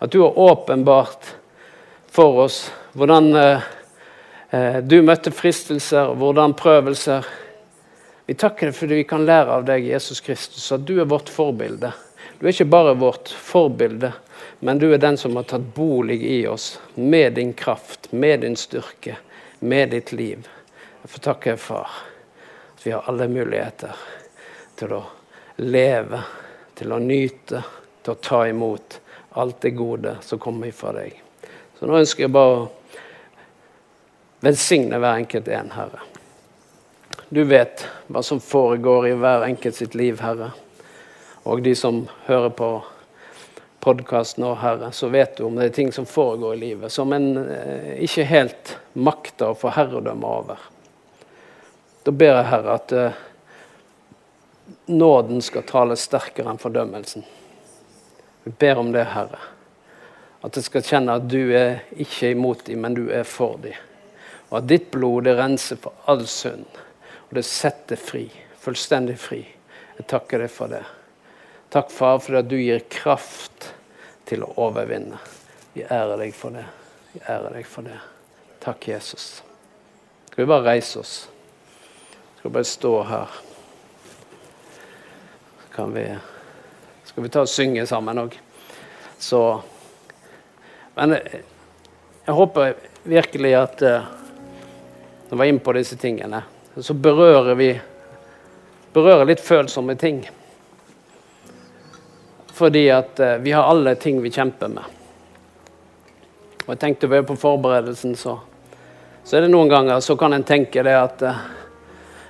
At 0.00 0.10
du 0.12 0.22
har 0.24 0.38
åpenbart 0.38 1.34
for 2.10 2.46
oss 2.46 2.64
hvordan 2.98 3.34
eh, 3.36 3.68
eh 4.50 4.78
du 4.82 4.98
møtte 5.06 5.30
fristelser, 5.30 6.14
hvordan 6.18 6.56
prøvelser. 6.58 7.28
Vi 8.26 8.34
takker 8.34 8.70
deg 8.70 8.76
fordi 8.76 8.98
vi 9.02 9.04
kan 9.06 9.26
lære 9.26 9.60
av 9.60 9.68
deg, 9.68 9.86
Jesus 9.86 10.20
Kristus, 10.20 10.72
at 10.72 10.82
du 10.86 10.98
er 11.00 11.08
vårt 11.08 11.28
forbilde. 11.28 11.92
Du 12.40 12.46
er 12.46 12.54
ikke 12.54 12.72
bare 12.72 12.96
vårt 12.98 13.28
forbilde, 13.28 14.12
men 14.60 14.78
du 14.78 14.94
er 14.94 14.98
den 14.98 15.16
som 15.16 15.36
har 15.36 15.48
tatt 15.48 15.74
bolig 15.74 16.22
i 16.22 16.46
oss 16.46 16.80
med 16.94 17.32
din 17.32 17.52
kraft, 17.52 18.12
med 18.12 18.40
din 18.40 18.56
styrke, 18.56 19.16
med 19.58 19.90
ditt 19.90 20.12
liv. 20.12 20.48
Jeg 21.02 21.10
får 21.10 21.24
takke 21.24 21.56
Far 21.56 21.88
at 22.74 22.86
vi 22.86 22.90
har 22.90 23.08
alle 23.08 23.28
muligheter 23.28 23.96
til 24.76 24.92
å 24.96 25.00
leve, 25.56 26.20
til 26.74 26.92
å 26.92 26.98
nyte, 27.00 27.62
til 28.02 28.12
å 28.12 28.20
ta 28.20 28.42
imot 28.48 29.00
alt 29.40 29.60
det 29.60 29.70
gode 29.76 30.14
som 30.24 30.38
kommer 30.38 30.72
fra 30.72 30.92
deg. 30.96 31.16
Så 31.78 31.88
nå 31.88 31.96
ønsker 32.00 32.24
jeg 32.24 32.32
bare 32.32 32.62
å 32.62 32.68
velsigne 34.44 35.00
hver 35.00 35.20
enkelt 35.22 35.48
en, 35.48 35.72
Herre. 35.76 36.04
Du 37.28 37.44
vet 37.44 37.84
hva 38.08 38.24
som 38.24 38.40
foregår 38.40 39.10
i 39.10 39.16
hver 39.16 39.44
enkelt 39.48 39.76
sitt 39.76 39.94
liv, 39.94 40.20
Herre. 40.20 40.50
Og 41.44 41.60
de 41.64 41.76
som 41.76 42.02
hører 42.26 42.52
på 42.56 42.70
podkast 43.80 44.36
nå, 44.36 44.54
Herre, 44.54 44.92
så 44.92 45.08
vet 45.08 45.36
du 45.36 45.44
om 45.44 45.56
det 45.56 45.70
er 45.70 45.74
ting 45.74 45.92
som 45.92 46.06
foregår 46.06 46.54
i 46.54 46.60
livet 46.60 46.92
som 46.92 47.12
en 47.12 47.30
eh, 47.40 47.96
ikke 48.04 48.26
helt 48.28 48.74
makter 48.92 49.52
å 49.52 49.56
få 49.56 49.72
herredømme 49.72 50.32
over. 50.40 50.60
Da 52.04 52.12
ber 52.12 52.34
jeg, 52.34 52.48
Herre, 52.50 52.74
at 52.76 52.92
eh, 52.92 53.22
nåden 54.92 55.40
skal 55.44 55.64
tale 55.68 55.96
sterkere 55.96 56.52
enn 56.52 56.60
fordømmelsen. 56.60 57.24
Vi 58.44 58.52
ber 58.60 58.82
om 58.82 58.92
det, 58.92 59.06
Herre. 59.14 59.40
At 60.44 60.56
jeg 60.56 60.68
skal 60.68 60.84
kjenne 60.84 61.16
at 61.16 61.28
du 61.28 61.52
er 61.56 61.82
ikke 62.00 62.34
imot 62.34 62.64
dem, 62.68 62.84
men 62.84 62.96
du 62.96 63.06
er 63.12 63.24
for 63.28 63.60
dem. 63.64 63.76
Og 64.50 64.60
at 64.60 64.68
ditt 64.68 64.88
blod 64.92 65.28
det 65.28 65.36
renser 65.38 65.80
for 65.80 65.96
all 66.10 66.24
synd. 66.28 66.68
Og 67.28 67.36
det 67.38 67.44
setter 67.48 68.00
fri. 68.00 68.26
Fullstendig 68.60 69.16
fri. 69.20 69.44
Jeg 69.96 70.08
takker 70.10 70.42
deg 70.42 70.52
for 70.52 70.72
det. 70.72 70.82
Takk, 71.70 71.90
far, 71.90 72.18
for 72.18 72.34
at 72.40 72.48
du 72.50 72.56
gir 72.58 72.80
kraft 72.90 73.68
til 74.26 74.42
å 74.42 74.48
overvinne. 74.58 75.20
Vi 75.70 75.84
ærer 75.86 76.18
deg 76.18 76.32
for 76.34 76.50
det. 76.54 76.64
Vi 77.12 77.20
ærer 77.22 77.54
deg 77.54 77.68
for 77.70 77.86
det. 77.86 77.98
Takk, 78.58 78.88
Jesus. 78.90 79.44
Skal 80.26 80.42
vi 80.42 80.48
bare 80.50 80.66
reise 80.66 80.98
oss? 80.98 81.12
Skal 82.38 82.50
vi 82.50 82.54
bare 82.56 82.66
stå 82.66 82.90
her? 83.06 83.36
Kan 85.76 85.94
vi 85.94 86.08
Skal 87.04 87.22
vi 87.22 87.30
ta 87.30 87.44
og 87.46 87.50
synge 87.50 87.86
sammen 87.86 88.18
òg? 88.18 88.34
Så 89.18 89.62
Men 90.96 91.14
jeg 91.14 92.34
håper 92.34 92.74
virkelig 93.02 93.54
at 93.54 93.82
uh, 93.82 94.10
når 95.30 95.38
vi 95.38 95.46
er 95.46 95.52
inne 95.54 95.62
på 95.62 95.72
disse 95.78 95.96
tingene, 95.96 96.42
så 96.76 96.94
berører 96.94 97.54
vi 97.54 97.70
berører 98.92 99.30
litt 99.30 99.40
følsomme 99.40 99.94
ting. 99.94 100.24
Fordi 102.60 102.90
at 102.90 103.20
eh, 103.20 103.36
vi 103.36 103.52
har 103.52 103.62
alle 103.62 103.94
ting 103.94 104.22
vi 104.22 104.30
kjemper 104.30 104.68
med. 104.68 104.84
Og 106.66 106.74
jeg 106.74 106.78
tenkte 106.78 107.22
på 107.24 107.36
forberedelsen, 107.36 108.12
så, 108.20 108.34
så 109.24 109.38
er 109.38 109.46
det 109.46 109.48
noen 109.54 109.70
ganger 109.72 110.02
så 110.04 110.12
kan 110.20 110.36
en 110.36 110.44
tenke 110.44 110.82
det 110.84 110.92
at 110.92 111.24
eh, 111.24 111.38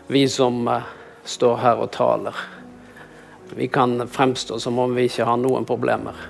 vi 0.07 0.23
som 0.31 0.69
eh, 0.71 0.87
står 1.27 1.57
her 1.65 1.83
og 1.83 1.91
taler, 1.91 2.39
vi 3.59 3.67
kan 3.67 4.07
fremstå 4.07 4.61
som 4.63 4.79
om 4.79 4.95
vi 4.95 5.09
ikke 5.11 5.27
har 5.27 5.43
noen 5.43 5.67
problemer. 5.67 6.23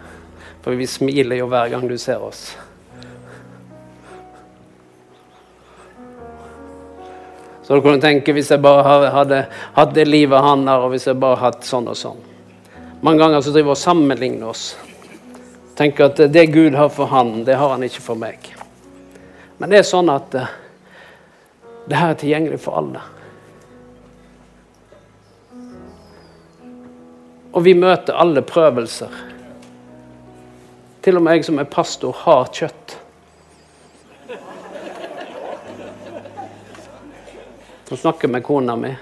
For 0.65 0.81
vi 0.81 0.89
smiler 0.89 1.43
jo 1.43 1.51
hver 1.53 1.69
gang 1.69 1.85
du 1.85 1.99
ser 2.01 2.25
oss. 2.25 2.57
Så 7.69 7.77
du 7.77 7.85
kunne 7.85 8.01
tenke 8.01 8.33
hvis 8.33 8.49
jeg 8.49 8.65
bare 8.65 9.13
hadde 9.13 9.45
hatt 9.77 9.95
det 9.95 10.09
livet 10.09 10.41
han 10.41 10.65
har, 10.73 10.89
og 10.89 10.97
hvis 10.97 11.11
jeg 11.13 11.21
bare 11.21 11.43
hadde 11.45 11.61
hatt 11.61 11.73
sånn 11.75 11.93
og 11.93 12.01
sånn. 12.07 12.30
Mange 13.01 13.19
ganger 13.19 13.41
så 13.41 13.51
driver 13.51 13.71
vi 13.71 13.77
og 13.77 13.81
sammenligner 13.81 14.51
oss. 14.51 14.65
Tenker 15.77 16.11
at 16.11 16.19
det 16.33 16.47
Gud 16.53 16.75
har 16.77 16.91
for 16.93 17.09
han, 17.09 17.45
det 17.45 17.57
har 17.57 17.73
han 17.73 17.85
ikke 17.87 18.03
for 18.05 18.19
meg. 18.21 18.51
Men 19.57 19.73
det 19.73 19.79
er 19.81 19.87
sånn 19.89 20.11
at 20.13 20.35
uh, 20.37 20.51
det 21.89 21.97
her 21.97 22.13
er 22.13 22.19
tilgjengelig 22.21 22.61
for 22.61 22.77
alle. 22.77 23.01
Og 27.51 27.65
vi 27.65 27.73
møter 27.75 28.19
alle 28.21 28.43
prøvelser. 28.47 29.15
Til 31.01 31.17
og 31.17 31.25
med 31.25 31.39
jeg 31.39 31.47
som 31.49 31.59
er 31.59 31.71
pastor, 31.73 32.13
har 32.27 32.51
kjøtt. 32.53 32.99
Nå 37.91 37.97
snakker 37.97 38.31
med 38.31 38.45
kona 38.47 38.77
mi. 38.79 38.93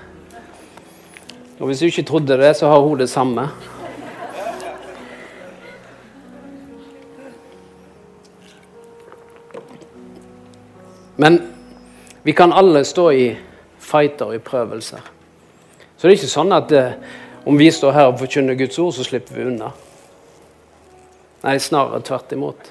Og 1.58 1.66
hvis 1.66 1.82
du 1.82 1.88
ikke 1.90 2.06
trodde 2.08 2.38
det, 2.40 2.54
så 2.56 2.70
har 2.70 2.80
hun 2.86 2.96
det 3.02 3.10
samme. 3.10 3.48
Men 11.20 11.40
vi 12.22 12.32
kan 12.32 12.52
alle 12.52 12.84
stå 12.84 13.10
i 13.12 13.24
fighter 13.78 14.30
og 14.30 14.36
i 14.36 14.42
prøvelser. 14.44 15.02
Så 15.96 16.06
det 16.06 16.12
er 16.12 16.18
ikke 16.20 16.30
sånn 16.30 16.54
at 16.54 16.72
eh, 16.78 16.94
om 17.48 17.58
vi 17.58 17.66
står 17.74 17.96
her 17.96 18.10
og 18.12 18.20
forkynner 18.20 18.54
Guds 18.54 18.78
ord, 18.78 18.92
så 18.94 19.06
slipper 19.06 19.34
vi 19.34 19.48
unna. 19.50 19.72
Nei, 21.42 21.56
snarere 21.58 22.04
tvert 22.06 22.34
imot. 22.38 22.70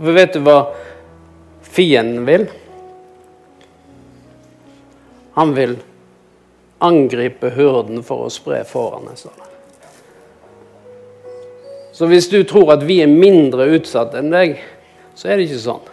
For 0.00 0.18
vet 0.18 0.34
du 0.34 0.42
hva 0.42 0.58
fienden 1.62 2.26
vil? 2.26 2.50
Han 5.38 5.54
vil 5.54 5.78
angripe 6.82 7.54
hurden 7.54 8.02
for 8.02 8.26
å 8.26 8.32
spre 8.34 8.64
fårene. 8.66 9.14
Så 11.94 12.08
hvis 12.10 12.26
du 12.34 12.40
tror 12.48 12.74
at 12.74 12.82
vi 12.88 12.98
er 13.04 13.12
mindre 13.14 13.70
utsatt 13.78 14.18
enn 14.18 14.34
deg, 14.34 14.58
så 15.16 15.30
er 15.30 15.38
det 15.38 15.46
ikke 15.48 15.62
sånn. 15.62 15.92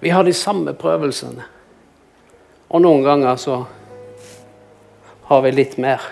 Vi 0.00 0.12
har 0.14 0.24
de 0.24 0.32
samme 0.32 0.72
prøvelsene. 0.78 1.44
Og 2.70 2.82
noen 2.84 3.02
ganger 3.04 3.36
så 3.42 3.56
har 5.28 5.42
vi 5.42 5.52
litt 5.52 5.76
mer 5.82 6.04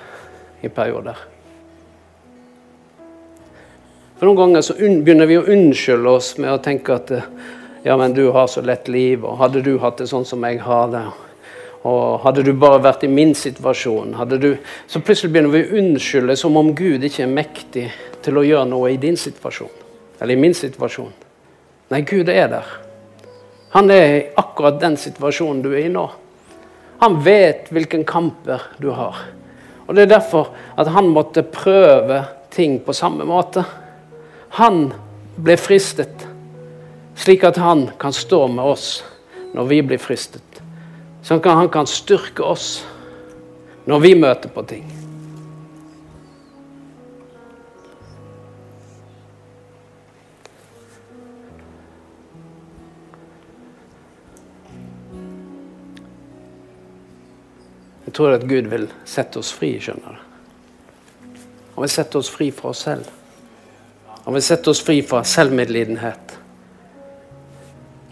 i 0.60 0.68
perioder. 0.68 1.16
For 4.18 4.26
Noen 4.26 4.40
ganger 4.40 4.64
så 4.66 4.74
begynner 4.74 5.30
vi 5.30 5.38
å 5.38 5.46
unnskylde 5.46 6.10
oss 6.10 6.32
med 6.42 6.50
å 6.50 6.58
tenke 6.62 6.98
at 6.98 7.12
ja, 7.86 7.94
men 7.94 8.16
du 8.16 8.24
har 8.34 8.50
så 8.50 8.64
lett 8.66 8.90
liv, 8.90 9.22
og 9.22 9.38
hadde 9.38 9.62
du 9.62 9.76
hatt 9.78 10.02
det 10.02 10.08
sånn 10.10 10.26
som 10.26 10.42
jeg 10.42 10.58
har 10.64 10.90
det 10.90 11.04
Og 11.86 12.20
hadde 12.24 12.42
du 12.42 12.52
bare 12.58 12.80
vært 12.82 13.04
i 13.06 13.10
min 13.10 13.34
situasjon 13.38 14.16
du, 14.40 14.56
Så 14.86 15.00
plutselig 15.00 15.32
begynner 15.32 15.54
vi 15.54 15.62
å 15.62 15.78
unnskylde 15.78 16.36
som 16.36 16.56
om 16.56 16.74
Gud 16.74 17.04
ikke 17.04 17.22
er 17.22 17.30
mektig 17.32 17.86
til 18.22 18.38
å 18.38 18.44
gjøre 18.44 18.66
noe 18.66 18.92
i 18.92 18.96
din 18.96 19.16
situasjon. 19.16 19.70
Eller 20.20 20.34
i 20.34 20.40
min 20.40 20.54
situasjon. 20.54 21.12
Nei, 21.90 22.02
Gud 22.02 22.28
er 22.28 22.48
der. 22.48 22.66
Han 23.70 23.90
er 23.90 24.06
i 24.16 24.24
akkurat 24.36 24.80
den 24.80 24.96
situasjonen 24.96 25.62
du 25.62 25.70
er 25.72 25.86
i 25.86 25.92
nå. 25.92 26.08
Han 26.98 27.20
vet 27.22 27.70
hvilken 27.70 28.04
kamper 28.04 28.62
du 28.78 28.90
har. 28.90 29.16
Og 29.86 29.94
Det 29.94 30.02
er 30.02 30.18
derfor 30.18 30.50
at 30.76 30.90
han 30.92 31.08
måtte 31.08 31.42
prøve 31.42 32.24
ting 32.50 32.80
på 32.84 32.92
samme 32.92 33.24
måte. 33.24 33.64
Han 34.58 34.90
ble 35.36 35.56
fristet, 35.56 36.26
slik 37.16 37.44
at 37.44 37.56
han 37.56 37.86
kan 38.00 38.12
stå 38.12 38.46
med 38.50 38.64
oss 38.64 38.88
når 39.54 39.68
vi 39.70 39.82
blir 39.82 40.02
fristet. 40.02 40.42
Så 41.22 41.40
han 41.44 41.68
kan 41.68 41.86
styrke 41.86 42.42
oss 42.42 42.84
når 43.88 44.00
vi 44.04 44.14
møter 44.14 44.52
på 44.52 44.62
ting. 44.68 44.86
Jeg 58.08 58.14
tror 58.16 58.34
at 58.34 58.46
Gud 58.48 58.68
vil 58.72 58.88
sette 59.04 59.38
oss 59.38 59.52
fri. 59.52 59.74
skjønner 59.80 60.16
du. 60.16 60.24
Han 61.74 61.84
vil 61.84 61.90
sette 61.92 62.18
oss 62.18 62.30
fri 62.34 62.50
fra 62.50 62.72
oss 62.72 62.80
selv. 62.82 63.10
Han 64.24 64.34
vil 64.34 64.42
sette 64.42 64.70
oss 64.72 64.80
fri 64.82 65.02
fra 65.06 65.20
selvmedlidenhet. 65.24 66.38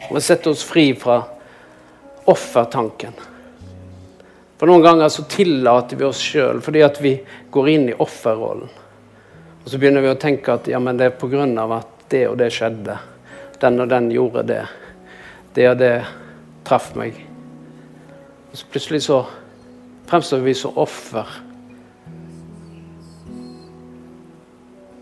Han 0.05 0.15
vil 0.15 0.23
sette 0.23 0.53
oss 0.53 0.63
fri 0.65 0.93
fra 0.95 1.25
offertanken. 2.27 3.13
For 4.57 4.67
Noen 4.67 4.83
ganger 4.83 5.09
så 5.09 5.23
tillater 5.23 5.97
vi 5.97 6.05
oss 6.05 6.21
sjøl 6.23 6.63
fordi 6.65 6.83
at 6.85 7.01
vi 7.05 7.13
går 7.53 7.69
inn 7.69 7.89
i 7.93 7.97
offerrollen. 8.01 8.71
Og 9.65 9.71
Så 9.71 9.79
begynner 9.79 10.05
vi 10.05 10.13
å 10.13 10.19
tenke 10.21 10.55
at 10.55 10.69
ja, 10.71 10.79
men 10.81 10.97
det 10.97 11.11
er 11.11 11.19
pga. 11.19 11.45
at 11.77 11.89
det 12.09 12.29
og 12.29 12.39
det 12.39 12.53
skjedde. 12.55 12.99
Den 13.61 13.81
og 13.81 13.89
den 13.89 14.11
gjorde 14.11 14.43
det. 14.43 14.67
Det 15.55 15.69
og 15.71 15.79
det 15.79 16.05
traff 16.65 16.95
meg. 16.95 17.15
Og 18.51 18.57
så 18.57 18.67
plutselig 18.71 19.03
så 19.03 19.25
fremstår 20.07 20.39
vi 20.39 20.55
som 20.55 20.77
offer. 20.79 21.27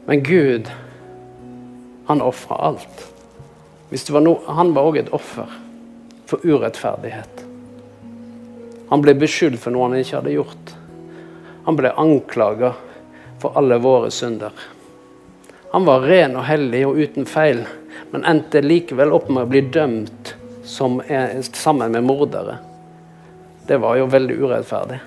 Men 0.07 0.23
Gud, 0.23 0.71
han 2.07 2.23
ofra 2.23 2.57
alt. 2.57 3.11
No, 4.11 4.41
han 4.49 4.75
var 4.75 4.83
òg 4.83 4.99
et 4.99 5.13
offer 5.13 5.64
for 6.35 6.51
urettferdighet. 6.51 7.45
Han 8.89 9.03
ble 9.03 9.15
beskyldt 9.15 9.63
for 9.63 9.75
noe 9.75 9.87
han 9.87 10.01
ikke 10.01 10.17
hadde 10.17 10.35
gjort. 10.35 10.73
Han 11.65 11.79
ble 11.79 11.93
anklaga 11.95 12.73
for 13.43 13.55
alle 13.59 13.79
våre 13.79 14.11
synder. 14.11 14.51
Han 15.71 15.87
var 15.87 16.07
ren 16.09 16.35
og 16.35 16.47
hellig 16.49 16.83
og 16.89 16.99
uten 16.99 17.27
feil, 17.27 17.63
men 18.11 18.27
endte 18.27 18.65
likevel 18.65 19.15
opp 19.15 19.31
med 19.31 19.47
å 19.47 19.53
bli 19.53 19.63
dømt 19.75 20.35
som, 20.67 21.01
sammen 21.53 21.95
med 21.95 22.07
mordere. 22.07 22.59
Det 23.67 23.79
var 23.79 23.97
jo 24.01 24.11
veldig 24.11 24.39
urettferdig. 24.43 25.01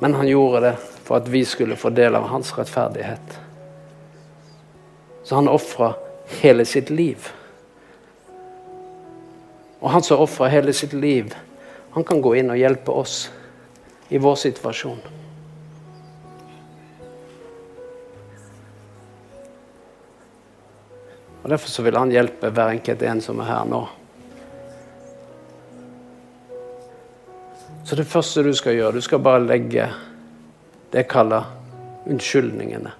Men 0.00 0.14
han 0.16 0.28
gjorde 0.28 0.70
det 0.70 0.76
for 1.04 1.20
at 1.20 1.28
vi 1.28 1.44
skulle 1.44 1.76
få 1.76 1.92
del 1.92 2.16
av 2.16 2.30
hans 2.32 2.56
rettferdighet. 2.56 3.40
Så 5.24 5.34
han 5.34 5.48
ofra 5.52 5.94
hele 6.40 6.64
sitt 6.64 6.90
liv. 6.90 7.28
Og 9.80 9.90
han 9.90 10.02
som 10.02 10.22
ofra 10.24 10.48
hele 10.48 10.72
sitt 10.72 10.92
liv, 10.92 11.34
han 11.92 12.04
kan 12.04 12.20
gå 12.20 12.34
inn 12.36 12.52
og 12.52 12.60
hjelpe 12.60 12.92
oss 12.92 13.26
i 14.08 14.18
vår 14.18 14.34
situasjon. 14.40 14.98
Og 21.42 21.50
Derfor 21.50 21.70
så 21.70 21.82
vil 21.86 21.96
han 21.96 22.10
hjelpe 22.10 22.50
hver 22.50 22.72
enkelt 22.74 23.02
en 23.06 23.20
som 23.22 23.40
er 23.40 23.50
her 23.52 23.68
nå. 23.70 23.84
Så 27.86 27.94
det 27.94 28.08
første 28.10 28.42
du 28.42 28.50
skal 28.58 28.74
gjøre, 28.74 28.98
du 28.98 29.04
skal 29.04 29.22
bare 29.22 29.44
legge 29.44 29.86
det 30.90 31.04
jeg 31.04 31.10
kaller 31.12 31.46
unnskyldningene 32.06 32.90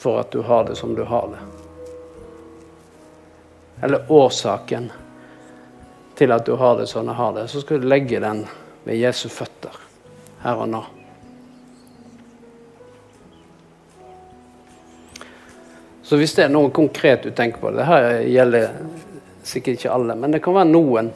for 0.00 0.22
at 0.22 0.32
du 0.32 0.40
har 0.48 0.64
det 0.64 0.78
som 0.80 0.94
du 0.96 1.02
har 1.04 1.28
det. 1.34 1.42
Eller 3.84 4.08
årsaken 4.08 4.88
til 6.18 6.32
at 6.34 6.46
du 6.46 6.54
har 6.60 6.78
det 6.78 6.88
sånn 6.90 7.10
du 7.10 7.16
har 7.16 7.32
det. 7.36 7.48
Så 7.50 7.62
skal 7.64 7.80
du 7.82 7.88
legge 7.88 8.20
den 8.22 8.44
ved 8.84 9.00
Jesu 9.00 9.28
føtter 9.32 9.74
her 10.44 10.60
og 10.60 10.68
nå. 10.70 10.82
Så 16.04 16.18
hvis 16.20 16.34
det 16.36 16.44
er 16.44 16.52
noe 16.52 16.68
konkret 16.74 17.24
du 17.24 17.30
tenker 17.32 17.62
på 17.62 17.70
Det 17.72 17.86
her 17.88 18.18
gjelder 18.28 18.74
sikkert 19.44 19.78
ikke 19.78 19.92
alle, 19.92 20.16
men 20.16 20.34
det 20.34 20.42
kan 20.44 20.56
være 20.56 20.70
noen 20.70 21.12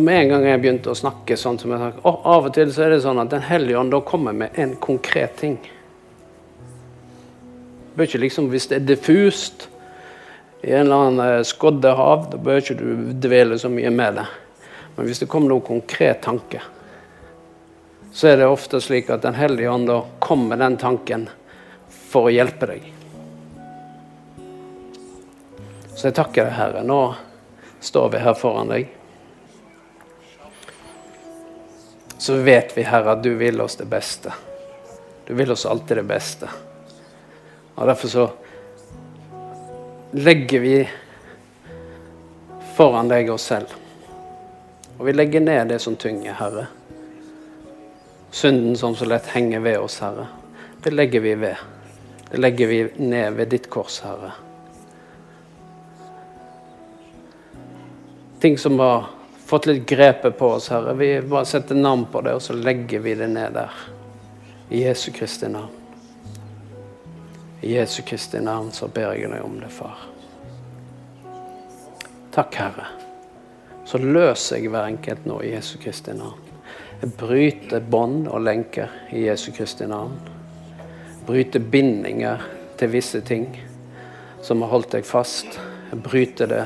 med 0.00 0.16
en 0.16 0.28
gang 0.30 0.44
jeg 0.46 0.60
begynte 0.62 0.88
å 0.88 0.96
snakke 0.96 1.36
sånn 1.36 1.58
som 1.60 1.72
jeg 1.72 1.80
snakker, 1.82 2.04
og 2.08 2.26
Av 2.32 2.46
og 2.48 2.54
til 2.56 2.70
så 2.72 2.86
er 2.86 2.94
det 2.94 3.02
sånn 3.04 3.20
at 3.20 3.32
Den 3.32 3.44
hellige 3.44 3.76
ånd 3.76 3.92
da 3.92 4.00
kommer 4.00 4.32
med 4.32 4.56
en 4.56 4.72
konkret 4.80 5.36
ting. 5.36 5.58
Bør 7.92 8.08
ikke 8.08 8.22
liksom, 8.22 8.48
Hvis 8.48 8.70
det 8.70 8.78
er 8.80 8.86
diffust 8.88 9.68
i 10.62 10.72
en 10.72 10.86
eller 10.86 10.96
annen 10.96 11.26
eh, 11.26 11.42
skodde 11.46 11.92
hav, 11.98 12.28
da 12.30 12.38
bør 12.38 12.62
ikke 12.62 12.78
du 12.78 13.12
dvele 13.22 13.58
så 13.58 13.70
mye 13.72 13.90
med 13.90 14.20
det. 14.20 14.26
Men 14.96 15.08
hvis 15.08 15.22
det 15.22 15.28
kommer 15.32 15.52
noen 15.52 15.66
konkret 15.66 16.22
tanke, 16.22 16.62
så 18.12 18.28
er 18.28 18.40
det 18.40 18.48
ofte 18.48 18.80
slik 18.84 19.10
at 19.10 19.24
Den 19.24 19.38
hellige 19.38 19.70
ånd 19.72 19.88
da 19.88 20.02
kommer 20.20 20.52
med 20.52 20.60
den 20.60 20.76
tanken 20.80 21.28
for 21.88 22.28
å 22.28 22.34
hjelpe 22.34 22.68
deg. 22.68 22.88
Så 25.92 26.10
jeg 26.10 26.16
takker 26.18 26.48
deg, 26.48 26.56
Herre. 26.56 26.82
Nå 26.84 27.00
står 27.82 28.12
vi 28.12 28.20
her 28.22 28.36
foran 28.36 28.72
deg. 28.72 28.90
så 32.22 32.34
vet 32.34 32.76
vi, 32.78 32.82
Herre, 32.82 33.16
at 33.16 33.22
du 33.22 33.34
vil 33.34 33.60
oss 33.60 33.74
det 33.76 33.88
beste. 33.90 34.30
Du 35.26 35.34
vil 35.34 35.50
oss 35.50 35.66
alltid 35.66 35.96
det 35.96 36.02
beste. 36.06 36.46
Og 37.74 37.86
Derfor 37.86 38.08
så 38.08 38.26
legger 40.12 40.60
vi 40.60 40.88
foran 42.76 43.08
deg 43.08 43.30
oss 43.32 43.46
selv. 43.48 43.72
Og 44.98 45.06
vi 45.06 45.14
legger 45.16 45.40
ned 45.40 45.72
det 45.72 45.78
som 45.80 45.96
tynger, 45.96 46.36
Herre. 46.36 46.66
Synden 48.30 48.76
som 48.76 48.96
så 48.96 49.08
lett 49.08 49.26
henger 49.32 49.64
ved 49.64 49.78
oss, 49.80 49.98
Herre. 50.04 50.26
Det 50.84 50.92
legger 50.92 51.20
vi 51.20 51.34
ved. 51.34 51.56
Det 52.30 52.40
legger 52.40 52.66
vi 52.66 52.82
ned 52.96 53.40
ved 53.40 53.52
ditt 53.56 53.70
kors, 53.72 54.00
Herre. 54.04 54.32
Ting 58.40 58.58
som 58.58 58.78
har 58.80 59.08
fått 59.46 59.66
litt 59.66 59.86
grepet 59.88 60.36
på 60.38 60.54
oss, 60.58 60.68
Herre. 60.72 60.94
Vi 60.94 61.14
bare 61.24 61.48
setter 61.48 61.78
navn 61.78 62.04
på 62.12 62.20
det, 62.20 62.36
og 62.36 62.44
så 62.44 62.56
legger 62.56 63.00
vi 63.00 63.16
det 63.16 63.32
ned 63.32 63.56
der. 63.56 63.84
I 64.68 64.84
Jesu 64.84 65.12
Kristi 65.12 65.48
navn. 65.48 65.81
I 67.62 67.74
Jesu 67.76 68.02
Kristi 68.02 68.40
navn 68.40 68.72
så 68.74 68.88
ber 68.88 69.14
jeg 69.14 69.30
deg 69.30 69.44
om 69.44 69.54
det, 69.62 69.70
far. 69.70 70.00
Takk, 72.34 72.54
Herre. 72.58 72.86
Så 73.86 74.00
løser 74.02 74.58
jeg 74.58 74.72
hver 74.72 74.88
enkelt 74.90 75.26
nå 75.28 75.38
i 75.46 75.52
Jesu 75.52 75.76
Kristi 75.82 76.14
navn. 76.16 76.38
Jeg 77.02 77.14
bryter 77.18 77.82
bånd 77.82 78.28
og 78.30 78.42
lenker 78.42 78.90
i 79.14 79.26
Jesu 79.26 79.50
Kristi 79.54 79.86
navn. 79.90 80.14
Bryter 81.26 81.62
bindinger 81.62 82.42
til 82.78 82.90
visse 82.94 83.20
ting 83.26 83.46
som 84.42 84.62
har 84.62 84.72
holdt 84.74 84.96
deg 84.96 85.06
fast. 85.06 85.58
Jeg 85.90 86.02
bryter 86.02 86.50
det 86.50 86.64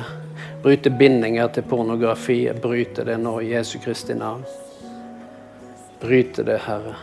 Bryter 0.63 0.91
bindinger 0.91 1.49
til 1.49 1.63
pornografi. 1.63 2.41
Jeg 2.47 2.61
bryter 2.61 3.05
det 3.07 3.19
nå 3.23 3.37
i 3.45 3.53
Jesu 3.53 3.77
Kristi 3.79 4.17
navn. 4.19 4.43
Bryter 6.01 6.43
det, 6.49 6.57
Herre. 6.65 6.97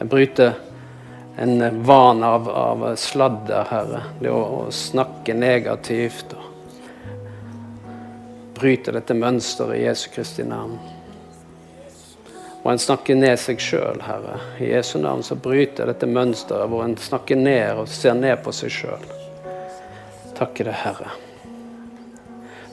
Jeg 0.00 0.08
bryter 0.08 0.56
en 1.38 1.82
vane 1.82 2.26
av, 2.26 2.48
av, 2.48 2.96
sladder, 2.96 3.66
Herre. 3.70 4.02
Det 4.20 4.30
å, 4.30 4.42
å 4.42 4.70
snakke 4.74 5.34
negativt. 5.34 6.32
og 6.34 6.44
Bryte 8.58 8.92
dette 8.92 9.14
mønsteret 9.14 9.76
i 9.78 9.84
Jesu 9.84 10.08
Kristi 10.10 10.42
navn. 10.42 10.78
Og 12.64 12.72
en 12.72 12.82
snakker 12.82 13.14
ned 13.14 13.38
seg 13.38 13.62
sjøl, 13.62 14.02
Herre. 14.02 14.40
I 14.58 14.72
Jesu 14.72 14.98
navn 14.98 15.22
så 15.22 15.38
bryter 15.38 15.86
dette 15.86 16.10
mønsteret 16.10 16.68
hvor 16.72 16.82
en 16.82 16.98
snakker 16.98 17.38
ned 17.38 17.84
og 17.84 17.88
ser 17.92 18.18
ned 18.18 18.42
på 18.42 18.50
seg 18.52 18.74
sjøl. 18.74 19.04
Takke 20.38 20.66
deg, 20.66 20.74
Herre. 20.82 21.14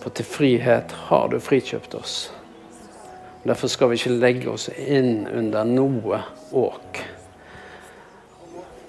For 0.02 0.10
til 0.14 0.26
frihet 0.26 0.90
har 1.08 1.30
du 1.30 1.38
frikjøpt 1.42 1.94
oss. 2.02 2.16
Derfor 3.46 3.70
skal 3.70 3.92
vi 3.92 4.02
ikke 4.02 4.18
legge 4.18 4.50
oss 4.50 4.72
inn 4.74 5.28
under 5.30 5.70
noe 5.70 6.24
åk. 6.50 7.15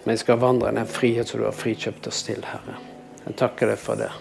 Men 0.06 0.14
vi 0.14 0.22
skal 0.22 0.38
vandre 0.38 0.70
i 0.70 0.74
den 0.74 0.86
frihet 0.86 1.28
som 1.28 1.40
du 1.40 1.48
har 1.48 1.54
frikjøpt 1.54 2.06
oss 2.06 2.20
til, 2.22 2.38
Herre. 2.46 2.76
Jeg 3.24 3.34
takker 3.40 3.72
deg 3.72 3.80
for 3.82 3.98
det. 3.98 4.12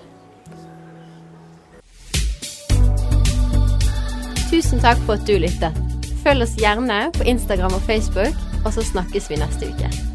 Tusen 4.50 4.82
takk 4.82 4.98
for 5.06 5.20
at 5.20 5.30
du 5.30 5.38
lyttet. 5.38 5.78
Følg 6.26 6.48
oss 6.48 6.58
gjerne 6.58 7.04
på 7.14 7.30
Instagram 7.30 7.78
og 7.78 7.86
Facebook, 7.86 8.34
og 8.66 8.74
så 8.74 8.82
snakkes 8.90 9.30
vi 9.30 9.38
neste 9.38 9.70
uke. 9.70 10.15